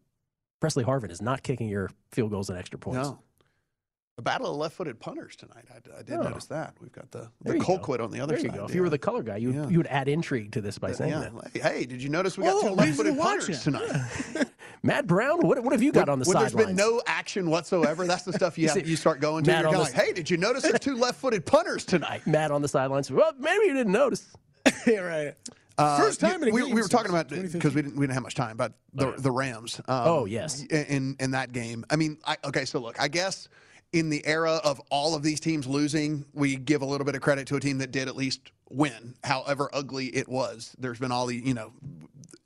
Pressley 0.60 0.84
Harvin 0.84 1.12
is 1.12 1.22
not 1.22 1.43
kicking 1.43 1.70
your 1.70 1.91
field 2.12 2.32
goals 2.32 2.50
and 2.50 2.60
extra 2.60 2.78
points. 2.78 3.08
No. 3.08 3.20
The 4.18 4.24
battle 4.24 4.50
of 4.50 4.58
left-footed 4.58 5.00
punters 5.00 5.36
tonight. 5.36 5.66
I, 5.72 6.00
I 6.00 6.02
did 6.02 6.16
oh. 6.16 6.24
notice 6.24 6.46
that. 6.46 6.74
We've 6.82 6.92
got 6.92 7.12
the 7.12 7.30
the 7.44 7.54
Colquitt 7.60 8.02
on 8.02 8.10
the 8.10 8.20
other 8.20 8.34
there 8.34 8.40
side. 8.40 8.52
You 8.52 8.58
go. 8.58 8.66
If 8.66 8.74
you 8.74 8.82
were 8.82 8.90
the 8.90 8.98
color 8.98 9.22
guy, 9.22 9.38
you 9.38 9.52
yeah. 9.52 9.68
you 9.68 9.78
would 9.78 9.86
add 9.88 10.08
intrigue 10.08 10.52
to 10.54 10.62
this 10.62 10.80
by 10.80 10.92
saying 10.92 11.12
yeah. 11.12 11.30
that. 11.54 11.62
Hey, 11.62 11.86
did 11.86 12.02
you 12.02 12.10
notice 12.10 12.36
we 12.36 12.44
got 12.44 12.56
oh, 12.56 12.70
two 12.70 12.74
left-footed 12.74 13.16
punters 13.16 13.64
tonight? 13.64 13.92
Matt 14.84 15.06
Brown, 15.06 15.46
what, 15.46 15.62
what 15.62 15.72
have 15.72 15.84
you 15.84 15.92
got 15.92 16.08
when, 16.08 16.14
on 16.14 16.20
the 16.20 16.26
when 16.26 16.34
sidelines? 16.34 16.54
There's 16.54 16.68
been 16.68 16.76
no 16.76 17.00
action 17.06 17.52
whatsoever. 17.52 18.08
That's 18.08 18.24
the 18.24 18.34
stuff 18.34 18.58
you 18.58 18.70
have, 18.70 18.88
you 18.88 18.96
start 18.96 19.20
going 19.20 19.44
to. 19.44 19.52
Matt 19.52 19.62
You're 19.62 19.72
kind 19.72 19.88
of 19.88 19.94
like, 19.94 20.06
hey, 20.06 20.14
did 20.14 20.32
you 20.32 20.38
notice 20.38 20.64
there's 20.64 20.80
two 20.80 20.96
left-footed 20.96 21.46
punters 21.46 21.86
tonight? 21.86 22.26
Matt 22.26 22.50
on 22.50 22.64
the 22.64 22.68
sidelines. 22.68 23.12
Well, 23.12 23.34
maybe 23.38 23.68
you 23.68 23.74
didn't 23.76 23.94
notice. 23.94 24.36
yeah, 24.88 25.00
right. 25.02 25.36
Uh, 25.78 26.00
First 26.00 26.22
time 26.22 26.42
in 26.42 26.50
a 26.50 26.52
we, 26.52 26.64
game 26.64 26.74
we 26.74 26.82
were 26.82 26.88
talking 26.88 27.12
about 27.12 27.30
because 27.30 27.76
we 27.76 27.84
didn't 27.84 27.98
we 27.98 28.08
didn't 28.08 28.16
have 28.16 28.24
much 28.24 28.34
time, 28.34 28.58
but 28.58 28.74
the 28.96 29.12
the 29.12 29.30
Rams. 29.30 29.80
Um, 29.88 30.08
oh 30.08 30.26
yes, 30.26 30.64
in 30.64 31.16
in 31.20 31.32
that 31.32 31.52
game. 31.52 31.86
I 31.92 31.98
mean, 31.98 32.18
I, 32.26 32.38
okay, 32.46 32.66
so 32.66 32.80
look, 32.80 33.00
I 33.00 33.08
guess 33.08 33.48
in 33.93 34.10
the 34.10 34.26
era 34.26 34.60
of 34.63 34.82
all 34.89 35.15
of 35.15 35.23
these 35.23 35.39
teams 35.39 35.65
losing, 35.67 36.26
we 36.34 36.56
give 36.56 36.82
a 36.82 36.86
little 36.86 37.06
bit 37.06 37.15
of 37.15 37.21
credit 37.21 37.47
to 37.47 37.56
a 37.56 37.60
team 37.60 37.78
that 37.80 37.91
did 37.91 38.08
at 38.08 38.15
least 38.15 38.52
win, 38.69 39.15
however 39.23 39.69
ugly 39.73 40.08
it 40.08 40.28
was. 40.28 40.76
There's 40.78 41.00
been 41.00 41.12
all 41.12 41.26
the 41.26 41.36
you 41.36 41.54
know 41.54 41.71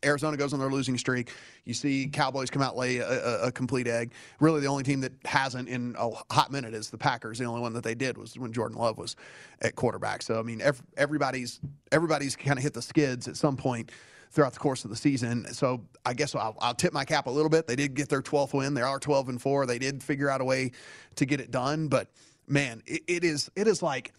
Arizona 0.03 0.37
goes 0.37 0.53
on 0.53 0.59
their 0.59 0.69
losing 0.69 0.97
streak. 0.97 1.31
You 1.65 1.73
see 1.73 2.09
Cowboys 2.11 2.49
come 2.49 2.61
out 2.61 2.75
lay 2.75 2.97
a, 2.97 3.07
a, 3.07 3.47
a, 3.47 3.51
complete 3.51 3.87
egg. 3.87 4.13
Really, 4.39 4.61
the 4.61 4.67
only 4.67 4.83
team 4.83 5.01
that 5.01 5.13
hasn't 5.25 5.69
in 5.69 5.95
a 5.97 6.09
hot 6.31 6.51
minute 6.51 6.73
is 6.73 6.89
the 6.89 6.97
Packers. 6.97 7.37
The 7.37 7.45
only 7.45 7.61
one 7.61 7.73
that 7.73 7.83
they 7.83 7.95
did 7.95 8.17
was 8.17 8.37
when 8.37 8.51
Jordan 8.51 8.77
Love 8.77 8.97
was 8.97 9.15
at 9.61 9.75
quarterback. 9.75 10.21
So 10.21 10.39
I 10.39 10.43
mean, 10.43 10.61
everybody's 10.97 11.59
everybody's 11.91 12.35
kind 12.35 12.57
of 12.57 12.63
hit 12.63 12.73
the 12.73 12.81
skids 12.81 13.27
at 13.27 13.37
some 13.37 13.57
point 13.57 13.91
throughout 14.31 14.53
the 14.53 14.59
course 14.59 14.83
of 14.83 14.89
the 14.89 14.95
season. 14.95 15.45
So 15.53 15.85
I 16.05 16.13
guess 16.13 16.33
I'll, 16.33 16.57
I'll, 16.61 16.73
tip 16.73 16.93
my 16.93 17.05
cap 17.05 17.27
a 17.27 17.29
little 17.29 17.49
bit. 17.49 17.67
They 17.67 17.75
did 17.75 17.93
get 17.93 18.09
their 18.09 18.21
12th 18.21 18.53
win. 18.53 18.73
They 18.73 18.81
are 18.81 18.97
12 18.97 19.29
and 19.29 19.41
four. 19.41 19.65
They 19.65 19.77
did 19.77 20.01
figure 20.01 20.29
out 20.29 20.41
a 20.41 20.45
way 20.45 20.71
to 21.15 21.25
get 21.25 21.39
it 21.39 21.51
done. 21.51 21.89
But 21.89 22.09
man, 22.47 22.81
it, 22.85 23.03
it 23.07 23.23
is 23.23 23.51
it 23.55 23.67
is 23.67 23.83
like 23.83 24.13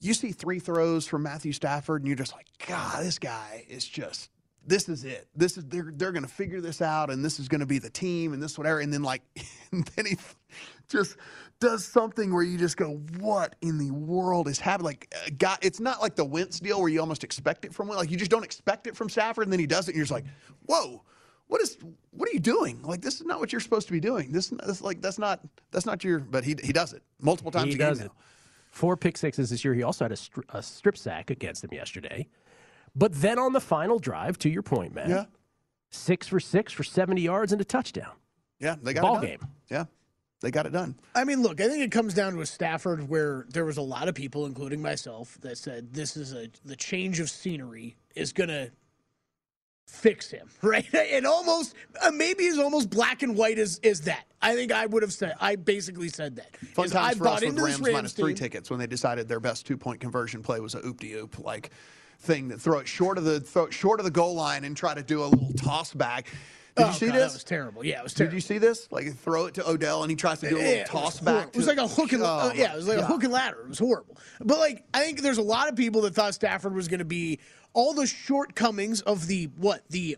you 0.00 0.14
see 0.14 0.32
three 0.32 0.58
throws 0.58 1.06
from 1.06 1.22
Matthew 1.22 1.52
Stafford, 1.52 2.02
and 2.02 2.08
you're 2.08 2.16
just 2.16 2.32
like, 2.32 2.46
God, 2.66 3.04
this 3.04 3.20
guy 3.20 3.64
is 3.68 3.86
just 3.86 4.30
this 4.66 4.88
is 4.88 5.04
it. 5.04 5.28
This 5.34 5.56
is 5.56 5.64
they're 5.64 5.90
they're 5.94 6.12
going 6.12 6.24
to 6.24 6.32
figure 6.32 6.60
this 6.60 6.80
out, 6.80 7.10
and 7.10 7.24
this 7.24 7.40
is 7.40 7.48
going 7.48 7.60
to 7.60 7.66
be 7.66 7.78
the 7.78 7.90
team, 7.90 8.32
and 8.32 8.42
this 8.42 8.56
whatever. 8.56 8.80
And 8.80 8.92
then 8.92 9.02
like, 9.02 9.22
and 9.72 9.84
then 9.96 10.06
he 10.06 10.16
just 10.88 11.16
does 11.60 11.84
something 11.84 12.32
where 12.32 12.42
you 12.42 12.58
just 12.58 12.76
go, 12.76 13.00
"What 13.18 13.56
in 13.60 13.78
the 13.78 13.90
world 13.90 14.48
is 14.48 14.58
happening?" 14.58 14.86
Like, 14.86 15.14
uh, 15.14 15.30
God, 15.36 15.58
it's 15.62 15.80
not 15.80 16.00
like 16.00 16.14
the 16.14 16.24
Wentz 16.24 16.60
deal 16.60 16.80
where 16.80 16.88
you 16.88 17.00
almost 17.00 17.24
expect 17.24 17.64
it 17.64 17.74
from 17.74 17.88
like 17.88 18.10
you 18.10 18.16
just 18.16 18.30
don't 18.30 18.44
expect 18.44 18.86
it 18.86 18.96
from 18.96 19.08
Stafford, 19.08 19.44
and 19.44 19.52
then 19.52 19.60
he 19.60 19.66
does 19.66 19.88
it, 19.88 19.92
and 19.92 19.96
you're 19.96 20.04
just 20.04 20.12
like, 20.12 20.26
"Whoa." 20.66 21.02
What 21.48 21.60
is 21.60 21.76
what 22.12 22.30
are 22.30 22.32
you 22.32 22.40
doing? 22.40 22.80
Like 22.82 23.02
this 23.02 23.16
is 23.16 23.26
not 23.26 23.38
what 23.38 23.52
you're 23.52 23.60
supposed 23.60 23.86
to 23.88 23.92
be 23.92 24.00
doing. 24.00 24.32
This, 24.32 24.48
this 24.64 24.80
like 24.80 25.02
that's 25.02 25.18
not 25.18 25.40
that's 25.70 25.84
not 25.84 26.02
your. 26.02 26.18
But 26.18 26.44
he 26.44 26.56
he 26.64 26.72
does 26.72 26.94
it 26.94 27.02
multiple 27.20 27.50
times. 27.50 27.74
He 27.74 27.78
does 27.78 28.00
it. 28.00 28.10
Four 28.70 28.96
pick 28.96 29.18
sixes 29.18 29.50
this 29.50 29.62
year. 29.62 29.74
He 29.74 29.82
also 29.82 30.06
had 30.06 30.12
a, 30.12 30.16
stri- 30.16 30.48
a 30.48 30.62
strip 30.62 30.96
sack 30.96 31.28
against 31.28 31.62
him 31.62 31.74
yesterday. 31.74 32.26
But 32.94 33.14
then 33.14 33.38
on 33.38 33.52
the 33.52 33.60
final 33.60 33.98
drive, 33.98 34.38
to 34.40 34.50
your 34.50 34.62
point, 34.62 34.94
man, 34.94 35.08
yeah. 35.10 35.24
six 35.90 36.26
for 36.26 36.40
six 36.40 36.72
for 36.72 36.84
70 36.84 37.22
yards 37.22 37.52
and 37.52 37.60
a 37.60 37.64
touchdown. 37.64 38.12
Yeah, 38.60 38.76
they 38.82 38.92
got 38.92 39.02
Ball 39.02 39.16
it 39.16 39.20
done. 39.20 39.26
game. 39.26 39.48
Yeah, 39.70 39.84
they 40.40 40.50
got 40.50 40.66
it 40.66 40.72
done. 40.72 40.96
I 41.14 41.24
mean, 41.24 41.42
look, 41.42 41.60
I 41.60 41.68
think 41.68 41.82
it 41.82 41.90
comes 41.90 42.14
down 42.14 42.34
to 42.34 42.40
a 42.40 42.46
Stafford 42.46 43.08
where 43.08 43.46
there 43.48 43.64
was 43.64 43.76
a 43.76 43.82
lot 43.82 44.08
of 44.08 44.14
people, 44.14 44.46
including 44.46 44.80
myself, 44.82 45.38
that 45.40 45.58
said 45.58 45.92
this 45.94 46.16
is 46.16 46.32
a 46.32 46.48
the 46.64 46.76
change 46.76 47.18
of 47.18 47.30
scenery 47.30 47.96
is 48.14 48.32
going 48.32 48.50
to 48.50 48.70
fix 49.86 50.30
him, 50.30 50.48
right? 50.62 50.86
And 50.94 51.26
almost 51.26 51.74
uh, 52.00 52.10
maybe 52.10 52.46
as 52.46 52.58
almost 52.58 52.90
black 52.90 53.22
and 53.22 53.36
white 53.36 53.58
as 53.58 53.78
is 53.80 54.02
that. 54.02 54.24
I 54.40 54.54
think 54.54 54.72
I 54.72 54.86
would 54.86 55.02
have 55.02 55.12
said 55.12 55.34
I 55.40 55.56
basically 55.56 56.08
said 56.08 56.36
that. 56.36 56.56
Fun 56.56 56.88
times 56.88 56.94
I 56.94 57.18
for 57.18 57.24
bought 57.24 57.36
us 57.36 57.40
with 57.40 57.50
into 57.50 57.62
Rams, 57.62 57.80
Rams 57.80 57.92
minus 57.92 58.12
three 58.12 58.32
team. 58.34 58.44
tickets 58.44 58.70
when 58.70 58.78
they 58.78 58.86
decided 58.86 59.28
their 59.28 59.40
best 59.40 59.66
two 59.66 59.76
point 59.76 60.00
conversion 60.00 60.42
play 60.42 60.60
was 60.60 60.74
a 60.74 60.84
oop 60.86 61.00
de 61.00 61.14
oop 61.14 61.38
like 61.38 61.70
thing 62.22 62.48
that 62.48 62.60
throw 62.60 62.78
it 62.78 62.88
short 62.88 63.18
of 63.18 63.24
the 63.24 63.40
throw 63.40 63.64
it 63.64 63.74
short 63.74 64.00
of 64.00 64.04
the 64.04 64.10
goal 64.10 64.34
line 64.34 64.64
and 64.64 64.76
try 64.76 64.94
to 64.94 65.02
do 65.02 65.22
a 65.22 65.26
little 65.26 65.52
toss 65.54 65.92
back. 65.92 66.26
Did 66.76 66.84
oh, 66.84 66.86
you 66.88 66.94
see 66.94 67.06
God, 67.06 67.16
this? 67.16 67.32
That 67.32 67.36
was 67.36 67.44
terrible. 67.44 67.84
Yeah, 67.84 67.98
it 67.98 68.02
was 68.02 68.14
terrible. 68.14 68.30
Did 68.30 68.36
you 68.36 68.40
see 68.40 68.58
this? 68.58 68.90
Like 68.90 69.14
throw 69.14 69.46
it 69.46 69.54
to 69.54 69.68
Odell 69.68 70.02
and 70.02 70.10
he 70.10 70.16
tries 70.16 70.40
to 70.40 70.48
do 70.48 70.56
a 70.56 70.58
little 70.58 70.72
Yeah, 70.72 70.84
toss 70.84 71.20
it 71.20 71.24
back. 71.24 71.48
It 71.48 71.56
was 71.56 71.66
like 71.66 71.78
a 71.78 71.86
hook 71.86 72.12
and 72.12 72.22
oh, 72.22 72.26
uh, 72.26 72.52
yeah, 72.54 72.72
it 72.72 72.76
was 72.76 72.88
like 72.88 72.98
a 72.98 73.04
hook 73.04 73.24
and 73.24 73.32
ladder. 73.32 73.60
It 73.60 73.68
was 73.68 73.78
horrible. 73.78 74.16
But 74.40 74.58
like 74.58 74.84
I 74.94 75.00
think 75.04 75.20
there's 75.20 75.38
a 75.38 75.42
lot 75.42 75.68
of 75.68 75.76
people 75.76 76.00
that 76.02 76.14
thought 76.14 76.34
Stafford 76.34 76.74
was 76.74 76.88
going 76.88 77.00
to 77.00 77.04
be 77.04 77.40
all 77.74 77.92
the 77.92 78.06
shortcomings 78.06 79.02
of 79.02 79.26
the 79.26 79.50
what 79.56 79.82
the 79.90 80.16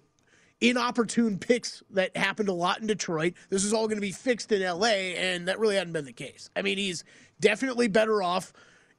inopportune 0.60 1.38
picks 1.38 1.82
that 1.90 2.16
happened 2.16 2.48
a 2.48 2.52
lot 2.52 2.80
in 2.80 2.86
Detroit. 2.86 3.34
This 3.50 3.64
is 3.64 3.72
all 3.72 3.86
going 3.86 3.96
to 3.96 4.02
be 4.02 4.12
fixed 4.12 4.52
in 4.52 4.62
LA, 4.62 4.86
and 4.86 5.48
that 5.48 5.58
really 5.58 5.76
hadn't 5.76 5.92
been 5.92 6.04
the 6.04 6.12
case. 6.12 6.50
I 6.54 6.62
mean, 6.62 6.78
he's 6.78 7.04
definitely 7.40 7.88
better 7.88 8.22
off 8.22 8.52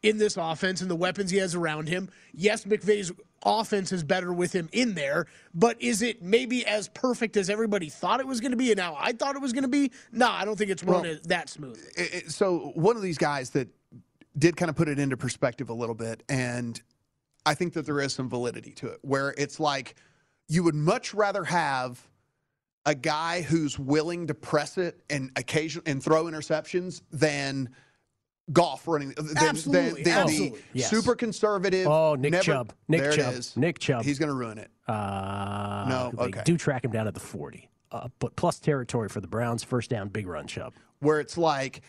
in 0.06 0.18
this 0.18 0.38
offense 0.38 0.82
and 0.82 0.90
the 0.90 0.96
weapons 0.96 1.32
he 1.32 1.38
has 1.38 1.56
around 1.56 1.90
him. 1.90 2.10
Yes, 2.34 2.66
McVay's 2.66 3.12
offense 3.44 3.92
is 3.92 4.04
better 4.04 4.32
with 4.32 4.54
him 4.54 4.70
in 4.72 4.94
there, 4.94 5.26
but 5.54 5.82
is 5.82 6.02
it 6.02 6.22
maybe 6.22 6.66
as 6.66 6.88
perfect 6.90 7.38
as 7.38 7.50
everybody 7.50 7.90
thought 7.90 8.20
it 8.20 8.28
was 8.28 8.40
going 8.40 8.52
to 8.52 8.58
be 8.58 8.72
and 8.72 8.78
now 8.78 8.96
I 9.00 9.12
thought 9.14 9.36
it 9.36 9.42
was 9.42 9.52
going 9.54 9.64
to 9.64 9.68
be? 9.70 9.92
No, 10.12 10.28
I 10.30 10.46
don't 10.46 10.58
think 10.58 10.70
it's 10.70 10.84
run 10.84 11.02
Well, 11.04 11.18
that 11.26 11.50
smooth. 11.50 11.78
It- 11.98 12.14
it- 12.14 12.32
so 12.32 12.72
one 12.76 12.96
of 12.96 13.02
these 13.02 13.18
guys 13.18 13.50
that 13.52 13.68
did 14.38 14.56
kind 14.58 14.70
of 14.70 14.76
put 14.76 14.88
it 14.90 15.00
into 15.00 15.18
perspective 15.18 15.70
a 15.70 15.74
little 15.74 15.96
bit, 15.96 16.22
and 16.30 16.80
I 17.46 17.56
think 17.56 17.74
that 17.74 17.86
there 17.86 18.00
is 18.00 18.14
some 18.14 18.30
validity 18.30 18.72
to 18.74 18.88
it, 18.88 19.00
where 19.02 19.34
it's 19.38 19.60
like 19.60 19.96
you 20.48 20.64
would 20.64 20.76
much 20.76 21.14
rather 21.14 21.44
have 21.44 22.08
a 22.86 22.94
guy 22.94 23.42
who's 23.42 23.80
willing 23.80 24.28
to 24.28 24.34
press 24.36 24.78
it 24.78 25.02
and 25.10 25.32
occasion 25.38 25.82
and 25.88 26.04
throw 26.04 26.26
interceptions 26.26 27.02
than 27.12 27.70
Goff 28.54 28.88
running 28.88 29.10
than, 29.10 29.28
than, 29.28 29.38
Absolutely, 29.38 30.04
than 30.04 30.14
absolutely. 30.20 30.60
the 30.60 30.80
Yes. 30.80 30.90
super 30.92 31.16
conservative. 31.16 31.88
Oh, 31.88 32.16
Nick 32.16 32.32
never- 32.32 32.44
Chubb. 32.44 32.74
Nick 32.88 33.02
there 33.02 33.12
Chubb. 33.14 33.34
It 33.34 33.38
is. 33.40 33.58
Nick 33.58 33.80
Chubb. 33.80 34.04
He's 34.04 34.20
going 34.20 34.30
to 34.30 34.36
ruin 34.36 34.58
it. 34.60 34.70
Uh, 34.88 35.86
No, 35.90 36.12
okay. 36.20 36.42
do 36.46 36.58
track 36.58 36.86
him 36.86 36.92
down 36.92 37.08
at 37.08 37.14
the 37.16 37.20
40. 37.20 37.70
Uh, 37.92 38.08
but 38.20 38.36
plus 38.36 38.60
territory 38.60 39.10
for 39.10 39.20
the 39.22 39.28
Browns. 39.28 39.64
First 39.64 39.90
down, 39.90 40.10
big 40.10 40.28
run, 40.28 40.48
Chubb. 40.48 40.74
where 41.00 41.20
it's 41.20 41.38
like, 41.38 41.82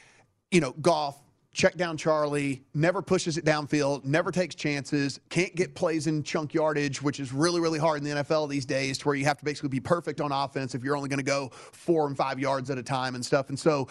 you 0.50 0.60
know, 0.60 0.72
Goff, 0.80 1.16
check 1.52 1.76
down 1.76 1.96
Charlie, 1.96 2.62
never 2.74 3.00
pushes 3.00 3.38
it 3.38 3.44
downfield, 3.44 4.04
never 4.04 4.30
takes 4.30 4.54
chances, 4.54 5.20
can't 5.30 5.54
get 5.56 5.74
plays 5.74 6.06
in 6.06 6.22
chunk 6.22 6.52
yardage, 6.54 7.00
which 7.00 7.18
is 7.18 7.32
really, 7.32 7.60
really 7.60 7.78
hard 7.78 8.02
in 8.02 8.04
the 8.04 8.22
NFL 8.22 8.46
these 8.48 8.66
days, 8.66 8.98
to 8.98 9.06
where 9.06 9.14
you 9.14 9.24
have 9.24 9.38
to 9.38 9.44
basically 9.44 9.70
be 9.70 9.80
perfect 9.80 10.20
on 10.20 10.32
offense 10.32 10.74
if 10.74 10.84
you're 10.84 10.96
only 10.96 11.08
going 11.08 11.18
to 11.18 11.24
go 11.24 11.48
four 11.72 12.06
and 12.06 12.16
five 12.16 12.38
yards 12.38 12.68
at 12.70 12.76
a 12.78 12.82
time 12.82 13.14
and 13.14 13.24
stuff. 13.24 13.48
And 13.48 13.58
so, 13.58 13.88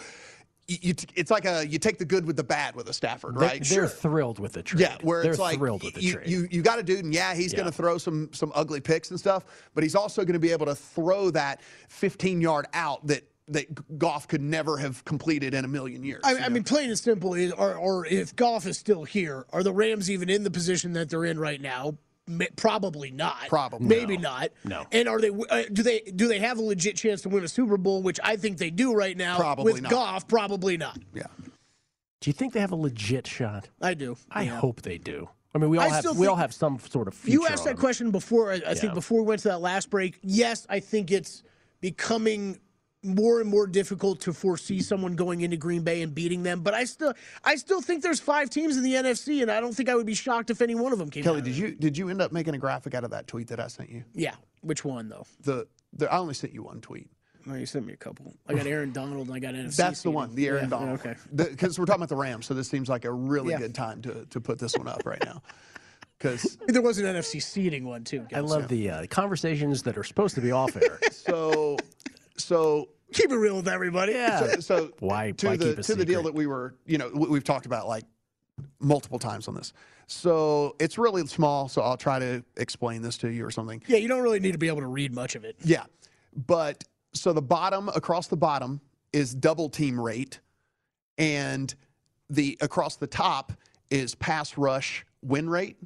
you, 0.68 0.78
you 0.82 0.94
t- 0.94 1.06
it's 1.14 1.30
like 1.30 1.44
a 1.44 1.66
you 1.66 1.78
take 1.78 1.98
the 1.98 2.04
good 2.04 2.26
with 2.26 2.36
the 2.36 2.44
bad 2.44 2.74
with 2.76 2.88
a 2.88 2.92
Stafford, 2.92 3.34
They're- 3.36 3.48
right? 3.48 3.64
They're, 3.64 3.86
thrilled 3.88 4.38
with 4.38 4.52
the 4.52 4.62
trade. 4.62 4.80
Yeah, 4.80 4.96
where 5.02 5.22
they're 5.22 5.32
it's 5.32 5.40
like 5.40 5.58
thrilled 5.58 5.82
with 5.84 5.94
the 5.94 6.02
you, 6.02 6.12
trade. 6.14 6.28
you 6.28 6.48
you 6.50 6.62
got 6.62 6.78
a 6.78 6.82
dude, 6.82 7.04
and 7.04 7.14
yeah, 7.14 7.34
he's 7.34 7.52
Yeah. 7.52 7.58
going 7.60 7.70
to 7.70 7.76
throw 7.76 7.98
some 7.98 8.30
some 8.32 8.52
ugly 8.54 8.80
picks 8.80 9.10
and 9.10 9.18
stuff, 9.18 9.44
but 9.74 9.82
he's 9.84 9.94
also 9.94 10.22
going 10.22 10.32
to 10.34 10.38
be 10.40 10.52
able 10.52 10.66
to 10.66 10.74
throw 10.74 11.30
that 11.30 11.60
15 11.88 12.40
yard 12.40 12.66
out 12.74 13.06
that 13.06 13.22
that 13.48 13.96
Goff 13.98 14.26
could 14.26 14.40
never 14.42 14.76
have 14.78 15.04
completed 15.04 15.54
in 15.54 15.64
a 15.64 15.68
million 15.68 16.02
years. 16.02 16.20
I, 16.24 16.36
I 16.38 16.48
mean, 16.48 16.64
plain 16.64 16.88
and 16.90 16.98
simple, 16.98 17.34
is, 17.34 17.52
or, 17.52 17.74
or 17.76 18.04
if 18.04 18.34
Goff 18.34 18.66
is 18.66 18.76
still 18.76 19.04
here, 19.04 19.46
are 19.52 19.62
the 19.62 19.72
Rams 19.72 20.10
even 20.10 20.28
in 20.28 20.42
the 20.42 20.50
position 20.50 20.94
that 20.94 21.10
they're 21.10 21.24
in 21.24 21.38
right 21.38 21.60
now? 21.60 21.96
Ma- 22.28 22.44
Probably 22.56 23.10
not. 23.10 23.48
Probably 23.48 23.86
maybe 23.86 24.16
No. 24.16 24.30
not. 24.30 24.50
No. 24.64 24.84
And 24.92 25.08
are 25.08 25.20
they? 25.20 25.30
Uh, 25.30 25.62
do 25.72 25.82
they? 25.82 26.00
Do 26.00 26.26
they 26.28 26.40
have 26.40 26.58
a 26.58 26.62
legit 26.62 26.96
chance 26.96 27.22
to 27.22 27.28
win 27.28 27.44
a 27.44 27.48
Super 27.48 27.76
Bowl? 27.76 28.02
Which 28.02 28.18
I 28.22 28.36
think 28.36 28.58
they 28.58 28.70
do 28.70 28.94
right 28.94 29.16
now. 29.16 29.36
Probably 29.36 29.72
with 29.74 29.82
not. 29.82 29.90
Goff, 29.92 30.28
probably 30.28 30.76
not. 30.76 30.98
yeah. 31.14 31.24
do 32.20 32.28
you 32.28 32.32
think 32.32 32.52
they 32.52 32.60
have 32.60 32.72
a 32.72 32.76
legit 32.76 33.26
shot? 33.26 33.68
I 33.80 33.94
do. 33.94 34.16
I 34.30 34.42
Yeah. 34.42 34.58
hope 34.58 34.82
they 34.82 34.98
do. 34.98 35.28
I 35.54 35.58
mean, 35.58 35.70
we 35.70 35.78
all 35.78 35.84
I 35.84 35.88
have 35.94 36.18
we 36.18 36.26
all 36.26 36.36
have 36.36 36.52
some 36.52 36.78
sort 36.80 37.06
of. 37.08 37.16
You 37.28 37.46
asked 37.46 37.60
on 37.60 37.64
that 37.66 37.70
them. 37.72 37.80
question 37.80 38.10
before. 38.10 38.50
I, 38.50 38.54
I 38.54 38.58
Yeah. 38.58 38.74
think 38.74 38.94
before 38.94 39.20
we 39.20 39.26
went 39.26 39.42
to 39.42 39.48
that 39.48 39.60
last 39.60 39.88
break. 39.90 40.18
Yes, 40.22 40.66
I 40.68 40.80
think 40.80 41.10
it's 41.12 41.42
becoming 41.80 42.58
more 43.06 43.40
and 43.40 43.48
more 43.48 43.66
difficult 43.66 44.20
to 44.22 44.32
foresee 44.32 44.80
someone 44.82 45.14
going 45.16 45.40
into 45.42 45.56
Green 45.56 45.82
Bay 45.82 46.02
and 46.02 46.14
beating 46.14 46.42
them. 46.42 46.60
But 46.60 46.74
I 46.74 46.84
still, 46.84 47.14
I 47.44 47.56
still 47.56 47.80
think 47.80 48.02
there's 48.02 48.20
five 48.20 48.50
teams 48.50 48.76
in 48.76 48.82
the 48.82 48.94
NFC, 48.94 49.42
and 49.42 49.50
I 49.50 49.60
don't 49.60 49.72
think 49.74 49.88
I 49.88 49.94
would 49.94 50.06
be 50.06 50.14
shocked 50.14 50.50
if 50.50 50.60
any 50.60 50.74
one 50.74 50.92
of 50.92 50.98
them 50.98 51.10
came. 51.10 51.22
Kelly, 51.24 51.38
out 51.38 51.44
did 51.44 51.56
you 51.56 51.72
did 51.72 51.96
you 51.96 52.08
end 52.08 52.20
up 52.20 52.32
making 52.32 52.54
a 52.54 52.58
graphic 52.58 52.94
out 52.94 53.04
of 53.04 53.10
that 53.10 53.26
tweet 53.26 53.48
that 53.48 53.60
I 53.60 53.68
sent 53.68 53.90
you? 53.90 54.04
Yeah. 54.14 54.34
Which 54.62 54.84
one 54.84 55.08
though? 55.08 55.26
The, 55.42 55.66
the 55.92 56.12
I 56.12 56.18
only 56.18 56.34
sent 56.34 56.52
you 56.52 56.62
one 56.64 56.80
tweet. 56.80 57.08
Oh, 57.48 57.54
you 57.54 57.66
sent 57.66 57.86
me 57.86 57.92
a 57.92 57.96
couple. 57.96 58.34
I 58.48 58.54
got 58.54 58.66
Aaron 58.66 58.90
Donald 58.92 59.28
and 59.28 59.36
I 59.36 59.38
got 59.38 59.54
NFC. 59.54 59.76
That's 59.76 60.02
the 60.02 60.10
one, 60.10 60.34
the 60.34 60.48
Aaron 60.48 60.64
Yeah, 60.64 60.70
Donald. 60.70 60.98
Okay. 61.00 61.14
Because 61.32 61.78
we're 61.78 61.84
talking 61.84 62.00
about 62.02 62.08
the 62.08 62.16
Rams, 62.16 62.46
so 62.46 62.54
this 62.54 62.68
seems 62.68 62.88
like 62.88 63.04
a 63.04 63.12
really 63.12 63.52
Yeah. 63.52 63.58
good 63.58 63.74
time 63.74 64.02
to, 64.02 64.26
to 64.30 64.40
put 64.40 64.58
this 64.58 64.76
one 64.76 64.88
up 64.88 65.06
right 65.06 65.24
now. 65.24 65.42
Because 66.18 66.58
There 66.66 66.82
was 66.82 66.98
an 66.98 67.04
NFC 67.04 67.40
seeding 67.40 67.84
one 67.84 68.02
too. 68.02 68.26
I 68.34 68.40
love 68.40 68.66
the 68.66 68.90
uh, 68.90 69.06
conversations 69.08 69.82
that 69.84 69.96
are 69.96 70.02
supposed 70.02 70.34
to 70.34 70.40
be 70.40 70.50
off 70.50 70.74
air. 70.76 70.98
so, 71.12 71.76
so 72.36 72.88
keep 73.12 73.30
it 73.30 73.36
real 73.36 73.56
with 73.56 73.68
everybody. 73.68 74.12
Yeah. 74.12 74.40
So, 74.40 74.60
so 74.60 74.92
Why- 75.00 75.30
to 75.32 75.46
why 75.46 75.56
the 75.56 75.64
keep 75.70 75.78
a 75.78 75.82
to 75.82 75.94
the 75.94 76.04
deal 76.04 76.22
that 76.24 76.34
we 76.34 76.46
were, 76.46 76.74
you 76.86 76.98
know, 76.98 77.10
we- 77.14 77.28
we've 77.28 77.44
talked 77.44 77.66
about 77.66 77.86
like 77.88 78.04
multiple 78.80 79.18
times 79.18 79.48
on 79.48 79.54
this. 79.54 79.72
So 80.06 80.76
it's 80.78 80.98
really 80.98 81.26
small. 81.26 81.68
So 81.68 81.82
I'll 81.82 81.96
try 81.96 82.18
to 82.18 82.44
explain 82.56 83.02
this 83.02 83.18
to 83.18 83.28
you 83.28 83.44
or 83.44 83.50
something. 83.50 83.82
Yeah, 83.86 83.98
you 83.98 84.08
don't 84.08 84.22
really 84.22 84.40
need 84.40 84.52
to 84.52 84.58
be 84.58 84.68
able 84.68 84.80
to 84.80 84.86
read 84.86 85.12
much 85.12 85.34
of 85.34 85.44
it. 85.44 85.56
Yeah. 85.64 85.84
But 86.46 86.84
so 87.12 87.32
the 87.32 87.42
bottom 87.42 87.88
across 87.90 88.28
the 88.28 88.36
bottom 88.36 88.80
is 89.12 89.34
double 89.34 89.68
team 89.68 90.00
rate 90.00 90.40
and 91.18 91.74
the 92.30 92.56
across 92.60 92.96
the 92.96 93.06
top 93.06 93.52
is 93.90 94.14
pass 94.14 94.56
rush 94.58 95.04
win 95.22 95.48
rate. 95.48 95.76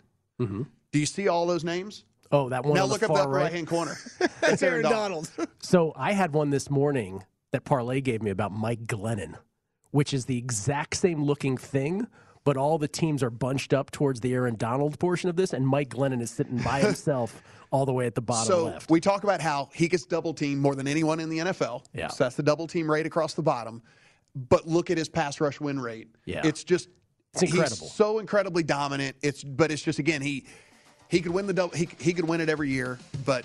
Mm-hmm. 0.40 0.62
Do 0.92 0.98
you 0.98 1.06
see 1.06 1.28
all 1.28 1.46
those 1.46 1.64
names? 1.64 2.04
Oh, 2.32 2.48
that 2.48 2.64
one 2.64 2.74
now 2.74 2.84
on 2.84 2.88
the 2.88 2.92
look 2.94 3.02
up 3.02 3.14
that 3.14 3.28
right. 3.28 3.44
right 3.44 3.52
hand 3.52 3.66
corner. 3.66 3.96
That's 4.40 4.62
Aaron 4.62 4.82
Donald. 4.82 5.30
So 5.62 5.92
I 5.94 6.12
had 6.12 6.32
one 6.32 6.50
this 6.50 6.68
morning 6.70 7.24
that 7.52 7.64
Parlay 7.64 8.00
gave 8.00 8.22
me 8.22 8.30
about 8.30 8.50
Mike 8.50 8.86
Glennon, 8.86 9.34
which 9.90 10.12
is 10.12 10.24
the 10.24 10.36
exact 10.36 10.96
same 10.96 11.22
looking 11.22 11.56
thing, 11.56 12.06
but 12.44 12.56
all 12.56 12.78
the 12.78 12.88
teams 12.88 13.22
are 13.22 13.30
bunched 13.30 13.72
up 13.72 13.90
towards 13.90 14.20
the 14.20 14.32
Aaron 14.32 14.56
Donald 14.56 14.98
portion 14.98 15.28
of 15.28 15.36
this, 15.36 15.52
and 15.52 15.66
Mike 15.66 15.90
Glennon 15.90 16.20
is 16.20 16.30
sitting 16.30 16.58
by 16.58 16.80
himself 16.82 17.42
all 17.70 17.86
the 17.86 17.92
way 17.92 18.06
at 18.06 18.14
the 18.14 18.20
bottom 18.20 18.46
so 18.46 18.64
left. 18.64 18.90
we 18.90 19.00
talk 19.00 19.22
about 19.22 19.40
how 19.40 19.68
he 19.72 19.86
gets 19.86 20.04
double 20.04 20.34
teamed 20.34 20.60
more 20.60 20.74
than 20.74 20.88
anyone 20.88 21.20
in 21.20 21.28
the 21.28 21.38
NFL. 21.38 21.84
Yeah. 21.94 22.08
So 22.08 22.24
that's 22.24 22.36
the 22.36 22.42
double 22.42 22.66
team 22.66 22.90
rate 22.90 23.06
across 23.06 23.34
the 23.34 23.42
bottom. 23.42 23.82
But 24.34 24.66
look 24.66 24.90
at 24.90 24.98
his 24.98 25.08
pass 25.08 25.40
rush 25.40 25.60
win 25.60 25.78
rate. 25.78 26.08
Yeah. 26.24 26.42
It's 26.44 26.64
just 26.64 26.88
It's 27.34 27.42
incredible. 27.42 27.86
He's 27.86 27.92
so 27.92 28.18
incredibly 28.18 28.62
dominant. 28.62 29.16
It's 29.22 29.44
but 29.44 29.70
it's 29.70 29.82
just 29.82 29.98
again 29.98 30.22
he 30.22 30.46
he 31.10 31.20
could 31.20 31.32
win 31.32 31.46
the 31.46 31.52
double 31.52 31.76
he 31.76 31.88
he 31.98 32.12
could 32.12 32.26
win 32.26 32.40
it 32.40 32.48
every 32.48 32.70
year, 32.70 32.98
but 33.24 33.44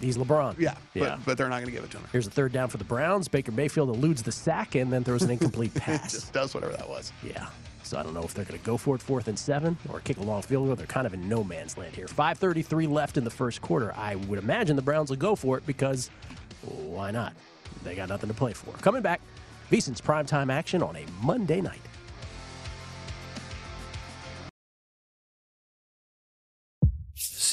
He's 0.00 0.18
LeBron. 0.18 0.58
yeah, 0.58 0.74
Yeah. 0.92 1.16
but 1.16 1.24
but 1.24 1.38
they're 1.38 1.48
not 1.48 1.56
going 1.56 1.66
to 1.66 1.70
give 1.72 1.84
it 1.84 1.90
to 1.92 1.98
him. 1.98 2.04
Here's 2.12 2.26
a 2.26 2.30
third 2.30 2.52
down 2.52 2.68
for 2.68 2.76
the 2.76 2.84
Browns. 2.84 3.28
Baker 3.28 3.52
Mayfield 3.52 3.88
eludes 3.90 4.22
the 4.22 4.32
sack 4.32 4.74
and 4.74 4.92
then 4.92 5.04
throws 5.04 5.22
an 5.22 5.30
incomplete 5.30 5.72
pass. 5.74 6.12
Just 6.12 6.32
does 6.32 6.52
whatever 6.52 6.72
that 6.72 6.88
was. 6.88 7.12
Yeah. 7.22 7.46
So 7.84 7.98
I 7.98 8.02
don't 8.02 8.12
know 8.14 8.22
if 8.22 8.34
they're 8.34 8.44
going 8.44 8.58
to 8.58 8.66
go 8.66 8.76
for 8.76 8.96
it 8.96 9.02
fourth 9.02 9.28
and 9.28 9.38
seven 9.38 9.76
or 9.90 10.00
kick 10.00 10.16
a 10.16 10.22
long 10.22 10.42
field 10.42 10.66
goal. 10.66 10.74
They're 10.76 10.86
kind 10.86 11.06
of 11.06 11.14
in 11.14 11.28
no 11.28 11.44
man's 11.44 11.78
land 11.78 11.94
here. 11.94 12.06
5:33 12.06 12.90
left 12.90 13.16
in 13.16 13.24
the 13.24 13.30
first 13.30 13.62
quarter. 13.62 13.94
I 13.96 14.16
would 14.16 14.38
imagine 14.38 14.74
the 14.76 14.82
Browns 14.82 15.10
will 15.10 15.16
go 15.16 15.36
for 15.36 15.56
it 15.56 15.64
because 15.66 16.10
why 16.62 17.10
not? 17.10 17.32
They 17.84 17.94
got 17.94 18.08
nothing 18.08 18.28
to 18.28 18.34
play 18.34 18.52
for. 18.52 18.72
Coming 18.78 19.02
back, 19.02 19.20
VSIN's 19.70 20.00
primetime 20.00 20.52
action 20.52 20.82
on 20.82 20.96
a 20.96 21.04
Monday 21.22 21.60
night. 21.60 21.80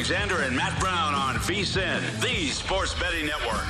Alexander 0.00 0.40
and 0.44 0.56
Matt 0.56 0.80
Brown 0.80 1.14
on 1.14 1.34
VSIN, 1.34 2.22
the 2.22 2.46
sports 2.46 2.94
betting 2.94 3.26
network. 3.26 3.66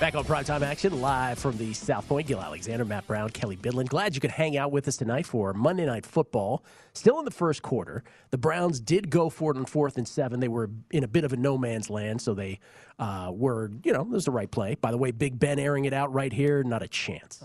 Back 0.00 0.16
on 0.16 0.24
primetime 0.24 0.62
action, 0.62 1.00
live 1.00 1.38
from 1.38 1.56
the 1.56 1.72
South 1.72 2.08
Point. 2.08 2.26
Gill 2.26 2.40
Alexander, 2.40 2.84
Matt 2.84 3.06
Brown, 3.06 3.30
Kelly 3.30 3.56
Bidlin. 3.56 3.86
Glad 3.86 4.16
you 4.16 4.20
could 4.20 4.32
hang 4.32 4.56
out 4.56 4.72
with 4.72 4.88
us 4.88 4.96
tonight 4.96 5.24
for 5.24 5.54
Monday 5.54 5.86
Night 5.86 6.04
Football. 6.04 6.64
Still 6.94 7.20
in 7.20 7.24
the 7.24 7.30
first 7.30 7.62
quarter. 7.62 8.02
The 8.32 8.38
Browns 8.38 8.80
did 8.80 9.08
go 9.08 9.30
for 9.30 9.52
it 9.52 9.56
on 9.56 9.66
fourth 9.66 9.98
and 9.98 10.08
seven. 10.08 10.40
They 10.40 10.48
were 10.48 10.68
in 10.90 11.04
a 11.04 11.08
bit 11.08 11.22
of 11.22 11.32
a 11.32 11.36
no 11.36 11.56
man's 11.56 11.88
land, 11.88 12.20
so 12.22 12.34
they 12.34 12.58
uh, 12.98 13.30
were, 13.32 13.70
you 13.84 13.92
know, 13.92 14.00
it 14.00 14.08
was 14.08 14.24
the 14.24 14.32
right 14.32 14.50
play. 14.50 14.74
By 14.74 14.90
the 14.90 14.98
way, 14.98 15.12
Big 15.12 15.38
Ben 15.38 15.60
airing 15.60 15.84
it 15.84 15.92
out 15.92 16.12
right 16.12 16.32
here, 16.32 16.64
not 16.64 16.82
a 16.82 16.88
chance. 16.88 17.40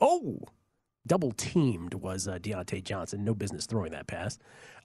Oh, 0.00 0.40
double 1.06 1.32
teamed 1.32 1.94
was 1.94 2.28
uh, 2.28 2.38
Diontae 2.38 2.82
Johnson. 2.82 3.24
No 3.24 3.34
business 3.34 3.66
throwing 3.66 3.92
that 3.92 4.06
pass. 4.06 4.38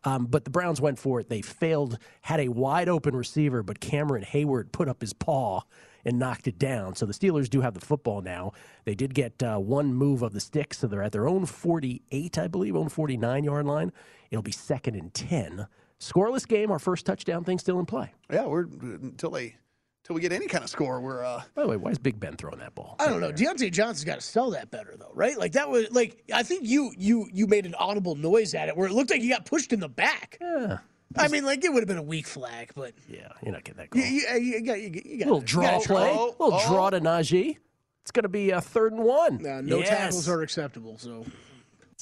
Um, 0.03 0.25
but 0.25 0.45
the 0.45 0.49
Browns 0.49 0.79
went 0.79 0.97
for 0.97 1.19
it. 1.19 1.29
They 1.29 1.41
failed, 1.41 1.97
had 2.21 2.39
a 2.39 2.47
wide 2.47 2.87
open 2.89 3.15
receiver, 3.15 3.63
but 3.63 3.79
Cameron 3.79 4.23
Heyward 4.23 4.71
put 4.71 4.87
up 4.87 5.01
his 5.01 5.13
paw 5.13 5.61
and 6.05 6.17
knocked 6.17 6.47
it 6.47 6.57
down. 6.57 6.95
So 6.95 7.05
the 7.05 7.13
Steelers 7.13 7.49
do 7.49 7.61
have 7.61 7.73
the 7.73 7.85
football 7.85 8.21
now. 8.21 8.53
They 8.85 8.95
did 8.95 9.13
get 9.13 9.43
uh, 9.43 9.57
one 9.57 9.93
move 9.93 10.21
of 10.21 10.31
the 10.33 10.39
stick, 10.39 10.73
so 10.73 10.87
they're 10.87 11.03
at 11.03 11.11
their 11.11 11.27
own 11.27 11.45
48, 11.45 12.37
I 12.37 12.47
believe, 12.47 12.75
own 12.75 12.89
49 12.89 13.43
yard 13.43 13.65
line. 13.65 13.91
It'll 14.31 14.41
be 14.43 14.51
second 14.51 14.95
and 14.95 15.13
10. 15.13 15.67
Scoreless 15.99 16.47
game, 16.47 16.71
our 16.71 16.79
first 16.79 17.05
touchdown 17.05 17.43
thing 17.43 17.59
still 17.59 17.77
in 17.79 17.85
play. 17.85 18.13
Yeah, 18.31 18.45
we're 18.45 18.61
until 18.61 19.31
they 19.31 19.57
until 20.03 20.15
we 20.15 20.21
get 20.21 20.31
any 20.31 20.47
kind 20.47 20.63
of 20.63 20.69
score. 20.69 20.99
We're 20.99 21.23
uh, 21.23 21.41
By 21.55 21.63
the 21.63 21.67
way, 21.67 21.77
why 21.77 21.91
is 21.91 21.97
Big 21.99 22.19
Ben 22.19 22.35
throwing 22.35 22.59
that 22.59 22.75
ball? 22.75 22.95
I 22.99 23.07
don't 23.07 23.21
know. 23.21 23.31
Diontae 23.31 23.71
Johnson's 23.71 24.05
got 24.05 24.15
to 24.15 24.21
sell 24.25 24.51
that 24.51 24.71
better 24.71 24.95
though, 24.97 25.11
right? 25.13 25.37
Like 25.37 25.53
that 25.53 25.69
was 25.69 25.91
like 25.91 26.23
I 26.33 26.43
think 26.43 26.65
you 26.67 26.91
you 26.97 27.27
you 27.31 27.47
made 27.47 27.65
an 27.65 27.75
audible 27.75 28.15
noise 28.15 28.53
at 28.55 28.69
it 28.69 28.77
where 28.77 28.87
it 28.87 28.93
looked 28.93 29.11
like 29.11 29.21
you 29.21 29.29
got 29.29 29.45
pushed 29.45 29.73
in 29.73 29.79
the 29.79 29.89
back. 29.89 30.37
Yeah. 30.41 30.77
I 31.17 31.27
mean, 31.27 31.43
like 31.43 31.63
it 31.65 31.73
would 31.73 31.79
have 31.81 31.87
been 31.87 31.97
a 31.97 32.03
weak 32.03 32.27
flag, 32.27 32.71
but 32.75 32.93
yeah, 33.07 33.29
you're 33.43 33.51
not 33.51 33.63
getting 33.63 33.83
that 33.89 33.95
You, 33.95 34.03
you, 34.03 34.37
you 34.57 34.61
got 34.65 34.79
you, 34.79 35.01
you 35.03 35.17
got 35.19 35.25
little 35.25 35.41
draw 35.41 35.79
play, 35.79 36.11
little 36.11 36.59
draw 36.67 36.91
to 36.91 36.99
Najee. 37.01 37.57
It's 38.03 38.11
going 38.11 38.23
to 38.23 38.29
be 38.29 38.51
a 38.51 38.61
third 38.61 38.93
and 38.93 39.03
one. 39.03 39.45
Uh, 39.45 39.61
no 39.61 39.79
Yes. 39.79 39.89
tackles 39.89 40.29
are 40.29 40.41
acceptable. 40.43 40.97
So 40.99 41.25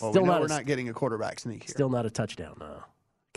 well, 0.02 0.12
Still 0.12 0.22
we 0.24 0.28
know 0.28 0.34
not 0.34 0.40
we're 0.42 0.46
a- 0.48 0.50
not 0.50 0.66
getting 0.66 0.90
a 0.90 0.94
quarterback 0.94 1.40
sneak 1.40 1.64
here, 1.64 1.70
Still 1.70 1.90
not 1.90 2.06
a 2.06 2.10
touchdown, 2.10 2.58
uh, 2.62 2.82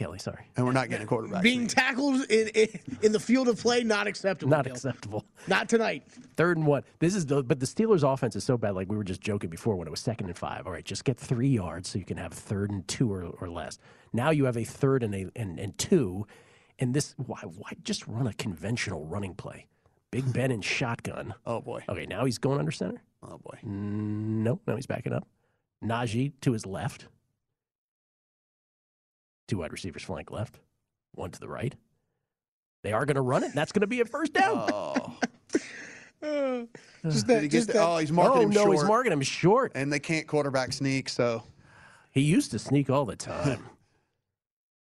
Kelly. 0.00 0.18
Sorry, 0.18 0.46
and 0.56 0.64
we're 0.64 0.72
not 0.72 0.88
getting 0.88 1.04
a 1.04 1.06
quarterback. 1.06 1.42
being 1.42 1.66
tackled 1.66 2.22
in, 2.30 2.48
in 2.48 2.68
in 3.02 3.12
the 3.12 3.20
field 3.20 3.48
of 3.48 3.60
play 3.60 3.84
not 3.84 4.06
acceptable. 4.06 4.48
not 4.50 4.64
Gill. 4.64 4.72
acceptable. 4.72 5.26
Not 5.46 5.68
tonight. 5.68 6.04
Third 6.38 6.56
and 6.56 6.66
one. 6.66 6.84
This 7.00 7.14
is 7.14 7.26
the 7.26 7.42
but 7.42 7.60
the 7.60 7.66
Steelers' 7.66 8.02
offense 8.10 8.34
is 8.34 8.42
so 8.42 8.56
bad. 8.56 8.74
Like 8.74 8.88
we 8.90 8.96
were 8.96 9.04
just 9.04 9.20
joking 9.20 9.50
before 9.50 9.76
when 9.76 9.86
it 9.86 9.90
was 9.90 10.00
second 10.00 10.28
and 10.28 10.38
five. 10.38 10.66
All 10.66 10.72
right, 10.72 10.84
just 10.84 11.04
get 11.04 11.18
three 11.18 11.48
yards 11.50 11.90
so 11.90 11.98
you 11.98 12.06
can 12.06 12.16
have 12.16 12.32
third 12.32 12.70
and 12.70 12.88
two 12.88 13.12
or, 13.12 13.24
or 13.24 13.50
less. 13.50 13.78
Now 14.14 14.30
you 14.30 14.46
have 14.46 14.56
a 14.56 14.64
third 14.64 15.02
and 15.02 15.14
a 15.14 15.26
and, 15.36 15.58
and 15.60 15.76
two, 15.76 16.26
and 16.78 16.94
this 16.94 17.14
why 17.18 17.40
why 17.42 17.72
just 17.82 18.06
run 18.08 18.26
a 18.26 18.32
conventional 18.32 19.04
running 19.04 19.34
play? 19.34 19.66
Big 20.10 20.32
Ben 20.32 20.50
in 20.50 20.62
shotgun. 20.62 21.34
Oh 21.46 21.60
boy. 21.60 21.84
Okay, 21.90 22.06
now 22.06 22.24
he's 22.24 22.38
going 22.38 22.58
under 22.58 22.72
center. 22.72 23.02
Oh 23.22 23.36
boy. 23.36 23.58
No, 23.62 24.60
no, 24.66 24.76
he's 24.76 24.86
backing 24.86 25.12
up. 25.12 25.28
Najee 25.84 26.32
to 26.40 26.52
his 26.52 26.64
left. 26.64 27.06
Two 29.50 29.58
wide 29.58 29.72
receivers 29.72 30.04
flank 30.04 30.30
left, 30.30 30.60
one 31.10 31.32
to 31.32 31.40
the 31.40 31.48
right. 31.48 31.74
They 32.84 32.92
are 32.92 33.04
going 33.04 33.16
to 33.16 33.20
run 33.20 33.42
it. 33.42 33.46
and 33.46 33.54
That's 33.54 33.72
going 33.72 33.80
to 33.80 33.88
be 33.88 34.00
a 34.00 34.04
first 34.04 34.32
down. 34.32 34.70
Oh. 34.72 35.18
Just 37.02 37.26
that, 37.26 37.42
he 37.42 37.48
just 37.48 37.66
get 37.66 37.74
that. 37.74 37.82
oh, 37.82 37.96
he's 37.96 38.12
marking 38.12 38.38
oh 38.38 38.42
him 38.42 38.50
no, 38.50 38.62
short. 38.62 38.76
he's 38.76 38.84
marking 38.84 39.12
him 39.12 39.22
short. 39.22 39.72
and 39.74 39.92
they 39.92 39.98
can't 39.98 40.28
quarterback 40.28 40.72
sneak. 40.72 41.08
So 41.08 41.42
He 42.12 42.20
used 42.20 42.52
to 42.52 42.60
sneak 42.60 42.90
all 42.90 43.04
the 43.04 43.16
time. 43.16 43.64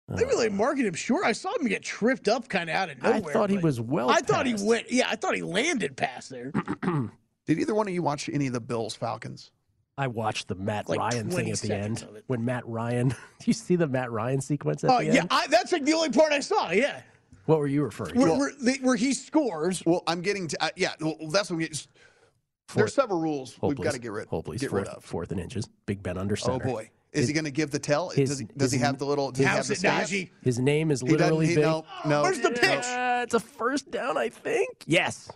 They 0.07 0.23
uh. 0.23 0.27
really 0.27 0.49
marking 0.51 0.85
him 0.85 0.93
short. 0.95 1.25
I 1.25 1.33
saw 1.33 1.55
him 1.59 1.67
get 1.67 1.83
tripped 1.83 2.29
up 2.29 2.49
kind 2.49 2.69
of 2.69 2.77
out 2.77 2.91
of 2.91 3.03
nowhere. 3.03 3.31
I 3.31 3.33
thought 3.33 3.49
he 3.49 3.57
was 3.57 3.81
well. 3.81 4.11
I 4.11 4.21
thought 4.21 4.45
he 4.45 4.55
went. 4.55 4.93
Yeah, 4.93 5.09
I 5.09 5.17
thought 5.17 5.35
he 5.35 5.41
landed 5.41 5.97
past 5.97 6.29
there. 6.29 6.53
did 7.47 7.59
either 7.59 7.75
one 7.75 7.89
of 7.89 7.95
you 7.95 8.03
watch 8.03 8.29
any 8.31 8.47
of 8.47 8.53
the 8.53 8.61
Bills 8.61 8.95
Falcons? 8.95 9.51
I 9.97 10.09
watched 10.09 10.49
the 10.49 10.55
Matt 10.57 10.89
Like 10.89 10.99
Ryan 10.99 11.31
thing 11.31 11.51
at 11.51 11.59
the 11.59 11.75
end 11.75 12.07
when 12.27 12.45
Matt 12.45 12.67
Ryan. 12.67 13.09
Do 13.11 13.17
you 13.47 13.53
see 13.53 13.77
the 13.77 13.87
Matt 13.87 14.11
Ryan 14.11 14.41
sequence 14.41 14.83
at 14.85 14.91
Oh 14.91 14.99
the 14.99 15.05
yeah, 15.07 15.21
end? 15.21 15.29
I, 15.31 15.47
that's 15.47 15.73
like 15.73 15.85
the 15.85 15.93
only 15.93 16.11
part 16.11 16.33
I 16.33 16.41
saw. 16.41 16.71
Yeah, 16.73 17.01
What 17.47 17.59
were 17.61 17.67
you 17.69 17.85
referring 17.85 18.17
where, 18.19 18.29
to? 18.29 18.35
where, 18.35 18.53
they, 18.61 18.75
where 18.79 18.97
he 18.97 19.15
scores. 19.15 19.83
Well, 19.87 20.03
I'm 20.09 20.21
getting 20.21 20.49
to 20.49 20.65
uh, 20.65 20.71
yeah. 20.77 20.95
Well, 21.01 21.17
that's 21.31 21.49
what 21.51 21.59
we 21.59 21.69
get. 21.69 21.87
There's 22.75 22.95
several 22.95 23.21
rules 23.21 23.55
Hold, 23.57 23.79
we've 23.79 23.85
got 23.85 23.93
to 23.95 24.01
get 24.01 24.11
rid 24.11 24.27
Hold, 24.29 24.47
please. 24.47 24.61
get 24.61 24.71
fourth, 24.71 24.87
rid 24.89 24.95
of. 24.97 25.05
Fourth 25.05 25.31
and 25.31 25.39
inches. 25.39 25.69
Big 25.87 26.03
Ben 26.03 26.19
under 26.19 26.37
Oh 26.45 26.59
boy, 26.59 26.91
is 27.13 27.21
His- 27.21 27.29
he 27.29 27.35
going 27.35 27.45
to 27.45 27.51
give 27.53 27.71
the 27.71 27.79
tell? 27.79 28.09
his- 28.09 28.31
does 28.31 28.39
he, 28.41 28.47
does 28.57 28.73
he 28.73 28.79
have 28.79 28.99
the 28.99 29.05
little? 29.07 29.31
Does 29.31 29.39
he 29.41 29.45
have 29.45 29.67
the 29.69 29.75
it. 29.75 30.31
His 30.43 30.59
name 30.59 30.91
is 30.91 31.03
He 31.03 31.09
literally 31.11 31.47
he- 31.49 31.55
big. 31.55 31.63
no, 31.65 31.85
no. 32.05 32.23
Where's 32.23 32.41
the 32.41 32.51
pitch? 32.51 32.85
Uh, 32.85 33.21
it's 33.23 33.35
a 33.35 33.41
first 33.41 33.93
down, 33.93 34.17
I 34.17 34.29
think. 34.29 34.71
Yes. 34.87 35.31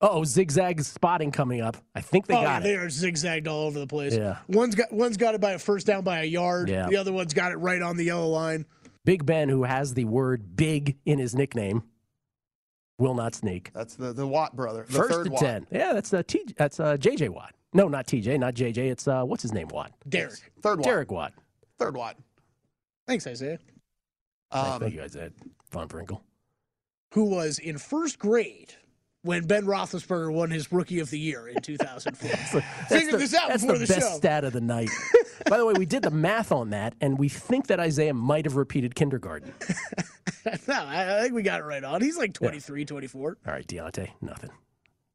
Oh, 0.00 0.22
zigzag 0.22 0.80
spotting 0.82 1.32
coming 1.32 1.60
up. 1.60 1.76
I 1.94 2.00
think 2.00 2.26
they 2.26 2.34
oh, 2.34 2.42
got 2.42 2.42
yeah, 2.42 2.58
it. 2.58 2.62
they 2.62 2.76
are 2.76 2.88
zigzagged 2.88 3.48
all 3.48 3.66
over 3.66 3.80
the 3.80 3.86
place. 3.86 4.16
Yeah. 4.16 4.38
One's 4.46 4.76
got 4.76 4.92
one's 4.92 5.16
got 5.16 5.34
it 5.34 5.40
by 5.40 5.52
a 5.52 5.58
first 5.58 5.86
down 5.86 6.04
by 6.04 6.20
a 6.20 6.24
yard. 6.24 6.68
Yeah. 6.68 6.86
The 6.88 6.96
other 6.96 7.12
one's 7.12 7.34
got 7.34 7.50
it 7.50 7.56
right 7.56 7.82
on 7.82 7.96
the 7.96 8.04
yellow 8.04 8.28
line. 8.28 8.64
Big 9.04 9.26
Ben, 9.26 9.48
who 9.48 9.64
has 9.64 9.94
the 9.94 10.04
word 10.04 10.54
"big" 10.54 10.98
in 11.04 11.18
his 11.18 11.34
nickname, 11.34 11.82
will 12.98 13.14
not 13.14 13.34
sneak. 13.34 13.72
That's 13.72 13.96
the 13.96 14.12
the 14.12 14.26
Watt 14.26 14.54
brother. 14.54 14.84
The 14.86 14.92
First 14.92 15.10
third 15.10 15.24
to 15.24 15.30
Watt. 15.32 15.40
ten. 15.40 15.66
Yeah, 15.72 15.92
that's 15.92 16.14
uh, 16.14 16.22
T. 16.24 16.44
That's 16.56 16.78
uh, 16.78 16.96
JJ 16.96 17.30
Watt. 17.30 17.54
No, 17.74 17.88
not 17.88 18.06
TJ, 18.06 18.38
not 18.38 18.54
JJ. 18.54 18.78
It's 18.78 19.08
uh, 19.08 19.24
what's 19.24 19.42
his 19.42 19.52
name? 19.52 19.68
Watt. 19.68 19.92
Derek. 20.08 20.52
Third 20.62 20.78
Watt. 20.78 20.84
Derek 20.84 21.10
Watt. 21.10 21.32
Third 21.78 21.96
Watt. 21.96 22.16
Thanks, 23.06 23.26
Isaiah. 23.26 23.58
Um, 24.52 24.80
Thank 24.80 24.94
you, 24.94 25.02
Isaiah. 25.02 25.30
Von 25.72 25.88
Brinkle. 25.88 26.20
Who 27.14 27.24
was 27.24 27.58
in 27.58 27.78
first 27.78 28.18
grade 28.18 28.74
when 29.28 29.44
Ben 29.44 29.66
Roethlisberger 29.66 30.32
won 30.32 30.50
his 30.50 30.72
Rookie 30.72 31.00
of 31.00 31.10
the 31.10 31.18
Year 31.18 31.48
in 31.48 31.56
2004. 31.62 32.62
Figured 32.88 33.12
the, 33.12 33.18
this 33.18 33.34
out 33.34 33.50
that's 33.50 33.62
before 33.62 33.76
the, 33.76 33.84
the, 33.84 33.92
best 33.92 34.08
show. 34.08 34.16
stat 34.16 34.42
of 34.42 34.54
the 34.54 34.60
night. 34.62 34.88
By 35.50 35.58
the 35.58 35.66
way, 35.66 35.74
we 35.76 35.84
did 35.84 36.02
the 36.02 36.10
math 36.10 36.50
on 36.50 36.70
that, 36.70 36.94
and 37.02 37.18
we 37.18 37.28
think 37.28 37.66
that 37.66 37.78
Isaiah 37.78 38.14
might 38.14 38.46
have 38.46 38.56
repeated 38.56 38.94
kindergarten. 38.94 39.52
no, 40.66 40.74
I, 40.74 41.18
I 41.18 41.20
think 41.20 41.34
we 41.34 41.42
got 41.42 41.60
it 41.60 41.64
right 41.64 41.84
on. 41.84 42.00
He's 42.00 42.16
like 42.16 42.32
23, 42.32 42.86
24. 42.86 43.36
All 43.46 43.52
right, 43.52 43.66
Diontae, 43.66 44.08
nothing. 44.22 44.48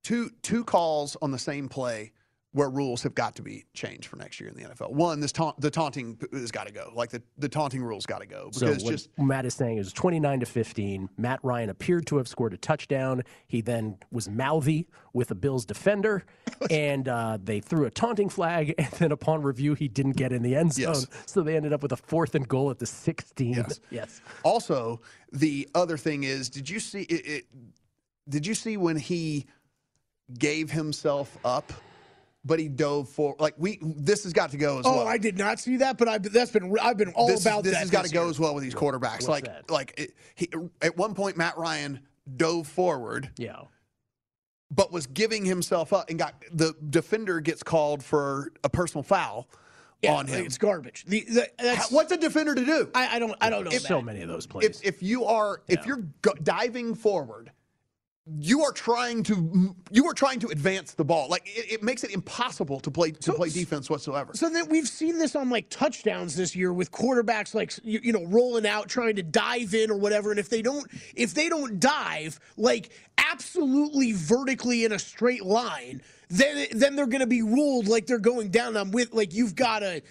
two 0.03 0.29
two 0.43 0.63
calls 0.63 1.17
on 1.19 1.31
the 1.31 1.39
same 1.39 1.67
play 1.67 2.11
where 2.53 2.69
rules 2.69 3.01
have 3.01 3.15
got 3.15 3.35
to 3.35 3.41
be 3.41 3.65
changed 3.73 4.05
for 4.05 4.15
next 4.15 4.39
year 4.39 4.49
in 4.49 4.55
the 4.55 4.63
NFL. 4.63 4.91
One, 4.91 5.19
this 5.19 5.31
taunt, 5.31 5.59
the 5.59 5.71
taunting 5.71 6.19
has 6.31 6.51
got 6.51 6.67
to 6.67 6.73
go. 6.73 6.91
Like 6.95 7.09
the, 7.09 7.21
the 7.39 7.49
taunting 7.49 7.83
rules 7.83 8.05
got 8.05 8.21
to 8.21 8.27
go 8.27 8.49
So 8.51 8.67
because 8.67 8.83
what 8.83 8.91
just 8.91 9.09
Matt 9.17 9.45
is 9.45 9.55
saying 9.55 9.79
is 9.79 9.91
29 9.91 10.41
to 10.41 10.45
15. 10.45 11.09
Matt 11.17 11.39
Ryan 11.43 11.69
appeared 11.69 12.05
to 12.07 12.17
have 12.17 12.27
scored 12.27 12.53
a 12.53 12.57
touchdown. 12.57 13.23
He 13.47 13.61
then 13.61 13.97
was 14.11 14.29
mouthy 14.29 14.87
with 15.13 15.31
a 15.31 15.35
Bills 15.35 15.65
defender, 15.65 16.25
and 16.69 17.07
uh, 17.07 17.39
they 17.43 17.59
threw 17.59 17.85
a 17.85 17.91
taunting 17.91 18.29
flag. 18.29 18.73
And 18.83 18.91
then 18.99 19.11
upon 19.13 19.43
review, 19.43 19.75
he 19.75 19.87
didn't 19.87 20.17
get 20.17 20.33
in 20.33 20.43
the 20.43 20.55
end 20.55 20.73
zone. 20.73 20.93
Yes. 20.93 21.07
So 21.25 21.41
they 21.41 21.55
ended 21.55 21.71
up 21.71 21.81
with 21.81 21.93
a 21.93 21.97
fourth 21.97 22.35
and 22.35 22.47
goal 22.47 22.69
at 22.69 22.79
the 22.79 22.85
16. 22.85 23.53
Yes. 23.53 23.79
yes. 23.89 24.21
also 24.43 24.99
the 25.31 25.67
other 25.73 25.97
thing 25.97 26.23
is, 26.23 26.49
did 26.49 26.69
you 26.69 26.79
see 26.79 27.03
it, 27.03 27.25
it? 27.25 27.45
Did 28.29 28.45
you 28.45 28.53
see 28.53 28.77
when 28.77 28.97
he 28.97 29.45
gave 30.37 30.71
himself 30.71 31.37
up, 31.43 31.71
but 32.45 32.59
he 32.59 32.67
dove 32.67 33.09
for 33.09 33.35
like 33.39 33.55
we? 33.57 33.79
This 33.81 34.23
has 34.23 34.33
got 34.33 34.51
to 34.51 34.57
go 34.57 34.79
as 34.79 34.85
Oh, 34.85 34.91
well. 34.97 35.01
Oh, 35.01 35.07
I 35.07 35.17
did 35.17 35.37
not 35.37 35.59
see 35.59 35.77
that, 35.77 35.97
but 35.97 36.07
I 36.07 36.17
that's 36.17 36.51
been 36.51 36.75
I've 36.81 36.97
been 36.97 37.13
all 37.13 37.27
this 37.27 37.45
about 37.45 37.59
is, 37.59 37.63
this 37.65 37.73
that. 37.73 37.79
has 37.79 37.89
got 37.91 38.05
to 38.05 38.11
go 38.11 38.29
as 38.29 38.39
well 38.39 38.53
with 38.55 38.63
these 38.63 38.75
quarterbacks. 38.75 39.27
What's 39.27 39.27
like 39.27 39.45
that? 39.45 39.69
like 39.69 39.93
it, 39.97 40.13
he, 40.35 40.49
at 40.81 40.97
one 40.97 41.13
point, 41.13 41.37
Matt 41.37 41.57
Ryan 41.57 41.99
dove 42.37 42.67
forward. 42.67 43.29
Yeah. 43.37 43.61
but 44.71 44.91
was 44.91 45.07
giving 45.07 45.45
himself 45.45 45.93
up 45.93 46.09
and 46.09 46.17
got 46.17 46.33
the 46.51 46.73
defender 46.89 47.39
gets 47.41 47.63
called 47.63 48.03
for 48.03 48.51
a 48.63 48.69
personal 48.69 49.03
foul 49.03 49.47
Yeah, 50.01 50.13
on 50.15 50.27
him. 50.27 50.45
It's 50.45 50.57
garbage. 50.57 51.05
The, 51.07 51.21
the, 51.29 51.49
that's, 51.57 51.91
What's 51.91 52.11
a 52.11 52.17
defender 52.17 52.55
to 52.55 52.65
do? 52.65 52.89
I, 52.95 53.15
I 53.15 53.19
don't 53.19 53.35
I 53.41 53.49
don't 53.49 53.65
know. 53.65 53.71
So 53.71 54.01
many 54.01 54.21
of 54.21 54.29
those 54.29 54.47
plays. 54.47 54.65
If, 54.81 54.83
if 54.83 55.03
you 55.03 55.25
are 55.25 55.61
if 55.67 55.85
you're 55.85 56.03
go- 56.21 56.33
diving 56.41 56.95
forward, 56.95 57.51
you 58.25 58.63
are 58.63 58.71
trying 58.71 59.21
to 59.23 59.75
you 59.91 60.05
are 60.07 60.13
trying 60.13 60.39
to 60.39 60.47
advance 60.47 60.93
the 60.93 61.03
ball. 61.03 61.27
Like 61.27 61.43
it, 61.45 61.73
it 61.73 61.83
makes 61.83 62.05
it 62.05 62.11
impossible 62.11 62.79
to 62.79 62.89
play 62.89 63.11
to 63.11 63.33
play 63.33 63.49
defense 63.49 63.89
whatsoever. 63.89 64.31
So 64.33 64.49
then 64.49 64.69
we've 64.69 64.87
seen 64.87 65.17
this 65.17 65.35
on 65.35 65.49
like 65.49 65.69
touchdowns 65.69 66.35
this 66.35 66.55
year 66.55 66.71
with 66.71 66.89
quarterbacks 66.91 67.53
like 67.53 67.73
you, 67.83 67.99
you 68.01 68.13
know 68.13 68.23
rolling 68.25 68.65
out 68.65 68.87
trying 68.87 69.17
to 69.17 69.23
dive 69.23 69.73
in 69.73 69.91
or 69.91 69.97
whatever 69.97 70.31
and 70.31 70.39
if 70.39 70.49
they 70.49 70.61
don't 70.61 70.89
if 71.15 71.33
they 71.33 71.49
don't 71.49 71.81
dive 71.81 72.39
like 72.55 72.91
absolutely 73.17 74.13
vertically 74.13 74.85
in 74.85 74.93
a 74.93 74.99
straight 74.99 75.43
line 75.43 76.01
then 76.29 76.67
then 76.71 76.95
they're 76.95 77.07
going 77.07 77.19
to 77.19 77.27
be 77.27 77.41
ruled 77.41 77.87
like 77.87 78.05
they're 78.05 78.19
going 78.19 78.49
down 78.49 78.77
I'm 78.77 78.91
with 78.91 79.13
like 79.13 79.33
you've 79.33 79.55
got 79.55 79.79
to 79.79 80.01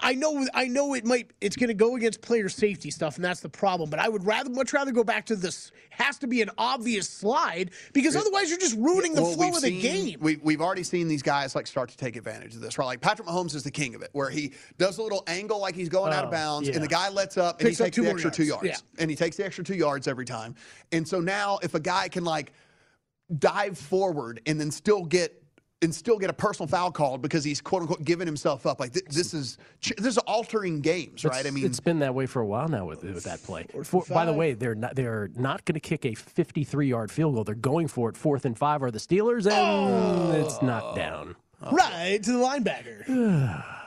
I 0.00 0.14
know 0.14 0.46
I 0.54 0.68
know 0.68 0.94
it 0.94 1.04
might 1.04 1.32
it's 1.40 1.56
going 1.56 1.68
to 1.68 1.74
go 1.74 1.96
against 1.96 2.20
player 2.20 2.48
safety 2.48 2.90
stuff 2.90 3.16
and 3.16 3.24
that's 3.24 3.40
the 3.40 3.48
problem 3.48 3.90
but 3.90 3.98
I 3.98 4.08
would 4.08 4.24
rather 4.24 4.48
much 4.48 4.72
rather 4.72 4.92
go 4.92 5.02
back 5.02 5.26
to 5.26 5.36
this 5.36 5.72
has 5.90 6.18
to 6.18 6.28
be 6.28 6.40
an 6.40 6.50
obvious 6.56 7.08
slide 7.08 7.72
because 7.92 8.14
otherwise 8.14 8.48
you're 8.48 8.58
just 8.60 8.76
ruining 8.76 9.14
the 9.14 9.22
Well, 9.22 9.32
flow 9.34 9.48
of 9.48 9.54
the 9.54 9.60
seen- 9.80 9.80
game. 9.80 10.18
We, 10.20 10.36
we've 10.36 10.60
already 10.60 10.84
seen 10.84 11.08
these 11.08 11.22
guys 11.22 11.54
like 11.56 11.66
start 11.66 11.88
to 11.90 11.96
take 11.96 12.14
advantage 12.16 12.54
of 12.54 12.60
this, 12.60 12.78
right? 12.78 12.86
Like 12.86 13.00
Patrick 13.00 13.26
Mahomes 13.26 13.54
is 13.56 13.64
the 13.64 13.70
king 13.72 13.94
of 13.96 14.02
it, 14.02 14.10
where 14.12 14.30
he 14.30 14.52
does 14.78 14.98
a 14.98 15.02
little 15.02 15.24
angle 15.26 15.60
like 15.60 15.74
he's 15.74 15.88
going 15.88 16.12
out 16.12 16.24
of 16.24 16.28
Oh, 16.28 16.32
bounds, 16.32 16.68
and 16.68 16.82
the 16.82 16.88
guy 16.88 17.08
lets 17.10 17.36
up 17.36 17.58
and 17.60 17.66
Picks 17.66 17.78
he 17.78 17.84
takes 17.84 17.94
two 17.96 18.02
the 18.02 18.06
more 18.08 18.14
extra 18.16 18.30
two 18.30 18.44
yards. 18.44 18.64
yards, 18.64 18.82
Yeah. 18.94 19.00
and 19.02 19.10
he 19.10 19.16
takes 19.16 19.36
the 19.36 19.44
extra 19.44 19.64
two 19.64 19.74
yards 19.74 20.06
every 20.08 20.24
time. 20.24 20.54
And 20.92 21.06
so 21.06 21.20
now, 21.20 21.58
if 21.62 21.74
a 21.74 21.80
guy 21.80 22.08
can 22.08 22.24
like 22.24 22.52
dive 23.38 23.76
forward 23.78 24.40
and 24.46 24.60
then 24.60 24.70
still 24.70 25.04
get 25.04 25.41
and 25.82 25.94
still 25.94 26.18
get 26.18 26.30
a 26.30 26.32
personal 26.32 26.66
foul 26.66 26.90
called 26.90 27.22
because 27.22 27.44
he's 27.44 27.60
quote 27.60 27.82
unquote 27.82 28.04
giving 28.04 28.26
himself 28.26 28.66
up, 28.66 28.80
like 28.80 28.92
th- 28.92 29.04
this 29.06 29.34
is 29.34 29.58
ch- 29.80 29.94
this 29.98 30.16
is 30.16 30.18
altering 30.18 30.80
games, 30.80 31.24
right? 31.24 31.46
I 31.46 31.50
mean, 31.50 31.66
it's 31.66 31.80
been 31.80 31.98
that 31.98 32.14
way 32.14 32.26
for 32.26 32.40
a 32.40 32.46
while 32.46 32.68
now 32.68 32.86
with, 32.86 33.02
with 33.02 33.24
that 33.24 33.42
play. 33.42 33.66
For, 33.84 34.04
by 34.08 34.24
the 34.24 34.32
way, 34.32 34.54
they're 34.54 34.74
not 34.74 34.94
they're 34.94 35.30
not 35.36 35.64
going 35.64 35.74
to 35.74 35.80
kick 35.80 36.04
a 36.04 36.14
53 36.14 36.88
yard 36.88 37.10
field 37.10 37.34
goal. 37.34 37.44
They're 37.44 37.54
going 37.54 37.88
for 37.88 38.08
it. 38.08 38.16
Fourth 38.16 38.44
and 38.44 38.56
five 38.56 38.82
are 38.82 38.90
the 38.90 38.98
Steelers, 38.98 39.46
and 39.46 39.54
oh. 39.54 40.32
it's 40.32 40.62
knocked 40.62 40.96
down. 40.96 41.36
Right 41.70 42.22
to 42.22 42.32
the 42.32 42.38
linebacker. 42.38 43.64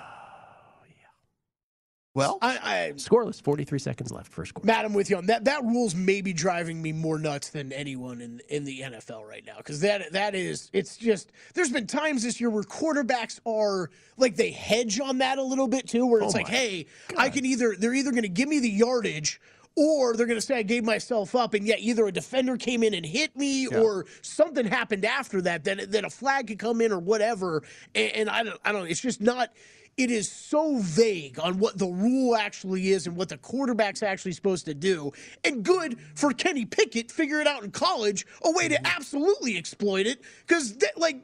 well, 2.16 2.38
I, 2.41 2.57
I 2.63 2.93
Scoreless. 2.95 3.41
43 3.41 3.78
seconds 3.78 4.09
left. 4.09 4.32
First 4.32 4.53
quarter. 4.53 4.66
Matt, 4.66 4.86
I'm 4.86 4.93
with 4.93 5.09
you 5.09 5.18
on 5.18 5.26
that. 5.26 5.43
That 5.43 5.63
rule's 5.63 5.93
maybe 5.93 6.32
driving 6.32 6.82
me 6.82 6.93
more 6.93 7.20
nuts 7.20 7.49
than 7.49 7.74
anyone 7.74 8.22
in 8.22 8.41
in 8.47 8.63
the 8.63 8.80
NFL 8.80 9.28
right 9.28 9.45
now 9.45 9.57
because 9.57 9.82
that 9.82 10.13
that 10.13 10.34
is 10.34 10.70
it's 10.72 10.95
just 10.95 11.34
there's 11.53 11.72
been 11.72 11.88
times 11.88 12.24
this 12.24 12.39
year 12.39 12.49
where 12.49 12.63
quarterbacks 12.63 13.41
are 13.45 13.89
like 14.16 14.38
they 14.38 14.51
hedge 14.51 14.99
on 15.01 15.18
that 15.18 15.38
a 15.38 15.43
little 15.43 15.68
bit 15.68 15.89
too, 15.89 16.07
where 16.07 16.22
it's 16.22 16.34
Oh 16.34 16.38
like, 16.38 16.47
my 16.47 16.53
hey, 16.55 16.86
I 17.18 17.30
can 17.30 17.45
either 17.45 17.76
they're 17.78 17.93
either 17.93 18.11
going 18.11 18.24
to 18.24 18.30
give 18.30 18.47
me 18.47 18.59
the 18.59 18.70
yardage. 18.70 19.39
Or 19.78 20.16
they're 20.16 20.26
going 20.26 20.39
to 20.39 20.45
say 20.45 20.57
I 20.57 20.63
gave 20.63 20.86
myself 20.86 21.36
up, 21.36 21.53
and 21.53 21.68
yet 21.68 21.80
either 21.82 22.07
a 22.07 22.11
defender 22.13 22.55
came 22.55 22.82
in 22.82 22.93
and 22.93 23.05
hit 23.05 23.36
me, 23.36 23.68
or 23.68 24.05
something 24.22 24.66
happened 24.66 25.03
after 25.03 25.41
that. 25.41 25.66
Then, 25.66 25.82
then 25.89 26.05
a 26.05 26.09
flag 26.09 26.47
could 26.47 26.59
come 26.59 26.80
in, 26.80 26.93
or 26.93 26.99
whatever. 26.99 27.61
And, 27.93 28.11
and 28.13 28.30
I 28.30 28.43
don't, 28.43 28.57
I 28.63 28.72
don't. 28.72 28.88
It's 28.88 29.01
just 29.01 29.20
not 29.20 29.51
it 29.98 30.12
is 30.12 30.30
so 30.32 30.78
vague 30.80 31.39
on 31.39 31.58
what 31.58 31.78
the 31.78 31.88
rule 31.88 32.36
actually 32.36 32.89
is 32.91 33.08
and 33.08 33.16
what 33.16 33.30
the 33.30 33.38
quarterback's 33.38 34.04
actually 34.04 34.34
supposed 34.34 34.66
to 34.66 34.74
do. 34.74 35.12
And 35.43 35.64
good 35.64 35.98
for 36.16 36.34
Kenny 36.34 36.66
Pickett, 36.66 37.12
figure 37.12 37.39
it 37.39 37.48
out 37.48 37.64
in 37.64 37.72
college, 37.72 38.26
a 38.43 38.52
way 38.52 38.68
to 38.68 38.88
absolutely 38.88 39.58
exploit 39.58 40.06
it. 40.06 40.22
Because, 40.46 40.78
like, 40.98 41.22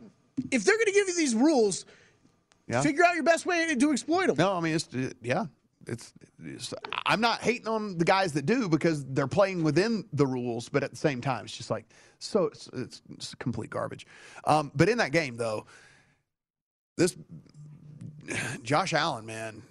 if 0.52 0.64
they're 0.64 0.76
going 0.78 0.86
to 0.86 0.92
give 0.94 1.08
you 1.10 1.16
these 1.18 1.36
rules, 1.36 1.86
Yeah. 2.68 2.82
figure 2.82 3.04
out 3.04 3.16
your 3.16 3.24
best 3.24 3.46
way 3.46 3.76
to 3.76 3.92
exploit 3.92 4.28
them. 4.28 4.38
No, 4.38 4.54
I 4.54 4.62
mean 4.62 4.76
it's 4.76 4.88
uh, 4.94 5.12
yeah. 5.22 5.46
It's, 5.88 6.14
it's 6.46 6.74
I'm 7.08 7.20
not 7.20 7.42
hating 7.42 7.68
on 7.68 7.98
the 7.98 8.06
guys 8.06 8.34
that 8.34 8.46
do 8.46 8.70
because 8.70 9.04
they're 9.04 9.28
playing 9.28 9.64
within 9.64 10.06
the 10.14 10.26
rules, 10.28 10.70
but 10.70 10.84
at 10.84 10.92
the 10.92 10.96
same 10.98 11.20
time, 11.22 11.46
it's 11.46 11.58
just 11.58 11.72
like 11.72 11.86
so 12.20 12.46
it's, 12.46 12.70
it's, 12.74 13.02
it's 13.12 13.36
complete 13.36 13.72
garbage. 13.72 14.06
Um, 14.46 14.72
but 14.76 14.88
in 14.90 15.00
that 15.00 15.12
game 15.12 15.38
though, 15.38 15.66
this 16.98 17.18
Josh 18.64 18.94
Allen, 18.94 19.26
man, 19.26 19.62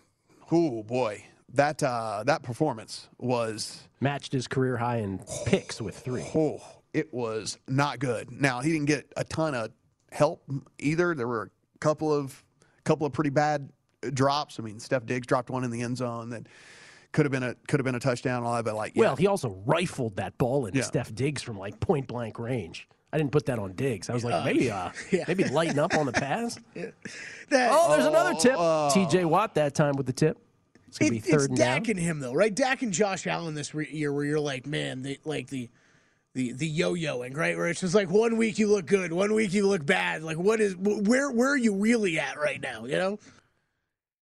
oh 0.50 0.82
boy, 0.82 1.24
that 1.54 1.82
uh, 1.82 2.22
that 2.26 2.42
performance 2.42 3.08
was 3.18 3.86
Matched 4.00 4.32
his 4.32 4.46
career 4.48 4.76
high 4.76 4.98
in 4.98 5.20
picks 5.46 5.80
with 5.80 5.98
three. 5.98 6.24
oh, 6.34 6.60
it 6.94 7.12
was 7.12 7.58
not 7.68 7.98
good. 7.98 8.30
Now 8.30 8.60
he 8.60 8.72
didn't 8.72 8.86
get 8.86 9.12
a 9.16 9.24
ton 9.24 9.54
of 9.54 9.70
help 10.10 10.42
either. 10.78 11.14
There 11.14 11.28
were 11.28 11.50
a 11.74 11.78
couple 11.78 12.12
of 12.12 12.42
couple 12.84 13.06
of 13.06 13.12
pretty 13.12 13.30
bad 13.30 13.70
drops. 14.14 14.58
I 14.58 14.62
mean, 14.62 14.76
Stef 14.76 15.04
Diggs 15.06 15.26
dropped 15.26 15.50
one 15.50 15.64
in 15.64 15.70
the 15.70 15.82
end 15.82 15.98
zone 15.98 16.30
that 16.30 16.46
could 17.12 17.26
have 17.26 17.32
been 17.32 17.42
a 17.42 17.54
could 17.68 17.78
have 17.80 17.84
been 17.84 17.94
a 17.94 18.00
touchdown. 18.00 18.42
All 18.42 18.54
that, 18.54 18.64
but 18.64 18.74
like, 18.74 18.92
yeah. 18.96 19.00
Well, 19.02 19.16
he 19.16 19.26
also 19.26 19.50
rifled 19.66 20.16
that 20.16 20.38
ball 20.38 20.66
into 20.66 20.78
Yeah. 20.78 20.84
Stef 20.84 21.14
Diggs 21.14 21.42
from 21.42 21.58
like 21.58 21.78
point 21.80 22.06
blank 22.06 22.38
range. 22.38 22.88
I 23.12 23.18
didn't 23.18 23.32
put 23.32 23.46
that 23.46 23.58
on 23.58 23.72
Diggs. 23.72 24.08
I 24.08 24.14
was 24.14 24.24
like, 24.24 24.34
Uh, 24.34 24.44
maybe, 24.44 24.70
uh, 24.70 24.90
yeah. 25.10 25.24
maybe 25.26 25.44
lighten 25.44 25.78
up 25.78 25.94
on 25.94 26.06
the 26.06 26.12
pass. 26.12 26.58
That- 26.74 27.70
Oh, 27.72 27.92
there's 27.96 28.06
another 28.06 28.34
tip. 28.38 28.54
oh. 28.56 28.90
T.J. 28.94 29.24
Watt 29.24 29.54
that 29.56 29.74
time 29.74 29.94
with 29.96 30.06
the 30.06 30.12
tip. 30.12 30.38
It's 30.86 30.98
gonna 30.98 31.08
It- 31.08 31.10
be 31.10 31.18
it's 31.18 31.28
third 31.30 31.50
and 31.50 31.58
down. 31.58 31.76
And 31.88 31.98
him 31.98 32.20
though, 32.20 32.32
right? 32.32 32.54
Dak 32.54 32.82
and 32.82 32.92
Josh 32.92 33.26
Allen 33.26 33.54
this 33.54 33.74
re- 33.74 33.88
year, 33.90 34.12
where 34.12 34.24
you're 34.24 34.38
like, 34.40 34.66
man, 34.66 35.02
they 35.02 35.18
like 35.24 35.48
the 35.48 35.68
the 36.34 36.52
the 36.52 36.66
yo-yoing, 36.68 37.36
right? 37.36 37.56
Where 37.56 37.66
it's 37.66 37.80
just 37.80 37.94
like 37.94 38.08
one 38.08 38.36
week 38.36 38.58
you 38.60 38.68
look 38.68 38.86
good, 38.86 39.12
one 39.12 39.34
week 39.34 39.52
you 39.52 39.66
look 39.66 39.84
bad. 39.84 40.22
Like 40.22 40.36
what 40.38 40.60
is 40.60 40.76
where 40.76 41.30
where 41.32 41.48
are 41.50 41.56
you 41.56 41.74
really 41.74 42.20
at 42.20 42.38
right 42.38 42.60
now? 42.60 42.84
You 42.84 42.96
know. 42.96 43.18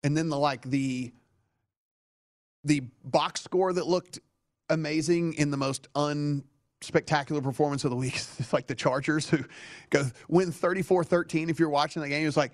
And 0.02 0.14
then 0.14 0.28
the 0.28 0.38
like 0.38 0.62
the 0.68 1.12
the 2.64 2.80
box 3.04 3.40
score 3.42 3.72
that 3.72 3.86
looked 3.86 4.18
amazing 4.68 5.34
in 5.34 5.50
the 5.50 5.56
most 5.56 5.88
unspectacular 6.90 7.42
performance 7.42 7.84
of 7.84 7.90
the 7.90 7.96
week. 7.96 8.14
It's 8.38 8.52
like 8.52 8.66
the 8.66 8.74
Chargers 8.74 9.28
who 9.28 9.38
go 9.90 10.04
win 10.28 10.50
34-13 10.50 11.48
if 11.48 11.58
you're 11.58 11.68
watching 11.68 12.02
the 12.02 12.08
game. 12.08 12.26
It's 12.26 12.36
like 12.36 12.52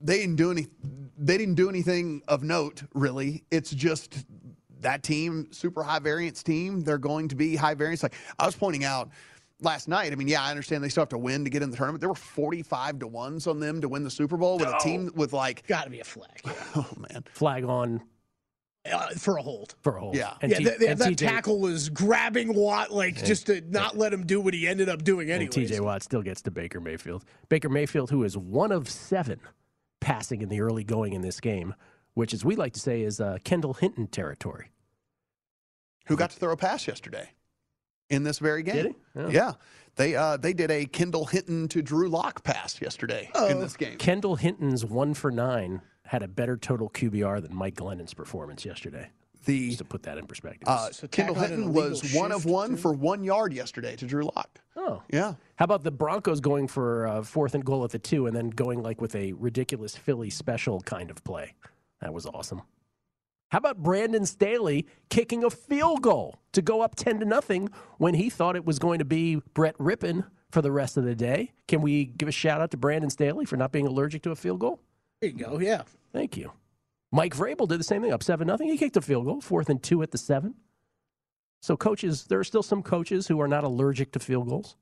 they 0.00 0.18
didn't 0.18 0.36
do 0.36 0.50
any 0.50 0.66
they 1.16 1.38
didn't 1.38 1.54
do 1.54 1.68
anything 1.68 2.22
of 2.28 2.42
note 2.42 2.82
really. 2.94 3.44
It's 3.50 3.70
just 3.70 4.26
that 4.80 5.02
team, 5.02 5.48
super 5.50 5.82
high 5.82 5.98
variance 5.98 6.42
team, 6.42 6.82
they're 6.82 6.98
going 6.98 7.28
to 7.28 7.36
be 7.36 7.56
high 7.56 7.74
variance. 7.74 8.02
Like 8.02 8.14
I 8.38 8.46
was 8.46 8.54
pointing 8.54 8.84
out 8.84 9.10
last 9.60 9.88
night, 9.88 10.12
I 10.12 10.16
mean, 10.16 10.28
yeah, 10.28 10.42
I 10.42 10.50
understand 10.50 10.84
they 10.84 10.88
still 10.88 11.02
have 11.02 11.08
to 11.10 11.18
win 11.18 11.44
to 11.44 11.50
get 11.50 11.62
in 11.62 11.70
the 11.70 11.76
tournament. 11.76 12.00
There 12.00 12.10
were 12.10 12.14
45 12.14 12.98
to 13.00 13.08
1s 13.08 13.46
on 13.46 13.60
them 13.60 13.80
to 13.80 13.88
win 13.88 14.04
the 14.04 14.10
Super 14.10 14.36
Bowl 14.36 14.58
with 14.58 14.68
a 14.68 14.78
team 14.78 15.10
with 15.14 15.32
like 15.32 15.66
got 15.66 15.84
to 15.84 15.90
be 15.90 16.00
a 16.00 16.04
flag. 16.04 16.40
Yeah. 16.44 16.52
Oh 16.76 16.88
man. 17.10 17.24
Flag 17.32 17.64
on 17.64 18.02
uh, 18.92 19.08
for 19.10 19.36
a 19.36 19.42
hold. 19.42 19.74
For 19.82 19.96
a 19.96 20.00
hold. 20.00 20.16
Yeah. 20.16 20.34
And 20.40 20.52
yeah, 20.52 20.58
T- 20.58 20.64
that, 20.64 20.78
that, 20.80 20.98
that 20.98 21.18
tackle 21.18 21.60
was 21.60 21.88
grabbing 21.88 22.54
Watt, 22.54 22.92
like 22.92 23.18
and, 23.18 23.26
just 23.26 23.46
to 23.46 23.60
not 23.62 23.96
let 23.96 24.12
him 24.12 24.26
do 24.26 24.40
what 24.40 24.54
he 24.54 24.66
ended 24.66 24.88
up 24.88 25.04
doing 25.04 25.30
anyway. 25.30 25.50
TJ 25.50 25.80
Watt 25.80 26.02
still 26.02 26.22
gets 26.22 26.42
to 26.42 26.50
Baker 26.50 26.80
Mayfield. 26.80 27.24
Baker 27.48 27.68
Mayfield, 27.68 28.10
who 28.10 28.24
is 28.24 28.36
one 28.36 28.72
of 28.72 28.88
seven 28.88 29.40
passing 30.00 30.42
in 30.42 30.48
the 30.48 30.60
early 30.60 30.84
going 30.84 31.12
in 31.12 31.22
this 31.22 31.40
game, 31.40 31.74
which, 32.14 32.32
as 32.32 32.44
we 32.44 32.56
like 32.56 32.72
to 32.74 32.80
say, 32.80 33.02
is 33.02 33.20
uh, 33.20 33.38
Kendall 33.44 33.74
Hinton 33.74 34.06
territory. 34.06 34.70
Who 36.06 36.16
got 36.16 36.30
to 36.30 36.38
throw 36.38 36.52
a 36.52 36.56
pass 36.56 36.86
yesterday 36.86 37.30
in 38.10 38.22
this 38.22 38.38
very 38.38 38.62
game? 38.62 38.76
Did 38.76 38.86
he? 38.86 38.94
Yeah. 39.20 39.28
yeah. 39.28 39.52
They 39.96 40.14
uh, 40.14 40.36
they 40.36 40.52
did 40.52 40.70
a 40.70 40.84
Kendall 40.84 41.24
Hinton 41.24 41.68
to 41.68 41.82
Drew 41.82 42.08
Lock 42.08 42.44
pass 42.44 42.80
yesterday 42.80 43.30
oh. 43.34 43.48
in 43.48 43.60
this 43.60 43.76
game. 43.76 43.96
Kendall 43.96 44.36
Hinton's 44.36 44.84
one 44.84 45.14
for 45.14 45.30
nine 45.30 45.80
had 46.06 46.22
a 46.22 46.28
better 46.28 46.56
total 46.56 46.88
QBR 46.90 47.42
than 47.42 47.54
Mike 47.54 47.74
Glennon's 47.74 48.14
performance 48.14 48.64
yesterday. 48.64 49.10
The, 49.44 49.68
Just 49.68 49.78
to 49.78 49.84
put 49.84 50.02
that 50.04 50.18
in 50.18 50.26
perspective. 50.26 50.66
Uh, 50.66 50.90
so 50.90 51.06
Kendall 51.06 51.36
Hinton 51.36 51.72
was 51.72 52.12
one 52.12 52.32
of 52.32 52.44
one 52.46 52.70
too? 52.70 52.76
for 52.76 52.92
one 52.92 53.22
yard 53.22 53.52
yesterday 53.52 53.94
to 53.94 54.04
Drew 54.04 54.24
Lock. 54.24 54.60
Oh, 54.74 55.02
yeah. 55.08 55.34
How 55.54 55.64
about 55.64 55.84
the 55.84 55.92
Broncos 55.92 56.40
going 56.40 56.66
for 56.66 57.06
uh, 57.06 57.22
fourth 57.22 57.54
and 57.54 57.64
goal 57.64 57.84
at 57.84 57.90
the 57.90 57.98
two, 58.00 58.26
and 58.26 58.36
then 58.36 58.50
going 58.50 58.82
like 58.82 59.00
with 59.00 59.14
a 59.14 59.34
ridiculous 59.34 59.96
Philly 59.96 60.30
special 60.30 60.80
kind 60.80 61.10
of 61.12 61.22
play? 61.22 61.54
That 62.00 62.12
was 62.12 62.26
awesome. 62.26 62.62
How 63.50 63.58
about 63.58 63.78
Brandon 63.78 64.26
Staley 64.26 64.86
kicking 65.08 65.44
a 65.44 65.50
field 65.50 66.02
goal 66.02 66.40
to 66.52 66.60
go 66.60 66.80
up 66.80 66.96
10 66.96 67.20
to 67.20 67.24
nothing 67.24 67.68
when 67.98 68.14
he 68.14 68.28
thought 68.28 68.56
it 68.56 68.64
was 68.64 68.80
going 68.80 68.98
to 68.98 69.04
be 69.04 69.36
Brett 69.54 69.78
Rypien 69.78 70.24
for 70.50 70.60
the 70.60 70.72
rest 70.72 70.96
of 70.96 71.04
the 71.04 71.14
day? 71.14 71.52
Can 71.68 71.80
we 71.80 72.04
give 72.06 72.28
a 72.28 72.32
shout 72.32 72.60
out 72.60 72.72
to 72.72 72.76
Brandon 72.76 73.10
Staley 73.10 73.44
for 73.44 73.56
not 73.56 73.70
being 73.70 73.86
allergic 73.86 74.22
to 74.22 74.32
a 74.32 74.36
field 74.36 74.58
goal? 74.58 74.80
There 75.20 75.30
you 75.30 75.36
go. 75.36 75.58
Yeah. 75.58 75.82
Thank 76.12 76.36
you. 76.36 76.52
Mike 77.12 77.34
Vrabel 77.34 77.68
did 77.68 77.80
the 77.80 77.84
same 77.84 78.02
thing, 78.02 78.12
up 78.12 78.22
7 78.22 78.46
nothing. 78.46 78.68
He 78.68 78.76
kicked 78.76 78.96
a 78.96 79.00
field 79.00 79.24
goal, 79.24 79.40
fourth 79.40 79.70
and 79.70 79.82
two 79.82 80.02
at 80.02 80.10
the 80.10 80.18
seven. 80.18 80.54
So, 81.62 81.76
coaches, 81.76 82.24
there 82.24 82.38
are 82.38 82.44
still 82.44 82.62
some 82.62 82.82
coaches 82.82 83.26
who 83.26 83.40
are 83.40 83.48
not 83.48 83.64
allergic 83.64 84.12
to 84.12 84.18
field 84.18 84.48
goals. 84.48 84.76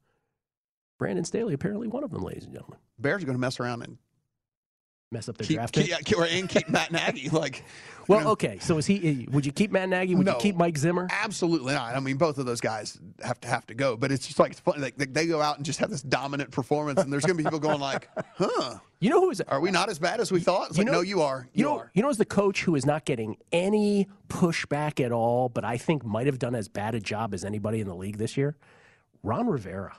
Brandon 0.98 1.24
Staley, 1.24 1.54
apparently 1.54 1.88
one 1.88 2.04
of 2.04 2.10
them, 2.10 2.22
ladies 2.22 2.44
and 2.44 2.52
gentlemen. 2.52 2.78
Bears 2.98 3.22
are 3.22 3.26
going 3.26 3.36
to 3.36 3.40
mess 3.40 3.60
around 3.60 3.82
and 3.82 3.98
mess 5.14 5.28
up 5.28 5.38
their 5.38 5.46
keep, 5.46 5.56
draft 5.56 5.74
keep, 5.74 5.88
yeah, 5.88 6.24
and 6.24 6.48
keep 6.48 6.68
Matt 6.68 6.92
Nagy. 6.92 7.30
Like, 7.30 7.64
well, 8.08 8.18
you 8.18 8.24
know. 8.24 8.30
okay. 8.32 8.58
So 8.60 8.76
is 8.76 8.86
he? 8.86 9.24
Eh, 9.24 9.30
would 9.30 9.46
you 9.46 9.52
keep 9.52 9.70
Matt 9.70 9.88
Nagy? 9.88 10.14
Would 10.14 10.26
no, 10.26 10.32
you 10.32 10.38
keep 10.38 10.56
Mike 10.56 10.76
Zimmer? 10.76 11.08
Absolutely 11.10 11.72
not. 11.72 11.94
I 11.94 12.00
mean, 12.00 12.16
both 12.16 12.36
of 12.38 12.46
those 12.46 12.60
guys 12.60 12.98
have 13.22 13.40
to 13.40 13.48
have 13.48 13.66
to 13.68 13.74
go. 13.74 13.96
But 13.96 14.12
it's 14.12 14.26
just 14.26 14.38
like 14.38 14.50
it's 14.50 14.60
funny. 14.60 14.80
Like 14.80 14.96
they 14.96 15.26
go 15.26 15.40
out 15.40 15.56
and 15.56 15.64
just 15.64 15.78
have 15.78 15.90
this 15.90 16.02
dominant 16.02 16.50
performance, 16.50 17.00
and 17.00 17.12
there's 17.12 17.24
going 17.24 17.36
to 17.36 17.42
be 17.42 17.44
people 17.44 17.60
going 17.60 17.80
like, 17.80 18.08
"Huh." 18.34 18.78
You 19.00 19.10
know 19.10 19.20
who 19.20 19.30
is? 19.30 19.40
Are 19.42 19.60
we 19.60 19.70
not 19.70 19.90
as 19.90 19.98
bad 19.98 20.20
as 20.20 20.32
we 20.32 20.40
thought? 20.40 20.68
It's 20.68 20.78
you 20.78 20.84
like, 20.84 20.92
know, 20.92 20.98
no, 20.98 21.02
you 21.02 21.22
are. 21.22 21.48
You, 21.52 21.58
you 21.58 21.64
know, 21.64 21.78
are. 21.78 21.90
You 21.94 22.02
know, 22.02 22.08
as 22.08 22.16
the 22.16 22.24
coach 22.24 22.62
who 22.62 22.74
is 22.74 22.86
not 22.86 23.04
getting 23.04 23.36
any 23.52 24.08
pushback 24.28 25.04
at 25.04 25.12
all, 25.12 25.48
but 25.48 25.64
I 25.64 25.76
think 25.76 26.04
might 26.04 26.26
have 26.26 26.38
done 26.38 26.54
as 26.54 26.68
bad 26.68 26.94
a 26.94 27.00
job 27.00 27.34
as 27.34 27.44
anybody 27.44 27.80
in 27.80 27.86
the 27.86 27.94
league 27.94 28.16
this 28.16 28.36
year. 28.36 28.56
Ron 29.22 29.46
Rivera 29.46 29.96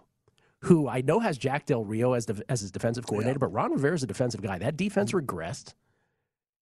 who 0.65 0.87
I 0.87 1.01
know 1.01 1.19
has 1.19 1.37
Jack 1.37 1.65
Del 1.65 1.83
Rio 1.83 2.13
as, 2.13 2.25
the, 2.25 2.43
as 2.49 2.61
his 2.61 2.71
defensive 2.71 3.05
coordinator, 3.05 3.35
yeah. 3.35 3.47
but 3.47 3.53
Ron 3.53 3.71
Rivera 3.71 3.95
is 3.95 4.03
a 4.03 4.07
defensive 4.07 4.41
guy. 4.41 4.57
That 4.57 4.75
defense 4.75 5.11
mm-hmm. 5.11 5.25
regressed. 5.25 5.73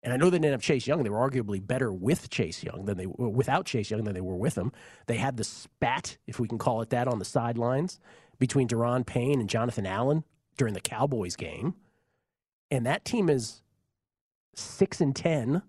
And 0.04 0.12
I 0.12 0.18
know 0.18 0.30
they 0.30 0.38
didn't 0.38 0.52
have 0.52 0.62
Chase 0.62 0.86
Young. 0.86 1.04
They 1.04 1.10
were 1.10 1.30
arguably 1.30 1.66
better 1.66 1.94
with 1.94 2.30
Chase 2.30 2.62
Young 2.64 2.84
than 2.84 2.98
they 2.98 3.06
were 3.06 3.30
without 3.30 3.66
Chase 3.66 3.90
Young 3.90 4.04
than 4.04 4.14
they 4.14 4.22
were 4.22 4.36
with 4.36 4.58
him. 4.58 4.74
They 5.08 5.16
had 5.16 5.38
the 5.38 5.46
spat, 5.46 6.18
if 6.28 6.40
we 6.40 6.50
can 6.50 6.58
call 6.58 6.82
it 6.82 6.90
that, 6.90 7.08
on 7.08 7.20
the 7.20 7.26
sidelines 7.26 8.00
between 8.38 8.68
Daron 8.68 9.06
Payne 9.06 9.40
and 9.40 9.50
Jonathan 9.50 9.86
Allen 9.86 10.26
during 10.58 10.74
the 10.74 10.82
Cowboys 10.82 11.38
game. 11.38 11.76
And 12.70 12.86
that 12.86 13.06
team 13.06 13.30
is 13.30 13.62
six 14.54 15.00
and 15.00 15.16
ten 15.16 15.62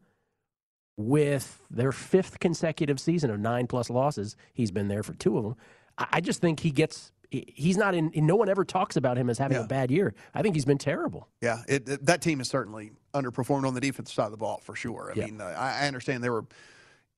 with 0.96 1.62
their 1.70 1.92
fifth 1.92 2.40
consecutive 2.40 2.98
season 2.98 3.30
of 3.30 3.38
nine 3.38 3.68
plus 3.68 3.88
losses. 3.88 4.36
He's 4.52 4.72
been 4.72 4.88
there 4.88 5.04
for 5.04 5.14
two 5.14 5.38
of 5.38 5.44
them. 5.44 5.56
I 5.96 6.20
just 6.20 6.40
think 6.40 6.60
he 6.60 6.72
gets 6.72 7.12
he's 7.54 7.76
not 7.76 7.94
in. 7.94 8.10
No 8.14 8.36
one 8.36 8.48
ever 8.48 8.64
talks 8.64 8.96
about 8.96 9.16
him 9.16 9.30
as 9.30 9.38
having 9.38 9.56
yeah. 9.56 9.64
a 9.64 9.66
bad 9.66 9.90
year. 9.90 10.14
I 10.34 10.42
think 10.42 10.54
he's 10.54 10.64
been 10.64 10.78
terrible. 10.78 11.28
Yeah, 11.40 11.62
it, 11.68 11.88
it, 11.88 12.06
that 12.06 12.20
team 12.20 12.40
is 12.40 12.48
certainly 12.48 12.92
underperformed 13.12 13.66
on 13.66 13.74
the 13.74 13.80
defensive 13.80 14.14
side 14.14 14.26
of 14.26 14.30
the 14.30 14.36
ball 14.36 14.60
for 14.62 14.74
sure. 14.74 15.12
I 15.14 15.18
yeah. 15.18 15.24
mean, 15.26 15.40
uh, 15.40 15.54
I, 15.56 15.84
I 15.84 15.86
understand 15.86 16.22
there 16.22 16.32
were 16.32 16.46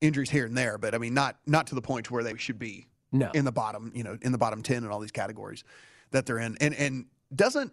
injuries 0.00 0.30
here 0.30 0.46
and 0.46 0.56
there, 0.56 0.78
but 0.78 0.94
I 0.94 0.98
mean, 0.98 1.14
not 1.14 1.36
not 1.46 1.66
to 1.68 1.74
the 1.74 1.82
point 1.82 2.10
where 2.10 2.22
they 2.22 2.36
should 2.36 2.58
be 2.58 2.86
no. 3.12 3.30
in 3.32 3.44
the 3.44 3.52
bottom. 3.52 3.92
You 3.94 4.04
know, 4.04 4.18
in 4.22 4.32
the 4.32 4.38
bottom 4.38 4.62
ten 4.62 4.84
in 4.84 4.90
all 4.90 5.00
these 5.00 5.12
categories 5.12 5.64
that 6.10 6.26
they're 6.26 6.38
in, 6.38 6.56
and 6.60 6.74
and 6.74 7.06
doesn't 7.34 7.72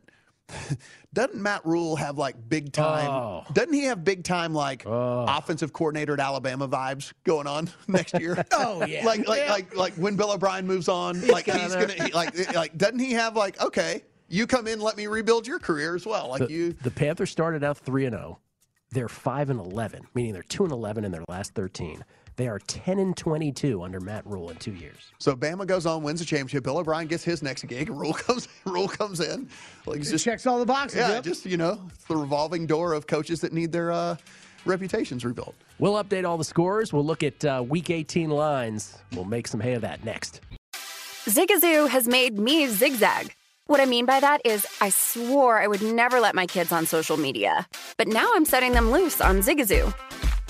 doesn't 1.13 1.41
Matt 1.41 1.65
Rhule 1.65 1.95
have 1.95 2.17
like 2.17 2.35
big 2.49 2.71
time? 2.71 3.09
Oh. 3.09 3.43
Doesn't 3.53 3.73
he 3.73 3.83
have 3.85 4.03
big 4.03 4.23
time 4.23 4.53
like 4.53 4.85
oh. 4.85 5.25
offensive 5.27 5.73
coordinator 5.73 6.13
at 6.13 6.19
Alabama 6.19 6.67
vibes 6.67 7.13
going 7.23 7.47
on 7.47 7.69
next 7.87 8.19
year? 8.19 8.43
oh 8.51 8.85
yeah, 8.85 9.05
like 9.05 9.27
like 9.27 9.41
yeah. 9.41 9.51
like 9.51 9.75
like 9.75 9.93
when 9.95 10.15
Bill 10.15 10.31
O'Brien 10.31 10.67
moves 10.67 10.87
on, 10.89 11.15
he's 11.15 11.29
like 11.29 11.45
he's 11.45 11.73
gonna 11.73 11.93
he, 11.93 12.11
like 12.11 12.53
like 12.53 12.77
doesn't 12.77 12.99
he 12.99 13.11
have 13.13 13.35
like 13.35 13.59
okay, 13.61 14.03
you 14.29 14.47
come 14.47 14.67
in, 14.67 14.79
let 14.79 14.97
me 14.97 15.07
rebuild 15.07 15.47
your 15.47 15.59
career 15.59 15.95
as 15.95 16.05
well. 16.05 16.29
Like 16.29 16.47
the, 16.47 16.51
you, 16.51 16.73
the 16.73 16.91
Panthers 16.91 17.29
started 17.29 17.63
out 17.63 17.77
three 17.77 18.05
and 18.05 18.13
zero. 18.13 18.39
They're 18.91 19.09
five 19.09 19.49
and 19.49 19.59
eleven, 19.59 20.05
meaning 20.13 20.33
they're 20.33 20.43
two 20.43 20.63
and 20.63 20.71
eleven 20.71 21.03
in 21.05 21.11
their 21.11 21.23
last 21.27 21.53
thirteen. 21.53 22.03
They 22.35 22.47
are 22.47 22.59
10 22.59 22.99
and 22.99 23.15
22 23.15 23.83
under 23.83 23.99
Matt 23.99 24.25
Rhule 24.25 24.49
in 24.49 24.57
two 24.57 24.73
years. 24.73 25.11
So 25.19 25.35
Bama 25.35 25.67
goes 25.67 25.85
on, 25.85 26.01
wins 26.01 26.19
the 26.19 26.25
championship. 26.25 26.63
Bill 26.63 26.77
O'Brien 26.77 27.07
gets 27.07 27.23
his 27.23 27.43
next 27.43 27.63
gig. 27.67 27.89
Rhule 27.89 28.13
comes, 28.13 28.47
Rhule 28.65 28.87
comes 28.87 29.19
in. 29.19 29.49
Like 29.85 30.01
just 30.01 30.25
checks 30.25 30.47
all 30.47 30.59
the 30.59 30.65
boxes. 30.65 30.99
Yeah, 30.99 31.09
yep. 31.09 31.23
just 31.23 31.45
you 31.45 31.57
know, 31.57 31.79
it's 31.93 32.05
the 32.05 32.17
revolving 32.17 32.65
door 32.65 32.93
of 32.93 33.05
coaches 33.07 33.41
that 33.41 33.53
need 33.53 33.71
their 33.71 33.91
uh, 33.91 34.15
reputations 34.65 35.23
rebuilt. 35.23 35.55
We'll 35.79 36.03
update 36.03 36.27
all 36.27 36.37
the 36.37 36.43
scores. 36.43 36.91
We'll 36.91 37.05
look 37.05 37.23
at 37.23 37.43
uh, 37.45 37.63
Week 37.67 37.89
18 37.89 38.29
lines. 38.29 38.97
We'll 39.13 39.25
make 39.25 39.47
some 39.47 39.59
hay 39.59 39.73
of 39.73 39.81
that 39.81 40.03
next. 40.03 40.41
Zigazoo 41.25 41.87
has 41.89 42.07
made 42.07 42.37
me 42.37 42.67
zigzag. 42.67 43.33
What 43.67 43.79
I 43.79 43.85
mean 43.85 44.05
by 44.05 44.19
that 44.19 44.41
is, 44.43 44.67
I 44.81 44.89
swore 44.89 45.57
I 45.57 45.67
would 45.67 45.81
never 45.81 46.19
let 46.19 46.35
my 46.35 46.45
kids 46.45 46.73
on 46.73 46.85
social 46.85 47.15
media, 47.15 47.65
but 47.95 48.09
now 48.09 48.29
I'm 48.35 48.43
setting 48.43 48.73
them 48.73 48.91
loose 48.91 49.21
on 49.21 49.37
Zigazoo. 49.37 49.93